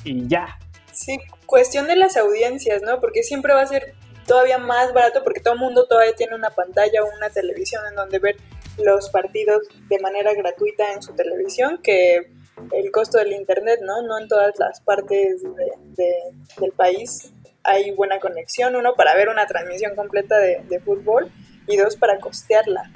y 0.06 0.28
ya. 0.28 0.58
Sí, 0.92 1.18
cuestión 1.46 1.88
de 1.88 1.96
las 1.96 2.18
audiencias, 2.18 2.82
¿no? 2.82 3.00
Porque 3.00 3.24
siempre 3.24 3.54
va 3.54 3.62
a 3.62 3.68
ser 3.68 3.94
todavía 4.28 4.60
más 4.60 4.94
barato 4.94 5.24
porque 5.24 5.40
todo 5.40 5.56
el 5.56 5.60
mundo 5.60 5.88
todavía 5.88 6.14
tiene 6.14 6.36
una 6.36 6.52
pantalla 6.52 7.02
o 7.02 7.18
una 7.18 7.30
televisión 7.30 7.82
en 7.90 7.96
donde 7.96 8.20
ver 8.20 8.36
los 8.84 9.10
partidos 9.10 9.68
de 9.89 10.00
manera 10.00 10.34
gratuita 10.34 10.94
en 10.94 11.02
su 11.02 11.13
televisión 11.13 11.80
que 11.84 12.32
el 12.72 12.92
costo 12.92 13.18
del 13.18 13.34
internet, 13.34 13.80
¿no? 13.84 14.02
No 14.02 14.20
en 14.20 14.28
todas 14.28 14.54
las 14.60 14.82
partes 14.82 15.42
del 16.58 16.72
país 16.76 17.32
hay 17.63 17.92
buena 17.92 18.20
conexión, 18.20 18.76
uno 18.76 18.94
para 18.96 19.15
ver 19.15 19.30
una 19.30 19.46
transmisión 19.46 19.96
completa 19.96 20.38
de, 20.38 20.80
fútbol 20.80 21.30
y 21.68 21.78
dos 21.78 21.96
para 21.96 22.20
costearla. 22.20 22.92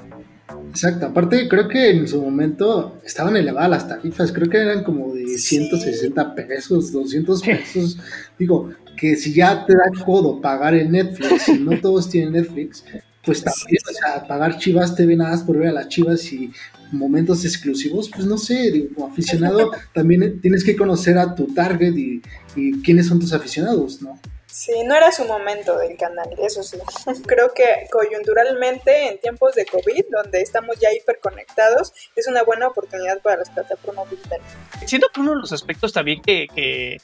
Exacto, 0.69 1.07
aparte 1.07 1.47
creo 1.47 1.67
que 1.67 1.89
en 1.91 2.07
su 2.07 2.21
momento 2.21 2.99
estaban 3.03 3.35
elevadas 3.35 3.69
las 3.69 3.87
tarifas, 3.87 4.31
creo 4.31 4.49
que 4.49 4.57
eran 4.57 4.83
como 4.83 5.13
de 5.13 5.37
160 5.37 6.35
pesos, 6.35 6.91
200 6.91 7.41
pesos. 7.43 7.97
Digo, 8.37 8.69
que 8.97 9.15
si 9.15 9.33
ya 9.33 9.65
te 9.65 9.73
da 9.73 9.89
codo 10.05 10.41
pagar 10.41 10.73
el 10.73 10.91
Netflix, 10.91 11.49
y 11.49 11.59
no 11.59 11.79
todos 11.81 12.09
tienen 12.09 12.33
Netflix, 12.33 12.85
pues 13.23 13.43
también, 13.43 13.81
o 13.89 13.93
sea, 13.93 14.27
pagar 14.27 14.57
Chivas 14.57 14.95
TV 14.95 15.15
nada 15.15 15.31
más 15.31 15.43
por 15.43 15.57
ver 15.57 15.69
a 15.69 15.73
las 15.73 15.87
Chivas 15.87 16.31
y 16.31 16.51
momentos 16.91 17.43
exclusivos, 17.45 18.09
pues 18.13 18.25
no 18.25 18.37
sé, 18.37 18.89
como 18.93 19.07
aficionado 19.07 19.71
también 19.93 20.41
tienes 20.41 20.63
que 20.63 20.75
conocer 20.75 21.17
a 21.17 21.33
tu 21.33 21.53
target 21.53 21.95
y, 21.95 22.21
y 22.55 22.81
quiénes 22.81 23.07
son 23.07 23.19
tus 23.19 23.33
aficionados, 23.33 24.01
¿no? 24.01 24.19
Sí, 24.53 24.71
no 24.85 24.95
era 24.95 25.11
su 25.11 25.25
momento 25.25 25.75
del 25.79 25.97
canal, 25.97 26.29
eso 26.37 26.61
sí. 26.61 26.77
Creo 27.25 27.55
que 27.55 27.87
coyunturalmente 27.91 29.09
en 29.09 29.19
tiempos 29.19 29.55
de 29.55 29.65
COVID, 29.65 30.05
donde 30.11 30.41
estamos 30.41 30.77
ya 30.79 30.93
hiperconectados, 30.93 31.91
es 32.15 32.27
una 32.27 32.43
buena 32.43 32.67
oportunidad 32.67 33.19
para 33.21 33.37
las 33.37 33.49
plataformas 33.49 34.11
digitales. 34.11 34.45
Siento 34.85 35.07
que 35.11 35.21
uno 35.21 35.31
de 35.31 35.37
los 35.37 35.51
aspectos 35.51 35.91
también 35.91 36.21
que, 36.21 36.47
que 36.53 37.01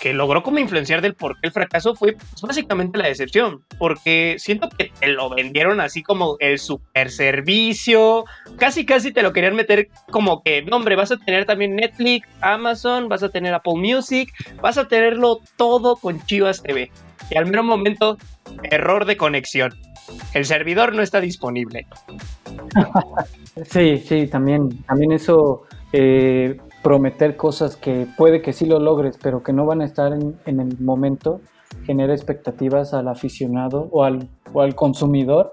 que 0.00 0.14
logró 0.14 0.42
como 0.42 0.58
influenciar 0.58 1.02
del 1.02 1.14
por 1.14 1.34
qué 1.40 1.48
el 1.48 1.52
fracaso 1.52 1.94
fue 1.94 2.12
pues, 2.14 2.40
básicamente 2.42 2.98
la 2.98 3.08
decepción, 3.08 3.62
porque 3.78 4.36
siento 4.38 4.68
que 4.70 4.90
te 4.98 5.08
lo 5.08 5.28
vendieron 5.28 5.80
así 5.80 6.02
como 6.02 6.36
el 6.40 6.58
super 6.58 7.10
servicio, 7.10 8.24
casi 8.56 8.86
casi 8.86 9.12
te 9.12 9.22
lo 9.22 9.32
querían 9.32 9.54
meter 9.54 9.88
como 10.10 10.42
que, 10.42 10.62
no 10.62 10.76
hombre, 10.76 10.96
vas 10.96 11.12
a 11.12 11.18
tener 11.18 11.44
también 11.44 11.76
Netflix, 11.76 12.26
Amazon, 12.40 13.08
vas 13.08 13.22
a 13.22 13.28
tener 13.28 13.52
Apple 13.52 13.74
Music, 13.76 14.32
vas 14.62 14.78
a 14.78 14.88
tenerlo 14.88 15.40
todo 15.56 15.96
con 15.96 16.24
Chivas 16.24 16.62
TV. 16.62 16.90
Y 17.30 17.36
al 17.36 17.46
mero 17.46 17.62
momento, 17.62 18.16
error 18.64 19.04
de 19.04 19.16
conexión. 19.16 19.72
El 20.34 20.44
servidor 20.44 20.94
no 20.94 21.02
está 21.02 21.20
disponible. 21.20 21.86
sí, 23.64 23.98
sí, 23.98 24.26
también, 24.26 24.82
también 24.84 25.12
eso 25.12 25.62
eh, 25.92 26.56
prometer 26.82 27.36
cosas 27.36 27.76
que 27.76 28.06
puede 28.16 28.42
que 28.42 28.52
sí 28.52 28.66
lo 28.66 28.78
logres, 28.78 29.18
pero 29.22 29.42
que 29.42 29.52
no 29.52 29.66
van 29.66 29.80
a 29.80 29.84
estar 29.84 30.12
en, 30.12 30.60
el 30.60 30.78
momento, 30.80 31.40
genera 31.84 32.14
expectativas 32.14 32.94
al 32.94 33.08
aficionado 33.08 33.88
o 33.90 34.04
al, 34.04 34.28
o 34.52 34.62
al 34.62 34.74
consumidor, 34.74 35.52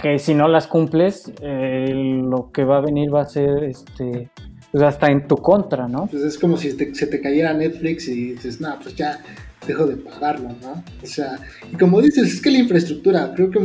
que 0.00 0.18
si 0.18 0.34
no 0.34 0.48
las 0.48 0.66
cumples, 0.66 1.32
eh, 1.40 1.90
lo 1.92 2.50
que 2.52 2.64
va 2.64 2.78
a 2.78 2.80
venir 2.80 3.14
va 3.14 3.22
a 3.22 3.26
ser 3.26 3.64
este, 3.64 4.30
pues 4.70 4.82
hasta 4.82 5.10
en 5.10 5.26
tu 5.26 5.36
contra, 5.36 5.88
¿no? 5.88 6.06
Pues 6.06 6.22
es 6.22 6.38
como 6.38 6.56
si 6.56 6.70
se 6.70 7.06
te 7.06 7.20
cayera 7.20 7.54
Netflix 7.54 8.08
y 8.08 8.32
dices, 8.32 8.60
no, 8.60 8.78
pues 8.82 8.94
ya 8.94 9.20
dejo 9.66 9.86
de 9.86 9.96
pagarlo, 9.96 10.50
¿no? 10.60 10.84
O 11.02 11.06
sea, 11.06 11.38
y 11.72 11.76
como 11.76 12.00
dices, 12.00 12.34
es 12.34 12.40
que 12.40 12.50
la 12.50 12.58
infraestructura, 12.58 13.32
creo 13.34 13.50
que 13.50 13.60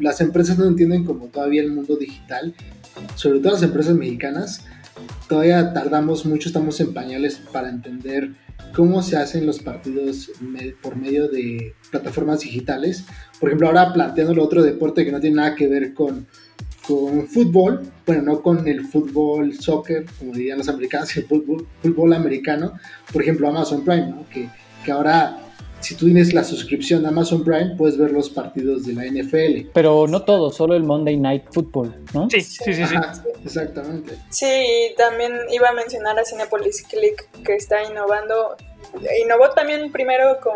las 0.00 0.20
empresas 0.20 0.58
no 0.58 0.66
entienden 0.66 1.04
como 1.04 1.26
todavía 1.26 1.62
el 1.62 1.72
mundo 1.72 1.96
digital, 1.96 2.54
sobre 3.14 3.40
todo 3.40 3.52
las 3.52 3.62
empresas 3.62 3.94
mexicanas, 3.94 4.64
todavía 5.28 5.72
tardamos 5.72 6.26
mucho, 6.26 6.48
estamos 6.48 6.80
en 6.80 6.94
pañales 6.94 7.40
para 7.52 7.68
entender 7.68 8.32
cómo 8.74 9.02
se 9.02 9.16
hacen 9.16 9.46
los 9.46 9.60
partidos 9.60 10.30
por 10.82 10.96
medio 10.96 11.28
de 11.28 11.74
plataformas 11.90 12.40
digitales. 12.40 13.04
Por 13.40 13.48
ejemplo, 13.48 13.68
ahora 13.68 13.92
planteando 13.92 14.42
otro 14.42 14.62
deporte 14.62 15.04
que 15.04 15.12
no 15.12 15.20
tiene 15.20 15.36
nada 15.36 15.54
que 15.54 15.68
ver 15.68 15.94
con, 15.94 16.26
con 16.86 17.26
fútbol, 17.26 17.82
bueno, 18.06 18.22
no 18.22 18.42
con 18.42 18.66
el 18.68 18.86
fútbol 18.86 19.54
soccer, 19.54 20.06
como 20.18 20.32
dirían 20.32 20.58
los 20.58 20.68
americanos, 20.68 21.16
el 21.16 21.24
fútbol, 21.24 22.12
americano, 22.12 22.72
por 23.12 23.22
ejemplo, 23.22 23.48
Amazon 23.48 23.84
Prime, 23.84 24.14
que, 24.30 24.48
que 24.84 24.92
ahora 24.92 25.47
si 25.80 25.94
tú 25.94 26.06
tienes 26.06 26.34
la 26.34 26.44
suscripción 26.44 27.02
de 27.02 27.08
Amazon 27.08 27.44
Prime, 27.44 27.74
puedes 27.76 27.96
ver 27.96 28.10
los 28.10 28.30
partidos 28.30 28.84
de 28.84 28.94
la 28.94 29.04
NFL. 29.04 29.70
Pero 29.72 30.06
no 30.08 30.22
todo, 30.22 30.50
solo 30.50 30.74
el 30.74 30.82
Monday 30.82 31.16
Night 31.16 31.44
Football, 31.52 32.04
¿no? 32.12 32.28
Sí, 32.30 32.40
sí, 32.40 32.74
sí. 32.74 32.84
sí. 32.84 32.96
exactamente. 33.44 34.14
Sí, 34.30 34.94
también 34.96 35.32
iba 35.50 35.68
a 35.68 35.72
mencionar 35.72 36.18
a 36.18 36.24
Cinepolis 36.24 36.82
Click 36.82 37.28
que 37.44 37.54
está 37.54 37.82
innovando. 37.84 38.56
Innovó 39.22 39.50
también 39.50 39.92
primero 39.92 40.38
con 40.40 40.54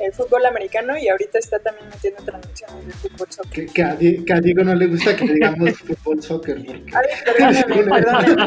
el 0.00 0.12
fútbol 0.12 0.44
americano 0.46 0.96
y 0.98 1.08
ahorita 1.08 1.38
está 1.38 1.58
también 1.58 1.88
metiendo 1.88 2.22
transmisiones 2.22 2.86
de 2.86 2.92
fútbol 2.92 3.26
soccer. 3.30 3.66
Que, 3.66 3.82
a, 3.82 4.40
Diego 4.40 4.64
no 4.64 4.74
le 4.74 4.86
gusta 4.88 5.16
que 5.16 5.24
digamos 5.24 5.70
fútbol 5.78 6.22
soccer. 6.22 6.58
Ay, 6.58 7.08
perdóname, 7.24 7.64
perdóname. 7.90 8.46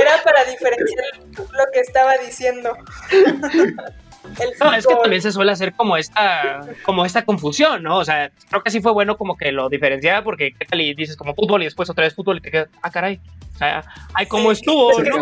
Era 0.00 0.22
para 0.24 0.44
diferenciar 0.44 1.06
lo 1.36 1.64
que 1.72 1.80
estaba 1.80 2.12
diciendo. 2.18 2.70
no, 4.60 4.72
es 4.74 4.86
que 4.86 4.94
también 4.96 5.22
se 5.22 5.32
suele 5.32 5.52
hacer 5.52 5.74
como 5.74 5.96
esta, 5.96 6.60
como 6.84 7.04
esta 7.04 7.24
confusión, 7.24 7.82
¿no? 7.82 7.98
O 7.98 8.04
sea, 8.04 8.30
creo 8.48 8.62
que 8.62 8.70
sí 8.70 8.80
fue 8.80 8.92
bueno 8.92 9.16
como 9.16 9.36
que 9.36 9.52
lo 9.52 9.68
diferenciara 9.68 10.22
porque 10.22 10.52
qué 10.58 10.64
tal 10.64 10.80
y 10.80 10.94
dices 10.94 11.16
como 11.16 11.34
fútbol 11.34 11.62
y 11.62 11.64
después 11.66 11.90
otra 11.90 12.04
vez 12.04 12.14
fútbol 12.14 12.38
y 12.38 12.40
te 12.40 12.50
quedas, 12.50 12.68
ah, 12.82 12.90
caray. 12.90 13.20
O 13.54 13.58
sea, 13.58 13.84
ay, 14.14 14.26
cómo 14.26 14.52
estuvo, 14.52 14.92
¿no? 15.02 15.16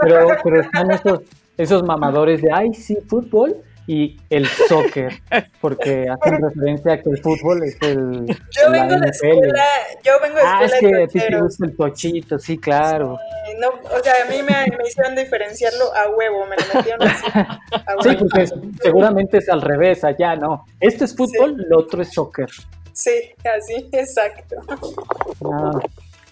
Pero, 0.00 0.26
pero 0.42 0.60
están 0.60 0.90
esos, 0.90 1.20
esos 1.56 1.82
mamadores 1.82 2.42
de, 2.42 2.52
ay, 2.52 2.74
sí, 2.74 2.96
fútbol 3.08 3.56
y 3.86 4.16
el 4.30 4.46
soccer, 4.46 5.12
porque 5.60 6.06
hacen 6.22 6.42
referencia 6.42 6.92
a 6.94 7.02
que 7.02 7.10
el 7.10 7.18
fútbol 7.22 7.62
es 7.64 7.76
el. 7.82 8.26
Yo 8.26 8.70
vengo 8.70 8.96
de 8.96 9.08
escuela, 9.08 9.64
yo 10.02 10.12
vengo 10.22 10.36
de 10.36 10.42
ah, 10.44 10.64
escuela. 10.64 11.02
es 11.04 11.12
que 11.12 11.20
a 11.20 11.22
ti 11.22 11.30
te 11.30 11.40
gusta 11.40 11.66
el 11.66 11.76
tochito, 11.76 12.38
sí, 12.38 12.58
claro. 12.58 13.18
no, 13.58 13.68
o 13.68 14.02
sea, 14.02 14.14
a 14.26 14.30
mí 14.30 14.38
me, 14.38 14.76
me, 14.76 14.88
hicieron 14.88 15.14
diferenciarlo 15.14 15.94
a 15.94 16.08
huevo, 16.10 16.46
me 16.46 16.56
lo 16.56 16.74
metieron 16.74 17.08
así. 17.08 17.26
A 17.34 18.02
sí, 18.02 18.16
porque 18.18 18.46
seguramente 18.82 19.38
es 19.38 19.48
al 19.48 19.60
revés, 19.60 20.04
allá 20.04 20.36
no. 20.36 20.64
Este 20.80 21.04
es 21.04 21.14
fútbol, 21.14 21.56
sí. 21.56 21.64
el 21.66 21.74
otro 21.74 22.02
es 22.02 22.12
soccer. 22.12 22.48
Sí, 22.92 23.34
así, 23.44 23.88
exacto. 23.92 24.56
Ah. 25.44 25.80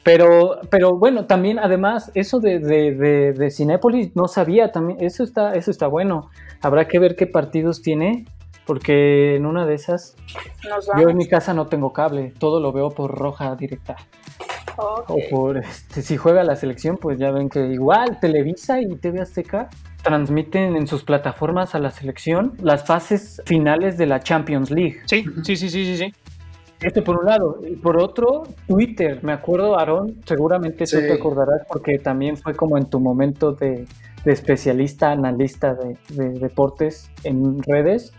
Pero, 0.05 0.61
pero 0.69 0.97
bueno, 0.97 1.27
también 1.27 1.59
además 1.59 2.11
eso 2.15 2.41
de, 2.41 2.59
de, 2.59 2.93
de, 2.93 3.33
de 3.33 3.51
Cinépolis 3.51 4.17
no 4.17 4.27
sabía 4.27 4.73
también, 4.73 5.01
eso 5.01 5.23
está, 5.23 5.55
eso 5.55 5.71
está 5.71 5.87
bueno. 5.87 6.31
Habrá 6.63 6.87
que 6.87 6.99
ver 6.99 7.17
qué 7.17 7.27
partidos 7.27 7.83
tiene, 7.83 8.25
porque 8.67 9.37
en 9.37 9.47
una 9.47 9.67
de 9.67 9.75
esas, 9.75 10.17
yo 10.99 11.09
en 11.09 11.17
mi 11.17 11.29
casa 11.29 11.55
no 11.55 11.67
tengo 11.67 11.93
cable, 11.93 12.33
todo 12.39 12.61
lo 12.61 12.73
veo 12.73 12.91
por 12.91 13.13
roja 13.17 13.55
directa. 13.57 13.97
O 14.77 15.19
por 15.31 15.59
este, 15.59 16.01
si 16.03 16.17
juega 16.17 16.43
la 16.45 16.57
selección, 16.57 16.97
pues 16.97 17.19
ya 17.19 17.31
ven 17.31 17.51
que 17.51 17.67
igual 17.67 18.19
Televisa 18.21 18.81
y 18.81 18.87
TV 18.97 19.21
Azteca 19.21 19.69
transmiten 20.03 20.77
en 20.77 20.87
sus 20.87 21.05
plataformas 21.05 21.75
a 21.75 21.79
la 21.79 21.91
selección 21.91 22.55
las 22.61 22.87
fases 22.87 23.43
finales 23.45 23.99
de 23.99 24.07
la 24.07 24.21
Champions 24.21 24.71
League. 24.71 25.03
Sí, 25.07 25.25
sí, 25.45 25.57
sí, 25.57 25.69
sí, 25.69 25.85
sí, 25.85 25.97
sí. 25.97 26.15
Este 26.83 27.03
por 27.03 27.19
un 27.21 27.27
lado. 27.27 27.61
Y 27.69 27.77
por 27.77 27.97
otro, 27.97 28.43
Twitter. 28.67 29.21
Me 29.23 29.33
acuerdo, 29.33 29.79
Aarón, 29.79 30.17
seguramente 30.25 30.87
Sí. 30.87 30.97
te 30.99 31.13
acordarás 31.13 31.63
porque 31.69 31.99
también 31.99 32.37
fue 32.37 32.55
como 32.55 32.77
en 32.77 32.87
tu 32.87 33.01
momento 33.01 33.53
de, 33.53 33.87
de 34.25 34.33
especialista, 34.33 35.13
analista 35.13 35.75
de, 35.75 35.97
de 36.11 36.31
deportes 36.39 37.11
en 37.25 37.63
redes, 37.63 38.13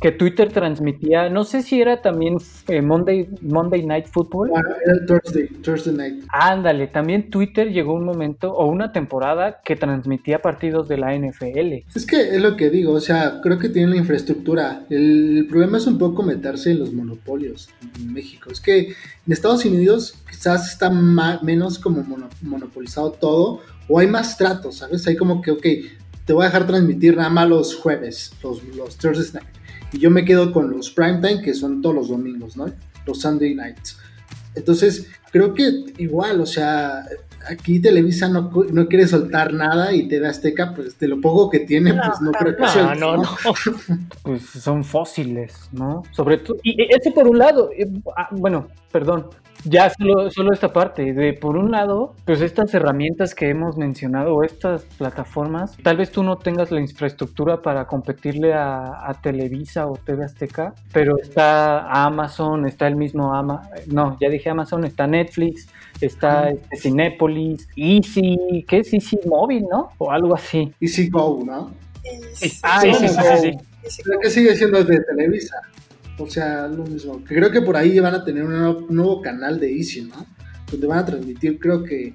que 0.00 0.12
Twitter 0.12 0.52
transmitía, 0.52 1.30
no 1.30 1.44
sé 1.44 1.62
si 1.62 1.80
era 1.80 2.02
también 2.02 2.36
eh, 2.68 2.82
Monday, 2.82 3.28
Monday 3.40 3.84
Night 3.86 4.06
Football. 4.06 4.50
Bueno, 4.50 4.68
era 4.84 5.06
Thursday, 5.06 5.48
Thursday 5.62 5.94
night. 5.94 6.24
Ándale, 6.28 6.86
también 6.88 7.30
Twitter 7.30 7.72
llegó 7.72 7.94
un 7.94 8.04
momento 8.04 8.52
o 8.52 8.66
una 8.66 8.92
temporada 8.92 9.60
que 9.64 9.74
transmitía 9.74 10.42
partidos 10.42 10.86
de 10.88 10.98
la 10.98 11.14
NFL. 11.16 11.84
Es 11.94 12.04
que 12.06 12.20
es 12.36 12.40
lo 12.42 12.56
que 12.56 12.68
digo, 12.68 12.92
o 12.92 13.00
sea, 13.00 13.40
creo 13.42 13.58
que 13.58 13.68
tienen 13.70 13.90
la 13.90 13.96
infraestructura. 13.96 14.82
El, 14.90 15.38
el 15.38 15.46
problema 15.46 15.78
es 15.78 15.86
un 15.86 15.96
poco 15.98 16.22
meterse 16.22 16.72
en 16.72 16.80
los 16.80 16.92
monopolios 16.92 17.70
en 17.98 18.12
México. 18.12 18.50
Es 18.50 18.60
que 18.60 18.78
en 18.88 19.32
Estados 19.32 19.64
Unidos 19.64 20.14
quizás 20.30 20.70
está 20.72 20.90
ma- 20.90 21.40
menos 21.42 21.78
como 21.78 22.02
mono- 22.02 22.28
monopolizado 22.42 23.12
todo, 23.12 23.60
o 23.88 23.98
hay 23.98 24.08
más 24.08 24.36
tratos, 24.36 24.76
¿sabes? 24.78 25.06
Hay 25.06 25.16
como 25.16 25.40
que, 25.40 25.52
ok, 25.52 25.66
te 26.26 26.32
voy 26.32 26.42
a 26.42 26.46
dejar 26.48 26.66
transmitir 26.66 27.16
nada 27.16 27.30
más 27.30 27.48
los 27.48 27.76
jueves, 27.76 28.32
los, 28.42 28.62
los 28.76 28.96
Thursday 28.96 29.40
night. 29.40 29.56
Y 29.96 29.98
yo 29.98 30.10
me 30.10 30.26
quedo 30.26 30.52
con 30.52 30.70
los 30.70 30.90
primetime, 30.90 31.40
que 31.40 31.54
son 31.54 31.80
todos 31.80 31.94
los 31.94 32.08
domingos, 32.10 32.54
¿no? 32.54 32.66
Los 33.06 33.18
Sunday 33.18 33.54
nights. 33.54 33.98
Entonces, 34.54 35.08
creo 35.32 35.54
que 35.54 35.84
igual, 35.96 36.42
o 36.42 36.44
sea, 36.44 37.06
aquí 37.48 37.80
Televisa 37.80 38.28
no, 38.28 38.50
no 38.72 38.88
quiere 38.88 39.06
soltar 39.06 39.54
nada 39.54 39.94
y 39.94 40.06
TV 40.06 40.28
Azteca, 40.28 40.74
pues 40.74 40.98
de 40.98 41.08
lo 41.08 41.18
poco 41.18 41.48
que 41.48 41.60
tiene, 41.60 41.94
pues 41.94 42.20
no 42.20 42.30
creo 42.32 42.54
que 42.56 42.62
No, 42.62 42.68
suelte, 42.68 43.00
no, 43.00 43.16
no. 43.16 43.24
Pues 44.22 44.42
son 44.42 44.84
fósiles, 44.84 45.70
¿no? 45.72 46.02
Sobre 46.10 46.38
todo, 46.38 46.58
y 46.62 46.82
y 46.82 46.88
ese 46.90 47.10
por 47.10 47.26
un 47.26 47.38
lado, 47.38 47.70
eh, 47.74 47.90
ah, 48.18 48.28
bueno, 48.32 48.68
perdón, 48.92 49.30
ya 49.68 49.90
solo, 49.90 50.30
solo 50.30 50.52
esta 50.52 50.72
parte, 50.72 51.12
de 51.12 51.32
por 51.32 51.56
un 51.56 51.70
lado, 51.70 52.14
pues 52.24 52.40
estas 52.40 52.72
herramientas 52.74 53.34
que 53.34 53.48
hemos 53.48 53.76
mencionado, 53.76 54.34
o 54.34 54.44
estas 54.44 54.82
plataformas, 54.96 55.76
tal 55.82 55.96
vez 55.96 56.10
tú 56.10 56.22
no 56.22 56.38
tengas 56.38 56.70
la 56.70 56.80
infraestructura 56.80 57.62
para 57.62 57.86
competirle 57.86 58.54
a, 58.54 59.08
a 59.08 59.14
Televisa 59.20 59.86
o 59.86 59.96
TV 59.96 60.24
Azteca, 60.24 60.74
pero 60.92 61.18
está 61.18 62.04
Amazon, 62.04 62.66
está 62.66 62.86
el 62.86 62.96
mismo 62.96 63.34
Ama, 63.34 63.68
no, 63.86 64.16
ya 64.20 64.28
dije 64.28 64.50
Amazon, 64.50 64.84
está 64.84 65.06
Netflix, 65.06 65.68
está 66.00 66.50
este, 66.50 66.76
Cinépolis, 66.76 67.68
Easy, 67.76 68.64
¿qué 68.68 68.78
es 68.78 68.92
Easy 68.94 69.18
Móvil, 69.26 69.66
no? 69.70 69.90
O 69.98 70.10
algo 70.10 70.34
así. 70.34 70.72
Easy 70.80 71.08
Go, 71.08 71.42
¿no? 71.44 71.70
Ah, 72.62 72.80
Sí, 72.80 72.88
Easy 72.88 73.08
sí, 73.08 73.14
sí, 73.14 73.16
Go. 73.16 73.36
sí, 73.36 73.50
sí. 73.50 73.58
y 73.86 73.90
sí, 73.90 74.02
Creo 74.02 74.20
que 74.20 74.30
sigue 74.30 74.54
siendo 74.56 74.84
de 74.84 75.00
Televisa. 75.00 75.56
O 76.18 76.28
sea, 76.28 76.66
lo 76.68 76.84
mismo. 76.84 77.22
Creo 77.24 77.50
que 77.50 77.60
por 77.60 77.76
ahí 77.76 77.98
van 78.00 78.14
a 78.14 78.24
tener 78.24 78.44
un 78.44 78.86
nuevo, 78.88 79.20
canal 79.20 79.60
de 79.60 79.76
Easy, 79.76 80.02
¿no? 80.02 80.26
Donde 80.70 80.86
van 80.86 80.98
a 80.98 81.06
transmitir, 81.06 81.58
creo 81.58 81.84
que 81.84 82.14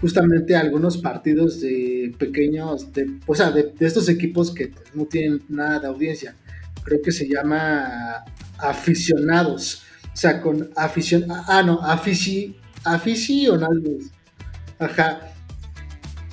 justamente 0.00 0.56
algunos 0.56 0.98
partidos 0.98 1.60
de 1.60 2.14
pequeños, 2.18 2.92
de, 2.92 3.18
o 3.26 3.34
sea, 3.34 3.50
de, 3.50 3.72
estos 3.78 4.08
equipos 4.08 4.52
que 4.52 4.72
no 4.94 5.04
tienen 5.04 5.42
nada 5.48 5.80
de 5.80 5.86
audiencia. 5.86 6.34
Creo 6.82 7.00
que 7.02 7.12
se 7.12 7.28
llama 7.28 8.24
aficionados. 8.58 9.84
O 10.12 10.16
sea, 10.16 10.40
con 10.40 10.70
afición. 10.76 11.26
Ah, 11.30 11.62
no, 11.64 11.80
afici, 11.82 12.56
aficionados. 12.84 14.10
Ajá. 14.78 15.20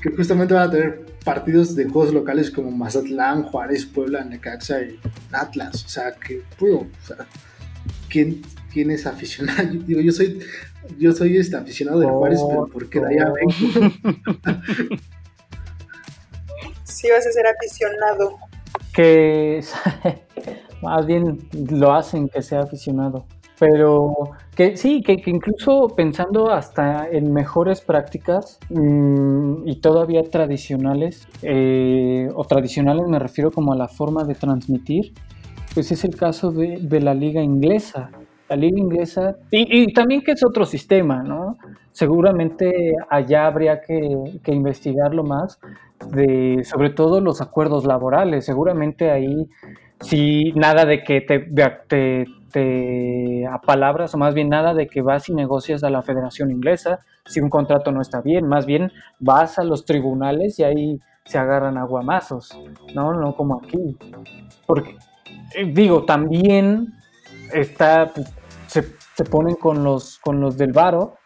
Que 0.01 0.09
justamente 0.11 0.53
van 0.53 0.69
a 0.69 0.71
tener 0.71 1.08
partidos 1.29 1.75
de 1.75 1.85
juegos 1.85 2.11
locales 2.11 2.49
como 2.49 2.71
Mazatlán, 2.71 3.43
Juárez, 3.43 3.85
Puebla, 3.85 4.23
Necaxa 4.23 4.81
y 4.81 4.99
Atlas. 5.31 5.85
O 5.85 5.87
sea, 5.87 6.15
que, 6.15 6.41
pudo, 6.57 6.77
o 6.77 7.05
sea, 7.05 7.17
¿quién, 8.09 8.41
quién 8.73 8.89
es 8.89 9.05
aficionado? 9.05 9.61
Yo, 9.73 9.79
digo, 9.81 10.01
yo 10.01 10.11
soy, 10.11 10.39
yo 10.97 11.11
soy 11.11 11.37
este 11.37 11.55
aficionado 11.55 11.99
del 11.99 12.09
Juárez, 12.09 12.39
pero 12.49 12.67
porque 12.73 12.99
de 12.99 13.07
allá 13.09 13.31
vengo. 13.31 13.51
sí 16.83 17.07
vas 17.11 17.27
a 17.27 17.31
ser 17.31 17.45
aficionado. 17.45 18.39
que 18.91 19.63
más 20.81 21.05
bien 21.05 21.47
lo 21.69 21.93
hacen 21.93 22.27
que 22.27 22.41
sea 22.41 22.61
aficionado. 22.61 23.27
Pero 23.59 24.13
que 24.55 24.77
sí, 24.77 25.01
que, 25.01 25.21
incluso 25.25 25.89
pensando 25.95 26.49
hasta 26.49 27.07
en 27.09 27.33
mejores 27.33 27.81
prácticas 27.81 28.57
mm, 28.69 29.67
y 29.67 29.81
todavía 29.81 30.23
tradicionales, 30.23 31.27
eh, 31.41 32.29
o 32.33 32.45
tradicionales 32.45 33.07
me 33.07 33.19
refiero 33.19 33.51
como 33.51 33.73
a 33.73 33.75
la 33.75 33.89
forma 33.89 34.23
de 34.23 34.35
transmitir, 34.35 35.13
pues 35.73 35.91
es 35.91 36.03
el 36.05 36.15
caso 36.15 36.51
de, 36.51 36.79
de 36.81 37.01
la 37.01 37.13
liga 37.13 37.41
inglesa. 37.41 38.11
La 38.49 38.55
liga 38.55 38.79
inglesa, 38.79 39.35
y, 39.51 39.93
también 39.93 40.21
que 40.21 40.31
es 40.31 40.43
otro 40.43 40.65
sistema, 40.65 41.21
¿no? 41.21 41.57
Seguramente 41.91 42.95
allá 43.07 43.45
habría 43.45 43.81
que, 43.81 44.39
que 44.41 44.51
investigarlo 44.51 45.23
más, 45.23 45.59
de 46.11 46.63
sobre 46.63 46.89
todo 46.89 47.21
los 47.21 47.41
acuerdos 47.41 47.85
laborales. 47.85 48.45
Seguramente 48.45 49.11
ahí 49.11 49.47
sí 50.01 50.51
nada 50.55 50.85
de 50.85 51.03
que 51.03 51.21
te, 51.21 51.39
te, 51.87 52.25
te 52.49 53.45
apalabras 53.47 54.13
o 54.13 54.17
más 54.17 54.33
bien 54.33 54.49
nada 54.49 54.73
de 54.73 54.87
que 54.87 55.01
vas 55.01 55.29
y 55.29 55.33
negocias 55.33 55.83
a 55.83 55.89
la 55.89 56.01
Federación 56.01 56.51
Inglesa 56.51 56.99
si 57.25 57.39
un 57.39 57.49
contrato 57.49 57.91
no 57.91 58.01
está 58.01 58.21
bien. 58.21 58.47
Más 58.47 58.65
bien 58.65 58.91
vas 59.19 59.59
a 59.59 59.63
los 59.63 59.85
tribunales 59.85 60.59
y 60.59 60.63
ahí 60.63 60.99
se 61.25 61.37
agarran 61.37 61.77
aguamazos, 61.77 62.57
¿no? 62.95 63.13
No 63.13 63.35
como 63.35 63.61
aquí. 63.61 63.97
Porque 64.65 64.97
eh, 65.55 65.71
digo, 65.71 66.05
también 66.05 66.93
está 67.53 68.11
se, 68.67 68.83
se 69.15 69.23
ponen 69.25 69.55
con 69.55 69.83
los 69.83 70.19
con 70.19 70.39
los 70.41 70.57
del 70.57 70.73
varo 70.73 71.17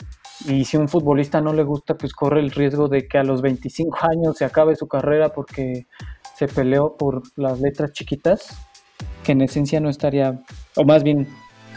y 0.45 0.65
si 0.65 0.78
un 0.78 0.89
futbolista 0.89 1.39
no 1.39 1.53
le 1.53 1.63
gusta, 1.63 1.95
pues 1.95 2.13
corre 2.13 2.41
el 2.41 2.51
riesgo 2.51 2.88
de 2.88 3.07
que 3.07 3.17
a 3.17 3.24
los 3.24 3.41
25 3.41 3.97
años 4.01 4.38
se 4.38 4.45
acabe 4.45 4.76
su 4.76 4.88
carrera 4.88 5.30
porque 5.30 5.88
se 6.36 6.47
peleó 6.47 6.97
por 6.97 7.21
las 7.38 7.61
letras 7.61 7.93
chiquitas, 7.93 8.57
que 9.24 9.32
en 9.34 9.41
esencia 9.41 9.80
no 9.80 9.89
estaría, 9.89 10.39
o 10.76 10.84
más 10.86 11.03
bien 11.03 11.28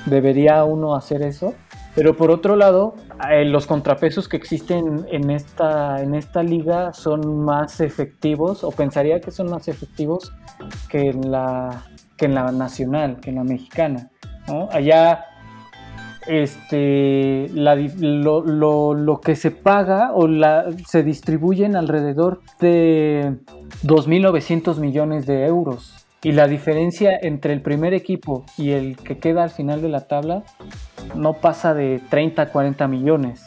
debería 0.07 0.65
uno 0.65 0.95
hacer 0.95 1.23
eso. 1.23 1.55
Pero 1.95 2.15
por 2.15 2.31
otro 2.31 2.57
lado, 2.57 2.95
eh, 3.31 3.47
los 3.47 3.67
contrapesos 3.67 4.29
que 4.29 4.37
existen 4.37 5.07
en 5.11 5.31
esta, 5.31 6.03
en 6.03 6.15
esta 6.15 6.43
liga 6.43 6.93
son 6.93 7.43
más 7.43 7.81
efectivos, 7.81 8.65
o 8.65 8.71
pensaría 8.71 9.21
que 9.21 9.31
son 9.31 9.51
más 9.51 9.67
efectivos 9.69 10.31
que 10.91 11.09
en 11.09 11.31
la, 11.31 11.85
que 12.19 12.27
en 12.27 12.35
la 12.35 12.53
nacional, 12.53 13.19
que 13.21 13.31
en 13.31 13.37
la 13.37 13.45
mexicana. 13.45 14.11
Allá 14.71 15.25
este, 16.27 17.49
lo, 17.55 18.43
lo- 18.45 18.95
lo 18.95 19.21
que 19.21 19.35
se 19.37 19.51
paga 19.51 20.13
o 20.13 20.27
la, 20.29 20.67
se 20.87 21.03
distribuyen 21.03 21.77
alrededor 21.77 22.41
de 22.61 23.37
2.900 23.85 24.79
millones 24.79 25.27
de 25.27 25.47
euros. 25.47 26.06
Y 26.27 26.33
la 26.33 26.49
diferencia 26.49 27.17
entre 27.23 27.53
el 27.53 27.61
primer 27.63 27.95
equipo 27.95 28.45
y 28.59 28.71
el 28.71 28.97
que 28.97 29.19
queda 29.19 29.45
al 29.45 29.51
final 29.51 29.81
de 29.81 29.89
la 29.89 30.09
tabla 30.09 30.43
no 31.15 31.35
pasa 31.35 31.73
de 31.73 32.01
30 32.11 32.43
a 32.43 32.49
40 32.49 32.89
millones, 32.89 33.47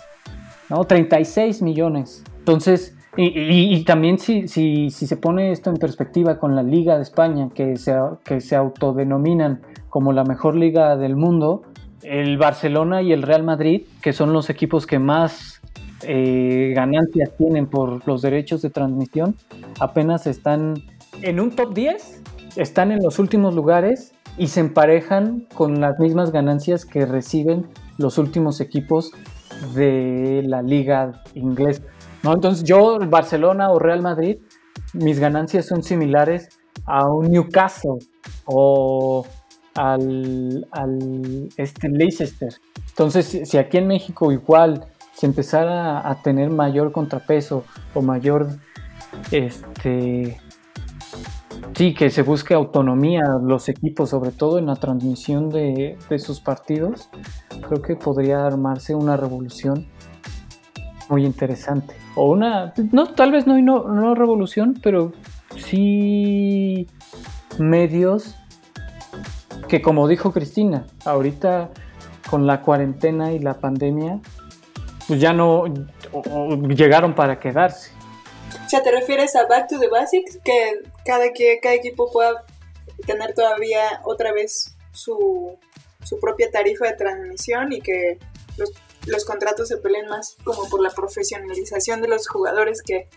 ¿no? 0.70 0.86
36 0.86 1.62
millones. 1.62 2.24
Entonces, 2.38 2.96
y, 3.18 3.38
y- 3.38 3.74
y 3.76 3.84
también 3.84 4.18
si, 4.18 4.48
si, 4.48 4.92
si 4.92 5.08
se 5.08 5.18
pone 5.18 5.52
esto 5.52 5.70
en 5.70 5.76
perspectiva 5.76 6.40
con 6.40 6.56
la 6.56 6.64
Liga 6.64 6.96
de 6.96 7.02
España, 7.04 7.50
que 7.54 7.76
se, 7.76 7.94
que 8.24 8.40
se 8.40 8.56
autodenominan 8.56 9.60
como 9.90 10.14
la 10.14 10.24
mejor 10.24 10.56
liga 10.56 10.96
del 10.96 11.18
mundo, 11.18 11.64
el 12.04 12.38
Barcelona 12.38 13.02
y 13.02 13.12
el 13.12 13.24
Real 13.24 13.44
Madrid, 13.44 13.82
que 14.02 14.14
son 14.14 14.32
los 14.32 14.50
equipos 14.50 14.88
que 14.88 15.00
más 15.00 15.60
eh, 16.04 16.72
ganancias 16.74 17.32
tienen 17.38 17.68
por 17.68 18.08
los 18.08 18.22
derechos 18.22 18.62
de 18.62 18.70
transmisión, 18.70 19.36
apenas 19.82 20.28
están 20.28 20.76
en 21.22 21.42
un 21.42 21.52
top 21.52 21.74
10, 21.74 22.22
están 22.60 22.92
en 22.92 23.00
los 23.02 23.20
últimos 23.20 23.56
lugares 23.56 24.14
y 24.38 24.48
se 24.48 24.60
emparejan 24.60 25.48
con 25.54 25.80
las 25.82 26.00
mismas 26.00 26.32
ganancias 26.32 26.86
que 26.86 27.06
reciben 27.06 27.68
los 27.98 28.18
últimos 28.18 28.62
equipos 28.62 29.12
de 29.74 30.44
la 30.46 30.62
liga 30.62 31.24
inglesa. 31.34 31.84
¿no? 32.24 32.34
Entonces 32.34 32.64
yo, 32.64 33.00
Barcelona 33.00 33.72
o 33.72 33.80
Real 33.80 34.02
Madrid, 34.02 34.38
mis 34.94 35.20
ganancias 35.20 35.66
son 35.66 35.84
similares 35.84 36.50
a 36.86 37.08
un 37.08 37.32
Newcastle 37.32 38.00
o 38.46 39.26
al, 39.76 40.68
al 40.72 41.50
este 41.58 41.90
Leicester. 41.90 42.54
Entonces, 42.90 43.42
si, 43.44 43.58
aquí 43.58 43.78
en 43.78 43.88
México 43.88 44.32
igual 44.32 44.86
se 45.14 45.26
empezara 45.26 46.10
a 46.10 46.22
tener 46.22 46.50
mayor 46.50 46.92
contrapeso 46.92 47.64
o 47.94 48.02
mayor, 48.02 48.48
este, 49.32 50.40
sí, 51.76 51.94
que 51.94 52.10
se 52.10 52.22
busque 52.22 52.54
autonomía 52.54 53.24
los 53.42 53.70
equipos, 53.70 54.10
sobre 54.10 54.32
todo 54.32 54.60
en 54.60 54.68
la 54.68 54.76
transmisión 54.76 55.50
de, 55.50 55.98
sus 56.18 56.40
partidos, 56.40 57.10
creo 57.68 57.82
que 57.82 57.96
podría 57.96 58.46
armarse 58.46 58.96
una 58.96 59.18
revolución 59.18 59.88
muy 61.10 61.26
interesante. 61.26 61.96
O 62.16 62.32
una, 62.32 62.74
no, 62.92 63.08
tal 63.08 63.32
vez 63.32 63.48
no, 63.48 63.60
no, 63.62 63.88
no 63.88 64.16
revolución, 64.16 64.80
pero 64.82 65.12
sí 65.58 66.88
medios 67.58 68.36
que 69.68 69.82
como 69.82 70.08
dijo 70.08 70.32
Cristina, 70.34 70.86
ahorita 71.06 71.70
con 72.30 72.46
la 72.48 72.62
cuarentena 72.62 73.32
y 73.32 73.40
la 73.40 73.56
pandemia, 73.56 74.20
pues 75.08 75.22
ya 75.22 75.34
no 75.34 75.66
llegaron 76.68 77.14
para 77.14 77.40
quedarse. 77.40 77.92
O 78.70 78.72
sea, 78.72 78.84
¿te 78.84 78.92
refieres 78.92 79.36
a 79.36 79.48
Back 79.48 79.68
to 79.68 79.80
the 79.80 79.88
Basics? 79.88 80.38
Que 80.44 80.84
cada, 81.04 81.34
que 81.34 81.60
cada 81.60 81.74
equipo 81.74 82.12
pueda 82.12 82.46
tener 83.08 83.34
todavía 83.34 84.00
otra 84.04 84.32
vez 84.32 84.76
su, 84.92 85.58
su 86.04 86.20
propia 86.20 86.52
tarifa 86.52 86.86
de 86.86 86.94
transmisión 86.94 87.74
y 87.74 87.82
que 87.82 88.20
los, 88.58 88.72
los, 89.08 89.26
contratos 89.26 89.70
se 89.70 89.78
peleen 89.78 90.06
más 90.06 90.38
como 90.44 90.70
por 90.70 90.84
la 90.84 90.92
profesionalización 90.92 92.04
de 92.04 92.10
los 92.10 92.28
jugadores 92.28 92.84
que, 92.84 93.08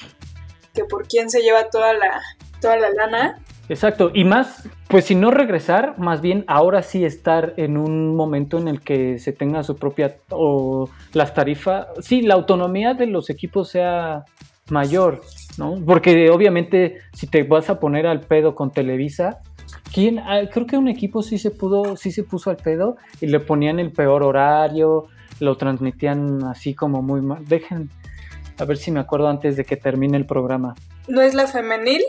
que 0.73 0.87
por 0.87 1.07
quién 1.07 1.29
se 1.29 1.43
lleva 1.43 1.69
toda 1.69 1.93
la, 1.93 2.23
toda 2.63 2.79
la 2.79 2.89
lana. 2.89 3.39
Exacto, 3.69 4.11
y 4.15 4.25
más, 4.25 4.67
pues 4.89 5.05
si 5.05 5.15
no 5.15 5.31
regresar, 5.31 5.99
más 5.99 6.23
bien 6.23 6.47
ahora 6.49 6.83
sí 6.83 7.05
estar 7.05 7.53
en 7.59 7.77
un 7.77 8.17
momento 8.17 8.57
en 8.57 8.69
el 8.69 8.81
que 8.81 9.19
se 9.19 9.35
tenga 9.35 9.63
su 9.65 9.77
propia, 9.77 10.17
o 10.31 10.89
las 11.13 11.35
tarifas, 11.35 11.89
sí, 12.01 12.23
la 12.23 12.33
autonomía 12.33 12.95
de 12.95 13.05
los 13.05 13.29
equipos 13.29 13.69
sea 13.69 14.25
mayor, 14.71 15.23
¿no? 15.59 15.77
Porque 15.85 16.31
obviamente 16.31 16.99
si 17.13 17.27
te 17.27 17.43
vas 17.43 17.71
a 17.71 17.79
poner 17.79 18.07
al 18.07 18.21
pedo 18.21 18.55
con 18.55 18.71
Televisa, 18.71 19.41
¿quién? 19.93 20.19
Ah, 20.19 20.41
creo 20.53 20.67
que 20.67 20.77
un 20.77 20.89
equipo 20.89 21.23
sí 21.23 21.39
se 21.39 21.51
pudo, 21.51 21.97
sí 21.97 22.13
se 22.13 22.25
puso 22.25 22.51
al 22.51 22.57
pedo 22.57 22.97
y 23.21 23.27
le 23.27 23.41
ponían 23.41 23.79
el 23.79 23.93
peor 23.93 24.23
horario, 24.23 25.07
lo 25.41 25.57
transmitían 25.57 26.45
así 26.45 26.75
como 26.75 27.03
muy 27.03 27.21
mal. 27.21 27.47
Dejen, 27.47 27.91
a 28.59 28.65
ver 28.65 28.77
si 28.77 28.91
me 28.91 29.01
acuerdo 29.01 29.29
antes 29.29 29.57
de 29.57 29.65
que 29.65 29.77
termine 29.77 30.17
el 30.17 30.27
programa. 30.27 30.75
¿No 31.09 31.21
es 31.21 31.35
la 31.35 31.47
femenil? 31.47 32.03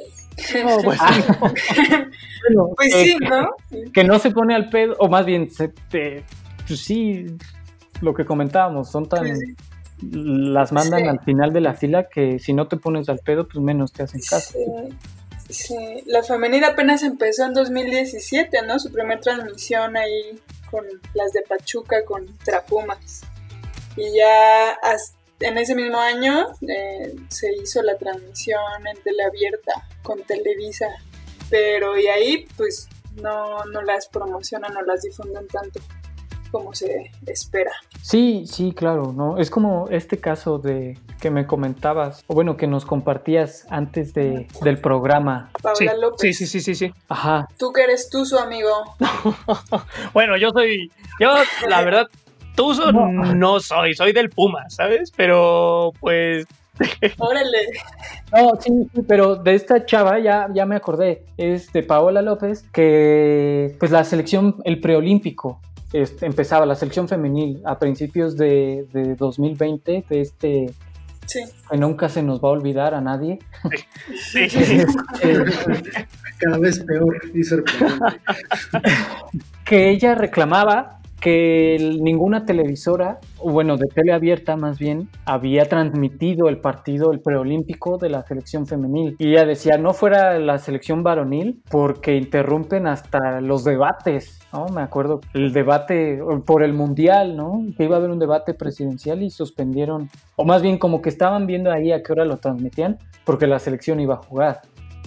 No, 0.64 0.78
pues, 0.84 1.00
pues 2.76 2.94
sí, 2.94 3.16
¿no? 3.22 3.50
Que 3.94 4.04
no 4.04 4.18
se 4.20 4.32
pone 4.32 4.56
al 4.56 4.70
pedo, 4.70 4.96
o 5.00 5.08
más 5.08 5.26
bien, 5.26 5.50
se, 5.52 5.70
pues 5.90 6.24
sí, 6.68 7.26
lo 8.02 8.14
que 8.14 8.26
comentábamos, 8.26 8.90
son 8.90 9.08
tan... 9.08 9.26
Las 10.12 10.72
mandan 10.72 11.08
al 11.08 11.20
final 11.22 11.54
de 11.54 11.62
la 11.62 11.74
fila 11.74 12.08
que 12.10 12.40
si 12.40 12.54
no 12.54 12.68
te 12.68 12.78
pones 12.78 13.10
al 13.10 13.20
pedo, 13.20 13.48
pues 13.48 13.64
menos 13.64 13.94
te 13.94 14.04
hacen 14.04 14.22
caso. 14.22 14.58
Sí, 15.50 16.04
la 16.06 16.24
femenil 16.24 16.64
apenas 16.64 17.04
empezó 17.04 17.46
en 17.46 17.54
2017, 17.54 18.64
¿no? 18.66 18.80
Su 18.80 18.92
primera 18.92 19.20
transmisión 19.20 19.96
ahí 19.98 20.40
con 20.72 20.84
las 21.14 21.32
de 21.34 21.42
Pachuca 21.42 22.04
contra 22.06 22.66
Pumas. 22.66 23.22
Y 23.96 24.18
ya 24.18 24.78
en 25.40 25.58
ese 25.58 25.76
mismo 25.76 26.00
año 26.00 26.48
eh, 26.68 27.16
se 27.30 27.54
hizo 27.56 27.82
la 27.84 27.98
transmisión 27.98 28.62
en 28.88 29.02
teleabierta 29.04 29.88
con 30.02 30.22
Televisa, 30.24 30.88
pero 31.50 31.98
y 31.98 32.08
ahí 32.08 32.48
pues 32.58 32.88
no, 33.16 33.64
no 33.66 33.82
las 33.82 34.08
promocionan 34.08 34.76
o 34.76 34.82
las 34.82 35.04
difunden 35.04 35.48
tanto 35.48 35.80
como 36.54 36.76
se 36.76 37.10
espera. 37.26 37.72
Sí, 38.04 38.46
sí, 38.46 38.74
claro, 38.74 39.12
¿no? 39.12 39.40
Es 39.40 39.50
como 39.50 39.88
este 39.90 40.20
caso 40.20 40.60
de 40.60 41.00
que 41.20 41.32
me 41.32 41.48
comentabas, 41.48 42.24
o 42.28 42.36
bueno, 42.36 42.58
que 42.58 42.68
nos 42.68 42.86
compartías 42.86 43.66
antes 43.72 44.14
de, 44.14 44.48
del 44.62 44.78
programa. 44.78 45.50
Paula 45.64 45.94
sí, 45.94 46.00
López. 46.00 46.20
Sí, 46.20 46.34
sí, 46.34 46.46
sí, 46.46 46.62
sí, 46.62 46.76
sí. 46.76 46.94
Ajá. 47.10 47.48
Tú 47.58 47.74
que 47.74 47.82
eres 47.82 48.08
tú 48.08 48.24
su 48.24 48.38
amigo. 48.38 48.70
bueno, 50.14 50.38
yo 50.38 50.52
soy, 50.52 50.92
yo 51.20 51.34
la 51.68 51.82
verdad 51.82 52.08
Tuzo 52.56 52.92
no. 52.92 53.10
no 53.34 53.60
soy, 53.60 53.96
soy 53.96 54.14
del 54.14 54.30
Puma, 54.30 54.70
¿sabes? 54.70 55.12
Pero 55.16 55.92
pues 56.00 56.46
Órale. 57.18 57.58
No, 58.32 58.60
sí, 58.60 58.72
sí, 58.94 59.02
pero 59.08 59.36
de 59.36 59.56
esta 59.56 59.86
chava 59.86 60.20
ya, 60.20 60.50
ya 60.54 60.68
me 60.68 60.76
acordé, 60.76 61.24
es 61.38 61.74
de 61.74 61.82
Paola 61.82 62.22
López, 62.22 62.64
que 62.72 63.76
pues 63.80 63.92
la 63.92 64.04
selección, 64.04 64.58
el 64.66 64.80
preolímpico, 64.80 65.60
este, 65.94 66.26
empezaba, 66.26 66.66
la 66.66 66.76
selección 66.76 67.08
femenil 67.08 67.62
a 67.66 67.80
principios 67.80 68.36
de, 68.36 68.88
de 68.92 69.16
2020, 69.16 70.06
de 70.10 70.22
este... 70.22 70.74
Sí. 71.26 71.40
Que 71.70 71.78
nunca 71.78 72.10
se 72.10 72.22
nos 72.22 72.44
va 72.44 72.50
a 72.50 72.52
olvidar 72.52 72.94
a 72.94 73.00
nadie. 73.00 73.40
Sí. 74.14 74.48
Cada 76.38 76.58
vez 76.58 76.82
peor 76.82 77.22
y 77.34 77.44
sorprendente. 77.44 78.20
que 79.66 79.90
ella 79.90 80.16
reclamaba 80.16 81.00
que 81.24 81.78
ninguna 82.02 82.46
televisora, 82.46 83.20
bueno, 83.42 83.78
de 83.78 83.86
tele 83.88 84.12
abierta 84.12 84.58
más 84.58 84.78
bien, 84.78 85.08
había 85.24 85.64
transmitido 85.64 86.50
el 86.50 86.60
partido, 86.60 87.14
el 87.14 87.22
preolímpico 87.22 87.98
de 87.98 88.10
la 88.10 88.24
selección 88.24 88.68
femenil. 88.68 89.16
Y 89.20 89.30
ella 89.30 89.46
decía, 89.46 89.78
no 89.78 89.94
fuera 89.94 90.38
la 90.38 90.58
selección 90.58 91.02
varonil 91.02 91.62
porque 91.72 92.18
interrumpen 92.18 92.88
hasta 92.88 93.40
los 93.40 93.64
debates, 93.64 94.42
¿no? 94.52 94.66
Me 94.68 94.82
acuerdo, 94.82 95.22
el 95.34 95.54
debate 95.54 96.20
por 96.46 96.62
el 96.62 96.74
mundial, 96.74 97.38
¿no? 97.38 97.68
Que 97.78 97.86
iba 97.86 97.96
a 97.96 98.00
haber 98.00 98.12
un 98.12 98.20
debate 98.20 98.54
presidencial 98.54 99.24
y 99.24 99.30
suspendieron, 99.30 100.10
o 100.36 100.44
más 100.44 100.62
bien 100.62 100.78
como 100.78 101.02
que 101.02 101.08
estaban 101.08 101.48
viendo 101.48 101.72
ahí 101.72 101.94
a 101.94 102.04
qué 102.04 102.12
hora 102.12 102.26
lo 102.26 102.36
transmitían, 102.36 102.98
porque 103.24 103.48
la 103.48 103.60
selección 103.60 104.02
iba 104.02 104.16
a 104.16 104.18
jugar. 104.18 104.60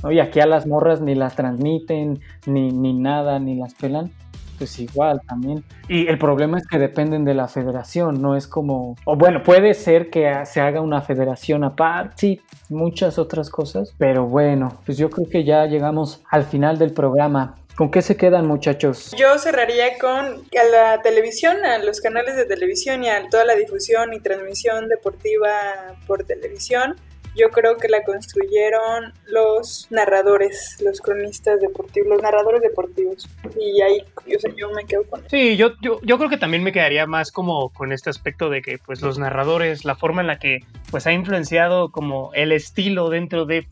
¿no? 0.02 0.10
Y 0.10 0.20
aquí 0.20 0.40
a 0.40 0.46
las 0.46 0.66
morras 0.66 1.02
ni 1.02 1.14
las 1.14 1.36
transmiten, 1.36 2.20
ni, 2.46 2.70
ni 2.70 2.94
nada, 2.94 3.38
ni 3.38 3.56
las 3.56 3.74
pelan 3.74 4.12
pues 4.56 4.78
igual 4.78 5.20
también. 5.28 5.64
Y 5.88 6.06
el 6.06 6.18
problema 6.18 6.58
es 6.58 6.66
que 6.66 6.78
dependen 6.78 7.24
de 7.24 7.34
la 7.34 7.48
federación, 7.48 8.20
no 8.20 8.36
es 8.36 8.46
como, 8.46 8.96
o 9.04 9.16
bueno, 9.16 9.42
puede 9.42 9.74
ser 9.74 10.10
que 10.10 10.32
se 10.44 10.60
haga 10.60 10.80
una 10.80 11.02
federación 11.02 11.64
aparte, 11.64 12.14
sí, 12.16 12.40
muchas 12.68 13.18
otras 13.18 13.50
cosas, 13.50 13.94
pero 13.98 14.26
bueno, 14.26 14.80
pues 14.84 14.98
yo 14.98 15.10
creo 15.10 15.28
que 15.28 15.44
ya 15.44 15.66
llegamos 15.66 16.22
al 16.30 16.44
final 16.44 16.78
del 16.78 16.92
programa. 16.92 17.56
¿Con 17.76 17.90
qué 17.90 18.00
se 18.00 18.16
quedan 18.16 18.46
muchachos? 18.46 19.14
Yo 19.18 19.38
cerraría 19.38 19.98
con 19.98 20.24
a 20.24 20.64
la 20.72 21.02
televisión, 21.02 21.62
a 21.62 21.76
los 21.76 22.00
canales 22.00 22.34
de 22.34 22.46
televisión 22.46 23.04
y 23.04 23.10
a 23.10 23.28
toda 23.28 23.44
la 23.44 23.54
difusión 23.54 24.14
y 24.14 24.20
transmisión 24.20 24.88
deportiva 24.88 25.50
por 26.06 26.24
televisión 26.24 26.96
yo 27.36 27.50
creo 27.50 27.76
que 27.76 27.88
la 27.88 28.02
construyeron 28.02 29.12
los 29.26 29.86
narradores, 29.90 30.78
los 30.80 31.00
cronistas 31.00 31.60
deportivos, 31.60 32.08
los 32.08 32.22
narradores 32.22 32.62
deportivos. 32.62 33.28
Y 33.60 33.80
ahí 33.82 34.02
yo, 34.26 34.38
sé, 34.38 34.52
yo 34.56 34.70
me 34.70 34.84
quedo 34.84 35.04
con. 35.04 35.28
Sí, 35.28 35.56
yo, 35.56 35.72
yo, 35.80 36.00
yo 36.02 36.18
creo 36.18 36.30
que 36.30 36.38
también 36.38 36.62
me 36.62 36.72
quedaría 36.72 37.06
más 37.06 37.30
como 37.30 37.68
con 37.70 37.92
este 37.92 38.10
aspecto 38.10 38.50
de 38.50 38.62
que 38.62 38.78
pues 38.78 39.02
los 39.02 39.18
narradores, 39.18 39.84
la 39.84 39.94
forma 39.94 40.22
en 40.22 40.26
la 40.26 40.38
que 40.38 40.60
pues 40.90 41.06
ha 41.06 41.12
influenciado 41.12 41.90
como 41.90 42.30
el 42.34 42.52
estilo 42.52 43.10
dentro 43.10 43.44
de 43.44 43.66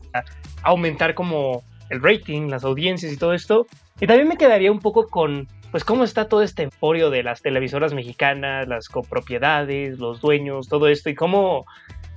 aumentar 0.63 1.15
como 1.15 1.63
el 1.89 2.01
rating, 2.01 2.49
las 2.49 2.63
audiencias 2.63 3.11
y 3.11 3.17
todo 3.17 3.33
esto. 3.33 3.67
Y 3.99 4.07
también 4.07 4.27
me 4.27 4.37
quedaría 4.37 4.71
un 4.71 4.79
poco 4.79 5.07
con 5.07 5.47
pues 5.75 5.83
cómo 5.83 6.05
está 6.05 6.29
todo 6.29 6.41
este 6.41 6.63
emporio 6.63 7.09
de 7.09 7.21
las 7.21 7.41
televisoras 7.41 7.93
mexicanas, 7.93 8.65
las 8.65 8.87
copropiedades, 8.87 9.99
los 9.99 10.21
dueños, 10.21 10.69
todo 10.69 10.87
esto 10.87 11.09
y 11.09 11.15
cómo 11.15 11.65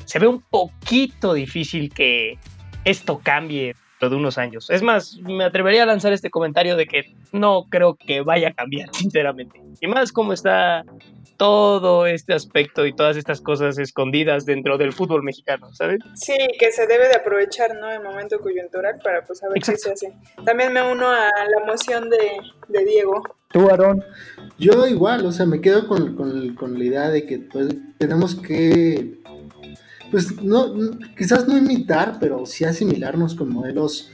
se 0.09 0.19
ve 0.19 0.27
un 0.27 0.41
poquito 0.41 1.35
difícil 1.35 1.93
que 1.93 2.39
esto 2.85 3.21
cambie 3.23 3.75
dentro 3.93 4.09
de 4.09 4.17
unos 4.17 4.39
años. 4.39 4.71
Es 4.71 4.81
más, 4.81 5.19
me 5.23 5.45
atrevería 5.45 5.83
a 5.83 5.87
lanzar 5.87 6.15
este 6.15 6.31
comentario 6.31 6.77
de 6.77 6.87
que 6.87 7.15
no 7.33 7.67
creo 7.69 7.95
que 7.95 8.23
vaya 8.23 8.49
a 8.49 8.55
cambiar, 8.55 8.89
sinceramente. 8.95 9.61
Y 9.83 9.87
más 9.87 10.11
cómo 10.11 10.33
está 10.33 10.83
todo 11.37 12.07
este 12.07 12.33
aspecto 12.33 12.87
y 12.87 12.95
todas 12.95 13.19
estas 13.19 13.43
cosas 13.43 13.79
escondidas 13.79 14.47
dentro 14.47 14.79
del 14.79 14.95
fútbol 14.95 15.23
mexicano, 15.23 15.75
¿sabes? 15.75 15.99
Sí, 16.15 16.37
que 16.59 16.73
se 16.73 16.87
debe 16.87 17.07
de 17.09 17.17
aprovechar, 17.17 17.77
¿no? 17.77 17.91
El 17.91 18.03
momento 18.03 18.41
coyuntural 18.41 18.99
para 19.05 19.27
pues 19.27 19.41
saber 19.41 19.63
qué 19.63 19.77
se 19.77 19.93
hace. 19.93 20.15
También 20.43 20.73
me 20.73 20.83
uno 20.83 21.07
a 21.07 21.29
la 21.29 21.67
moción 21.67 22.09
de, 22.09 22.19
de 22.69 22.85
Diego. 22.87 23.23
¿Tú, 23.53 23.69
Aarón? 23.69 24.03
Yo 24.59 24.87
igual, 24.87 25.25
o 25.27 25.33
sea, 25.33 25.45
me 25.45 25.61
quedo 25.61 25.87
con, 25.87 26.17
con, 26.17 26.55
con 26.55 26.79
la 26.79 26.85
idea 26.85 27.11
de 27.11 27.27
que 27.27 27.39
pues, 27.39 27.69
tenemos 27.99 28.35
que 28.35 29.18
pues 30.11 30.43
no, 30.43 30.75
quizás 31.17 31.47
no 31.47 31.57
imitar, 31.57 32.19
pero 32.21 32.47
sí 32.47 32.65
asimilarnos 32.65 33.35
con 33.35 33.51
modelos 33.53 34.11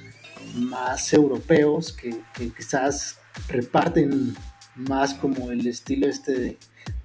más 0.54 1.12
europeos 1.12 1.92
que, 1.92 2.20
quizás 2.56 3.18
reparten 3.48 4.34
más 4.76 5.14
como 5.14 5.50
el 5.50 5.66
estilo 5.66 6.06
este 6.06 6.32
de, 6.32 6.58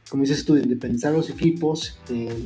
como 0.10 0.24
dices 0.24 0.46
tú, 0.46 0.56
de 0.56 0.76
pensar 0.76 1.14
los 1.14 1.30
equipos, 1.30 2.00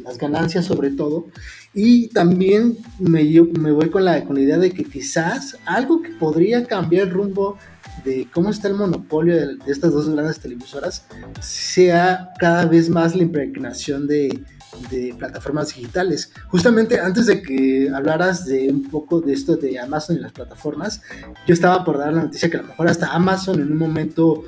las 0.03 0.17
ganancias 0.17 0.65
sobre 0.65 0.91
todo. 0.91 1.27
Y 1.73 2.07
también 2.09 2.77
me, 2.99 3.29
yo, 3.29 3.45
me 3.45 3.71
voy 3.71 3.89
con 3.89 4.05
la, 4.05 4.23
con 4.25 4.35
la 4.35 4.41
idea 4.41 4.57
de 4.57 4.71
que 4.71 4.83
quizás 4.83 5.57
algo 5.65 6.01
que 6.01 6.09
podría 6.11 6.65
cambiar 6.65 7.07
el 7.07 7.13
rumbo 7.13 7.57
de 8.03 8.27
cómo 8.33 8.49
está 8.49 8.67
el 8.67 8.75
monopolio 8.75 9.35
de, 9.35 9.55
de 9.55 9.71
estas 9.71 9.93
dos 9.93 10.09
grandes 10.09 10.39
televisoras 10.39 11.05
sea 11.41 12.29
cada 12.39 12.65
vez 12.65 12.89
más 12.89 13.15
la 13.15 13.23
impregnación 13.23 14.07
de, 14.07 14.43
de 14.89 15.13
plataformas 15.17 15.73
digitales. 15.73 16.31
Justamente 16.47 16.99
antes 16.99 17.27
de 17.27 17.41
que 17.41 17.89
hablaras 17.93 18.45
de 18.45 18.69
un 18.69 18.89
poco 18.89 19.21
de 19.21 19.33
esto 19.33 19.55
de 19.55 19.79
Amazon 19.79 20.17
y 20.17 20.19
las 20.19 20.31
plataformas, 20.31 21.01
yo 21.47 21.53
estaba 21.53 21.83
por 21.83 21.97
dar 21.97 22.13
la 22.13 22.23
noticia 22.23 22.49
que 22.49 22.57
a 22.57 22.61
lo 22.61 22.67
mejor 22.67 22.87
hasta 22.87 23.13
Amazon 23.13 23.61
en 23.61 23.71
un 23.71 23.77
momento, 23.77 24.43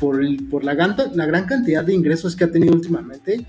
por, 0.00 0.20
por 0.50 0.64
la, 0.64 0.74
gran, 0.74 0.96
la 1.14 1.26
gran 1.26 1.46
cantidad 1.46 1.84
de 1.84 1.94
ingresos 1.94 2.36
que 2.36 2.44
ha 2.44 2.50
tenido 2.50 2.74
últimamente, 2.74 3.46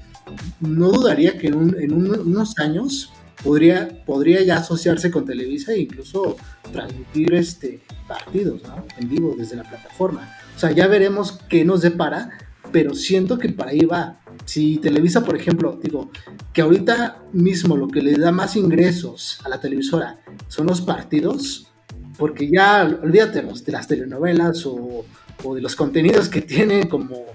no 0.59 0.91
dudaría 0.91 1.37
que 1.37 1.47
en, 1.47 1.75
en 1.79 1.93
unos 1.93 2.57
años 2.59 3.13
podría, 3.43 4.03
podría 4.05 4.41
ya 4.43 4.57
asociarse 4.57 5.11
con 5.11 5.25
Televisa 5.25 5.73
e 5.73 5.81
incluso 5.81 6.37
transmitir 6.71 7.33
este, 7.33 7.81
partidos 8.07 8.61
en 8.97 9.09
vivo 9.09 9.35
desde 9.37 9.55
la 9.55 9.63
plataforma. 9.63 10.29
O 10.55 10.59
sea, 10.59 10.71
ya 10.71 10.87
veremos 10.87 11.39
qué 11.49 11.63
nos 11.63 11.81
depara, 11.81 12.31
pero 12.71 12.95
siento 12.95 13.37
que 13.37 13.49
para 13.49 13.71
ahí 13.71 13.85
va. 13.85 14.19
Si 14.45 14.77
Televisa, 14.77 15.23
por 15.23 15.35
ejemplo, 15.35 15.79
digo, 15.81 16.11
que 16.53 16.61
ahorita 16.61 17.23
mismo 17.33 17.77
lo 17.77 17.87
que 17.87 18.01
le 18.01 18.17
da 18.17 18.31
más 18.31 18.55
ingresos 18.55 19.39
a 19.43 19.49
la 19.49 19.59
televisora 19.59 20.19
son 20.47 20.67
los 20.67 20.81
partidos, 20.81 21.71
porque 22.17 22.49
ya 22.49 22.83
olvídate 22.83 23.41
de 23.41 23.71
las 23.71 23.87
telenovelas 23.87 24.65
o, 24.65 25.05
o 25.43 25.55
de 25.55 25.61
los 25.61 25.75
contenidos 25.75 26.29
que 26.29 26.41
tienen 26.41 26.87
como 26.87 27.25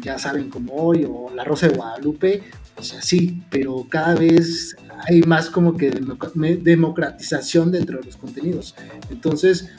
ya 0.00 0.18
saben 0.18 0.50
como 0.50 0.74
hoy 0.74 1.06
o 1.08 1.30
La 1.34 1.44
Rosa 1.44 1.68
de 1.68 1.76
Guadalupe, 1.76 2.42
o 2.76 2.82
sea, 2.82 3.02
sí, 3.02 3.42
pero 3.50 3.86
cada 3.88 4.14
vez 4.14 4.76
hay 5.08 5.22
más 5.22 5.50
como 5.50 5.76
que 5.76 5.90
democratización 5.90 7.70
dentro 7.70 7.98
de 7.98 8.04
los 8.04 8.16
contenidos. 8.16 8.74
Entonces, 9.10 9.70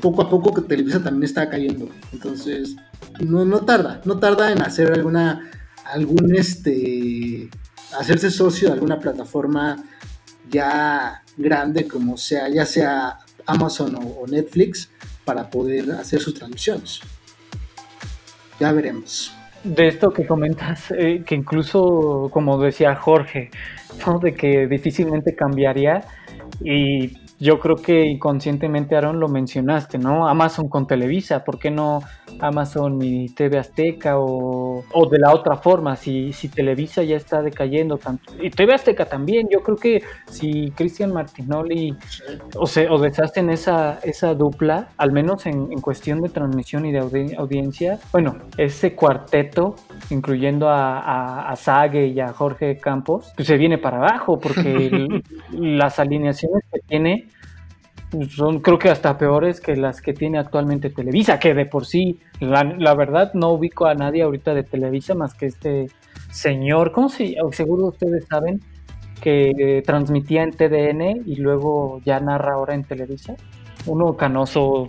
poco 0.00 0.22
a 0.22 0.30
poco 0.30 0.54
que 0.54 0.62
Televisa 0.62 1.02
también 1.02 1.24
está 1.24 1.48
cayendo. 1.48 1.88
Entonces, 2.12 2.76
no, 3.20 3.44
no 3.44 3.60
tarda, 3.60 4.00
no 4.04 4.18
tarda 4.18 4.52
en 4.52 4.62
hacer 4.62 4.92
alguna, 4.92 5.50
algún 5.84 6.34
este, 6.34 7.50
hacerse 7.98 8.30
socio 8.30 8.68
de 8.68 8.74
alguna 8.74 8.98
plataforma 8.98 9.84
ya 10.50 11.22
grande 11.36 11.86
como 11.86 12.16
sea, 12.16 12.48
ya 12.48 12.66
sea 12.66 13.18
Amazon 13.46 13.96
o, 13.96 14.26
Netflix, 14.26 14.90
para 15.24 15.48
poder 15.50 15.92
hacer 15.92 16.20
sus 16.20 16.34
transmisiones. 16.34 17.00
Ya 18.58 18.72
veremos. 18.72 19.32
De 19.62 19.88
esto 19.88 20.10
que 20.10 20.26
comentas, 20.26 20.90
eh, 20.90 21.22
que 21.26 21.34
incluso, 21.34 22.30
como 22.32 22.58
decía 22.58 22.94
Jorge, 22.96 23.50
de 24.22 24.32
que 24.32 24.66
difícilmente 24.66 25.34
cambiaría 25.34 26.02
y 26.64 27.18
yo 27.40 27.58
creo 27.58 27.76
que 27.76 28.04
inconscientemente, 28.04 28.94
Aaron, 28.94 29.18
lo 29.18 29.28
mencionaste, 29.28 29.96
¿no? 29.96 30.28
Amazon 30.28 30.68
con 30.68 30.86
Televisa, 30.86 31.42
¿por 31.42 31.58
qué 31.58 31.70
no 31.70 32.02
Amazon 32.38 33.00
y 33.02 33.30
TV 33.30 33.58
Azteca 33.58 34.18
o, 34.18 34.84
o 34.92 35.06
de 35.08 35.18
la 35.18 35.34
otra 35.34 35.56
forma? 35.56 35.96
Si, 35.96 36.34
si 36.34 36.50
Televisa 36.50 37.02
ya 37.02 37.16
está 37.16 37.40
decayendo 37.40 37.96
tanto, 37.96 38.34
y 38.40 38.50
TV 38.50 38.74
Azteca 38.74 39.06
también, 39.06 39.48
yo 39.50 39.62
creo 39.62 39.78
que 39.78 40.02
si 40.26 40.70
Cristian 40.72 41.14
Martinoli 41.14 41.96
o, 42.56 42.66
se, 42.66 42.90
o 42.90 42.98
deshacen 42.98 43.48
esa, 43.48 43.98
esa 44.02 44.34
dupla, 44.34 44.90
al 44.98 45.10
menos 45.10 45.46
en, 45.46 45.72
en 45.72 45.80
cuestión 45.80 46.20
de 46.20 46.28
transmisión 46.28 46.84
y 46.84 46.92
de 46.92 46.98
audiencia, 47.38 47.98
bueno, 48.12 48.36
ese 48.58 48.94
cuarteto, 48.94 49.76
incluyendo 50.10 50.68
a, 50.68 50.98
a, 51.00 51.52
a 51.52 51.86
y 51.96 52.20
a 52.20 52.32
Jorge 52.32 52.78
Campos, 52.78 53.32
pues 53.34 53.48
se 53.48 53.56
viene 53.56 53.78
para 53.78 53.96
abajo, 53.96 54.38
porque 54.38 55.08
las 55.52 55.98
alineaciones 55.98 56.64
que 56.70 56.80
tiene 56.80 57.29
son 58.28 58.60
creo 58.60 58.78
que 58.78 58.90
hasta 58.90 59.16
peores 59.18 59.60
que 59.60 59.76
las 59.76 60.00
que 60.00 60.12
tiene 60.12 60.38
actualmente 60.38 60.90
Televisa, 60.90 61.38
que 61.38 61.54
de 61.54 61.66
por 61.66 61.86
sí, 61.86 62.20
la, 62.40 62.94
verdad 62.94 63.32
no 63.34 63.52
ubico 63.52 63.86
a 63.86 63.94
nadie 63.94 64.22
ahorita 64.22 64.54
de 64.54 64.64
Televisa 64.64 65.14
más 65.14 65.34
que 65.34 65.46
este 65.46 65.90
señor, 66.30 66.92
¿cómo 66.92 67.08
se 67.08 67.36
Seguro 67.52 67.86
ustedes 67.86 68.26
saben 68.26 68.60
que 69.20 69.82
transmitía 69.86 70.42
en 70.42 70.52
TDN 70.52 71.22
y 71.26 71.36
luego 71.36 72.00
ya 72.04 72.18
narra 72.20 72.54
ahora 72.54 72.74
en 72.74 72.84
Televisa. 72.84 73.36
Uno 73.86 74.14
canoso, 74.14 74.88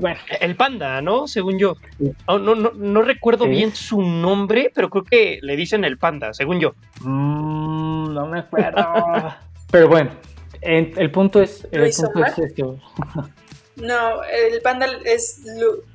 bueno. 0.00 0.18
El 0.40 0.56
panda, 0.56 1.02
¿no? 1.02 1.26
Según 1.26 1.58
yo. 1.58 1.76
Oh, 2.24 2.38
no, 2.38 2.54
no, 2.54 2.70
no, 2.72 3.02
recuerdo 3.02 3.46
bien 3.46 3.74
su 3.74 4.00
nombre, 4.00 4.72
pero 4.74 4.88
creo 4.88 5.04
que 5.04 5.40
le 5.42 5.56
dicen 5.56 5.84
el 5.84 5.98
panda, 5.98 6.32
según 6.32 6.58
yo. 6.58 6.74
Mm, 7.02 8.14
no 8.14 8.26
me 8.26 8.38
acuerdo. 8.38 8.82
pero 9.70 9.88
bueno, 9.88 10.10
el 10.64 11.10
punto 11.10 11.42
es, 11.42 11.66
el 11.70 11.90
punto 11.90 12.24
es 12.24 12.38
esto. 12.38 12.78
No, 13.76 14.22
el 14.22 14.62
panda 14.62 14.86
es 15.04 15.42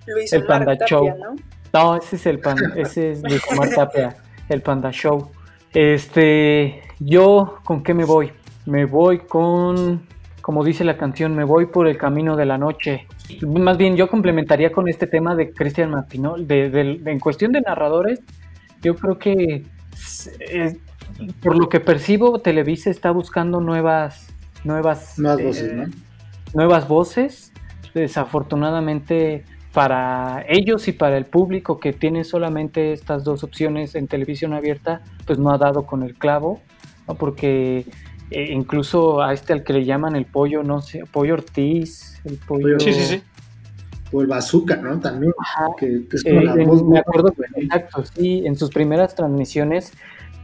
Luis 0.06 0.34
el 0.34 0.44
Omar 0.44 0.66
Panda 0.66 0.86
Show. 0.86 1.18
¿no? 1.18 1.36
No, 1.72 1.96
ese 1.96 2.18
es 2.18 2.26
el 2.26 2.40
panda, 2.40 2.74
ese 2.76 3.12
es 3.12 3.24
Luis 3.24 3.42
Omar 3.52 3.70
Tapia, 3.76 4.18
el 4.50 4.62
Panda 4.62 4.92
Show. 4.92 5.32
Este, 5.74 6.82
yo, 7.00 7.60
¿con 7.64 7.82
qué 7.82 7.94
me 7.94 8.04
voy? 8.04 8.34
Me 8.66 8.84
voy 8.84 9.20
con, 9.20 10.06
como 10.42 10.66
dice 10.66 10.84
la 10.84 10.98
canción, 10.98 11.34
me 11.36 11.46
voy 11.46 11.68
por 11.68 11.88
el 11.88 11.98
camino 11.98 12.36
de 12.36 12.46
la 12.46 12.58
noche. 12.58 13.08
Más 13.48 13.78
bien, 13.78 13.96
yo 13.96 14.10
complementaría 14.10 14.74
con 14.74 14.90
este 14.90 15.08
tema 15.08 15.34
de 15.36 15.54
Cristian 15.54 15.92
Martinol, 15.92 16.48
de, 16.48 16.70
de, 16.70 17.00
en 17.06 17.20
cuestión 17.20 17.54
de 17.54 17.62
narradores, 17.62 18.20
yo 18.82 18.96
creo 18.96 19.18
que 19.18 19.64
por 21.42 21.58
lo 21.58 21.70
que 21.70 21.80
percibo, 21.80 22.40
Televisa 22.40 22.90
está 22.90 23.12
buscando 23.12 23.62
nuevas 23.62 24.28
nuevas, 24.64 25.18
nuevas 25.18 25.44
voces, 25.44 25.74
¿no? 25.74 25.86
Nuevas 26.54 26.88
voces. 26.88 27.54
Desafortunadamente 27.94 29.44
para 29.74 30.44
ellos 30.48 30.88
y 30.88 30.94
para 30.94 31.18
el 31.18 31.26
público 31.26 31.80
que 31.80 31.94
tiene 31.94 32.24
solamente 32.24 32.92
estas 32.94 33.24
dos 33.24 33.44
opciones 33.44 33.96
en 33.96 34.08
televisión 34.08 34.54
abierta, 34.54 35.02
pues 35.26 35.38
no 35.38 35.52
ha 35.52 35.58
dado 35.58 35.86
con 35.86 36.04
el 36.04 36.16
clavo, 36.16 36.60
porque 37.18 37.86
eh, 38.32 38.52
incluso 38.52 39.22
a 39.22 39.34
este 39.34 39.54
al 39.54 39.64
que 39.64 39.74
le 39.74 39.86
llaman 39.86 40.16
el 40.16 40.26
pollo, 40.26 40.64
no 40.64 40.82
sé, 40.82 41.04
pollo 41.12 41.36
Ortiz, 41.36 42.20
el 42.26 42.38
pollo... 42.38 42.80
Sí, 42.80 42.94
sí, 42.94 43.02
sí. 43.02 43.24
O 44.12 44.22
el 44.22 44.28
bazooka, 44.28 44.76
¿no? 44.78 45.00
También. 45.00 45.32
Que, 45.78 46.04
es 46.12 46.24
como 46.24 46.42
la 46.42 46.56
voz 46.66 46.84
me 46.84 46.98
acuerdo, 46.98 47.32
exacto, 47.56 48.04
sí, 48.16 48.42
en 48.46 48.56
sus 48.56 48.72
primeras 48.72 49.14
transmisiones 49.14 49.94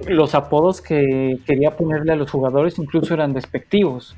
los 0.07 0.35
apodos 0.35 0.81
que 0.81 1.39
quería 1.45 1.75
ponerle 1.75 2.13
a 2.13 2.15
los 2.15 2.29
jugadores 2.29 2.77
incluso 2.79 3.13
eran 3.13 3.33
despectivos. 3.33 4.15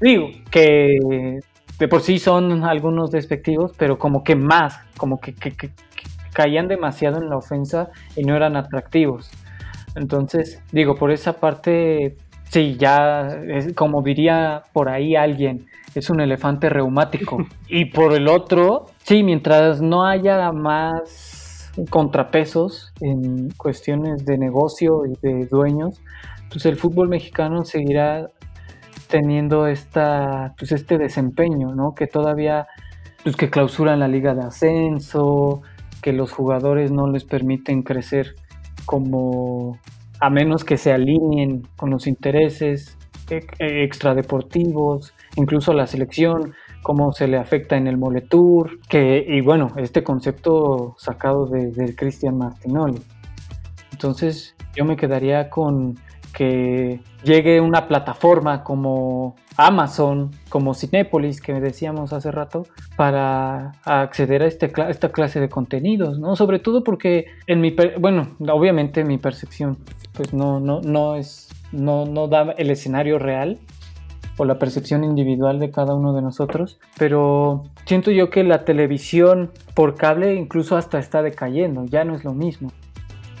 Digo, 0.00 0.28
que 0.50 1.40
de 1.78 1.88
por 1.88 2.02
sí 2.02 2.18
son 2.18 2.64
algunos 2.64 3.10
despectivos, 3.10 3.72
pero 3.76 3.98
como 3.98 4.22
que 4.22 4.36
más, 4.36 4.78
como 4.96 5.20
que, 5.20 5.34
caían 6.32 6.68
demasiado 6.68 7.20
en 7.20 7.28
la 7.28 7.36
ofensa 7.36 7.90
y 8.16 8.22
no 8.22 8.36
eran 8.36 8.56
atractivos. 8.56 9.30
Entonces, 9.94 10.62
digo, 10.72 10.94
por 10.96 11.10
esa 11.10 11.34
parte, 11.34 12.16
sí, 12.48 12.76
ya, 12.78 13.42
como 13.74 14.02
diría 14.02 14.62
por 14.72 14.88
ahí 14.88 15.16
alguien, 15.16 15.66
es 15.94 16.08
un 16.08 16.20
elefante 16.20 16.68
reumático. 16.68 17.38
y 17.68 17.86
por 17.86 18.14
el 18.14 18.28
otro, 18.28 18.86
sí, 19.02 19.22
mientras 19.22 19.82
no 19.82 20.06
haya 20.06 20.52
más 20.52 21.31
contrapesos 21.90 22.92
en 23.00 23.50
cuestiones 23.50 24.24
de 24.24 24.38
negocio 24.38 25.06
y 25.06 25.14
de 25.22 25.46
dueños, 25.46 26.00
pues 26.50 26.66
el 26.66 26.76
fútbol 26.76 27.08
mexicano 27.08 27.64
seguirá 27.64 28.28
teniendo 29.08 29.66
esta, 29.66 30.54
pues 30.58 30.72
este 30.72 30.98
desempeño, 30.98 31.74
¿no? 31.74 31.94
Que 31.94 32.06
todavía, 32.06 32.66
pues 33.22 33.36
que 33.36 33.50
clausuran 33.50 34.00
la 34.00 34.08
liga 34.08 34.34
de 34.34 34.42
ascenso, 34.42 35.62
que 36.02 36.12
los 36.12 36.32
jugadores 36.32 36.90
no 36.90 37.06
les 37.06 37.24
permiten 37.24 37.82
crecer 37.82 38.34
como 38.84 39.78
a 40.20 40.30
menos 40.30 40.64
que 40.64 40.76
se 40.76 40.92
alineen 40.92 41.62
con 41.76 41.90
los 41.90 42.06
intereses 42.06 42.96
e, 43.30 43.40
e, 43.58 43.84
extradeportivos, 43.84 45.14
incluso 45.36 45.72
la 45.72 45.86
selección 45.86 46.54
cómo 46.82 47.12
se 47.12 47.28
le 47.28 47.38
afecta 47.38 47.76
en 47.76 47.86
el 47.86 47.96
Moletour, 47.96 48.80
que, 48.88 49.24
y 49.26 49.40
bueno, 49.40 49.72
este 49.76 50.02
concepto 50.02 50.94
sacado 50.98 51.46
de, 51.46 51.94
Cristian 51.94 52.36
Martinoli. 52.36 53.00
Entonces 53.92 54.54
yo 54.74 54.84
me 54.84 54.96
quedaría 54.96 55.48
con 55.48 55.98
que 56.34 57.00
llegue 57.24 57.60
una 57.60 57.86
plataforma 57.86 58.64
como 58.64 59.36
Amazon, 59.56 60.30
como 60.48 60.72
Cinepolis, 60.72 61.42
que 61.42 61.52
decíamos 61.60 62.12
hace 62.14 62.30
rato, 62.30 62.66
para 62.96 63.72
acceder 63.84 64.42
a 64.42 64.46
este, 64.46 64.72
esta 64.88 65.10
clase 65.10 65.40
de 65.40 65.50
contenidos, 65.50 66.18
¿no? 66.18 66.34
Sobre 66.34 66.58
todo 66.58 66.82
porque 66.82 67.26
en 67.46 67.60
mi, 67.60 67.76
bueno, 68.00 68.34
obviamente 68.48 69.04
mi 69.04 69.18
percepción, 69.18 69.76
pues 70.14 70.32
no, 70.32 70.58
no, 70.58 70.80
no 70.80 71.16
es, 71.16 71.50
no, 71.70 72.06
no 72.06 72.28
da 72.28 72.52
el 72.56 72.70
escenario 72.70 73.18
real, 73.18 73.58
o 74.36 74.44
la 74.44 74.58
percepción 74.58 75.04
individual 75.04 75.58
de 75.58 75.70
cada 75.70 75.94
uno 75.94 76.12
de 76.12 76.22
nosotros, 76.22 76.78
pero 76.98 77.64
siento 77.86 78.10
yo 78.10 78.30
que 78.30 78.44
la 78.44 78.64
televisión 78.64 79.50
por 79.74 79.94
cable 79.94 80.34
incluso 80.34 80.76
hasta 80.76 80.98
está 80.98 81.22
decayendo, 81.22 81.84
ya 81.84 82.04
no 82.04 82.14
es 82.14 82.24
lo 82.24 82.32
mismo. 82.32 82.70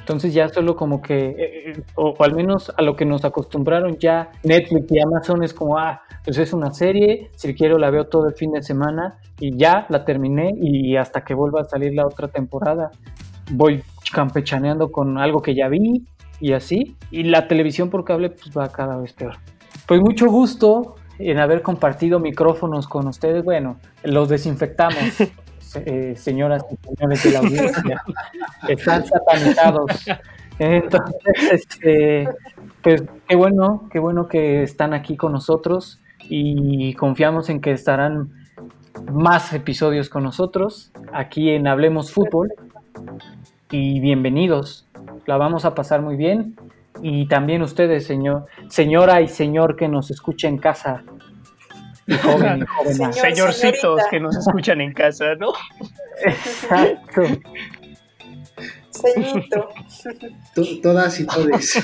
Entonces 0.00 0.34
ya 0.34 0.48
solo 0.48 0.74
como 0.74 1.00
que, 1.00 1.28
eh, 1.28 1.36
eh, 1.38 1.82
o, 1.94 2.14
al 2.18 2.34
menos 2.34 2.72
a 2.76 2.82
lo 2.82 2.96
que 2.96 3.04
nos 3.04 3.24
acostumbraron 3.24 3.98
ya 3.98 4.32
Netflix 4.42 4.90
y 4.90 4.98
Amazon 5.00 5.44
es 5.44 5.54
como, 5.54 5.78
ah, 5.78 6.02
pues 6.24 6.38
es 6.38 6.52
una 6.52 6.72
serie, 6.72 7.30
si 7.36 7.54
quiero 7.54 7.78
la 7.78 7.90
veo 7.90 8.06
todo 8.06 8.26
el 8.28 8.34
fin 8.34 8.50
de 8.50 8.62
semana 8.62 9.18
y 9.38 9.56
ya 9.56 9.86
la 9.90 10.04
terminé 10.04 10.50
y 10.60 10.96
hasta 10.96 11.22
que 11.22 11.34
vuelva 11.34 11.60
a 11.60 11.64
salir 11.64 11.94
la 11.94 12.06
otra 12.06 12.28
temporada 12.28 12.90
voy 13.50 13.82
campechaneando 14.12 14.90
con 14.90 15.18
algo 15.18 15.40
que 15.42 15.54
ya 15.54 15.68
vi 15.68 16.04
y 16.40 16.52
así. 16.52 16.96
Y 17.10 17.24
la 17.24 17.48
televisión 17.48 17.90
por 17.90 18.04
cable 18.04 18.30
pues 18.30 18.50
va 18.56 18.68
cada 18.70 18.96
vez 18.96 19.12
peor. 19.12 19.36
Pues 19.92 20.00
mucho 20.00 20.30
gusto 20.30 20.94
en 21.18 21.38
haber 21.38 21.60
compartido 21.60 22.18
micrófonos 22.18 22.88
con 22.88 23.08
ustedes. 23.08 23.44
Bueno, 23.44 23.76
los 24.02 24.30
desinfectamos, 24.30 25.20
eh, 25.74 26.14
señoras 26.16 26.64
y 26.70 26.88
señores 26.88 27.22
de 27.22 27.30
la 27.30 27.38
audiencia. 27.40 28.02
Están 28.68 29.04
satanizados. 29.04 30.06
Entonces, 30.58 31.52
este, 31.52 32.26
pues 32.82 33.04
qué 33.28 33.36
bueno, 33.36 33.86
qué 33.92 33.98
bueno 33.98 34.28
que 34.28 34.62
están 34.62 34.94
aquí 34.94 35.18
con 35.18 35.32
nosotros 35.32 36.00
y 36.22 36.94
confiamos 36.94 37.50
en 37.50 37.60
que 37.60 37.72
estarán 37.72 38.30
más 39.12 39.52
episodios 39.52 40.08
con 40.08 40.22
nosotros 40.22 40.90
aquí 41.12 41.50
en 41.50 41.66
Hablemos 41.66 42.12
Fútbol. 42.12 42.50
Y 43.70 44.00
bienvenidos, 44.00 44.86
la 45.26 45.36
vamos 45.36 45.66
a 45.66 45.74
pasar 45.74 46.00
muy 46.00 46.16
bien. 46.16 46.56
Y 47.02 47.26
también 47.26 47.62
ustedes, 47.62 48.06
señor, 48.06 48.46
señora 48.68 49.20
y 49.20 49.28
señor 49.28 49.74
que 49.76 49.88
nos 49.88 50.10
escucha 50.10 50.46
en 50.48 50.58
casa. 50.58 51.02
Y 52.06 52.14
joven 52.14 52.62
y 52.62 52.66
joven. 52.66 53.12
Señorcitos 53.12 54.02
que 54.10 54.20
nos 54.20 54.36
escuchan 54.36 54.80
en 54.80 54.92
casa, 54.92 55.34
¿no? 55.36 55.52
Exacto. 56.24 57.22
Ceñito. 58.90 59.68
todas 60.82 61.18
y 61.20 61.26
todes. 61.26 61.82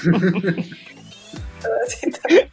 Todas 1.62 2.02
y 2.04 2.10
todes. 2.10 2.46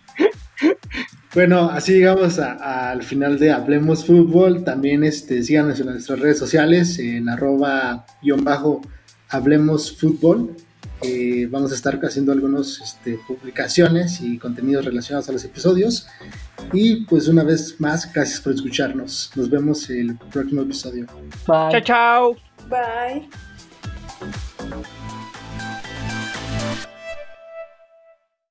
Bueno, 1.34 1.70
así 1.70 1.94
llegamos 1.94 2.40
a- 2.40 2.92
al 2.92 3.04
final 3.04 3.38
de 3.38 3.52
Hablemos 3.52 4.06
Fútbol. 4.06 4.64
También 4.64 5.04
este, 5.04 5.44
síganos 5.44 5.80
en 5.82 5.88
nuestras 5.88 6.20
redes 6.20 6.40
sociales, 6.40 6.98
en 7.00 7.28
arroba 7.30 8.06
guion 8.22 8.44
bajo 8.44 8.82
Hablemos 9.30 9.96
Fútbol. 10.00 10.56
Eh, 11.02 11.48
vamos 11.50 11.72
a 11.72 11.76
estar 11.76 12.00
haciendo 12.04 12.32
algunas 12.32 12.80
este, 12.82 13.20
publicaciones 13.28 14.22
y 14.22 14.38
contenidos 14.38 14.86
relacionados 14.86 15.30
a 15.30 15.32
los 15.34 15.44
episodios. 15.44 16.08
Y 16.74 17.06
pues 17.06 17.28
una 17.28 17.44
vez 17.44 17.80
más, 17.80 18.12
gracias 18.12 18.42
por 18.42 18.54
escucharnos. 18.54 19.32
Nos 19.36 19.50
vemos 19.50 19.90
el 19.90 20.18
próximo 20.32 20.62
episodio. 20.62 21.06
Bye. 21.48 21.72
Chao, 21.72 21.82
chao. 21.82 22.36
Bye. 22.70 23.30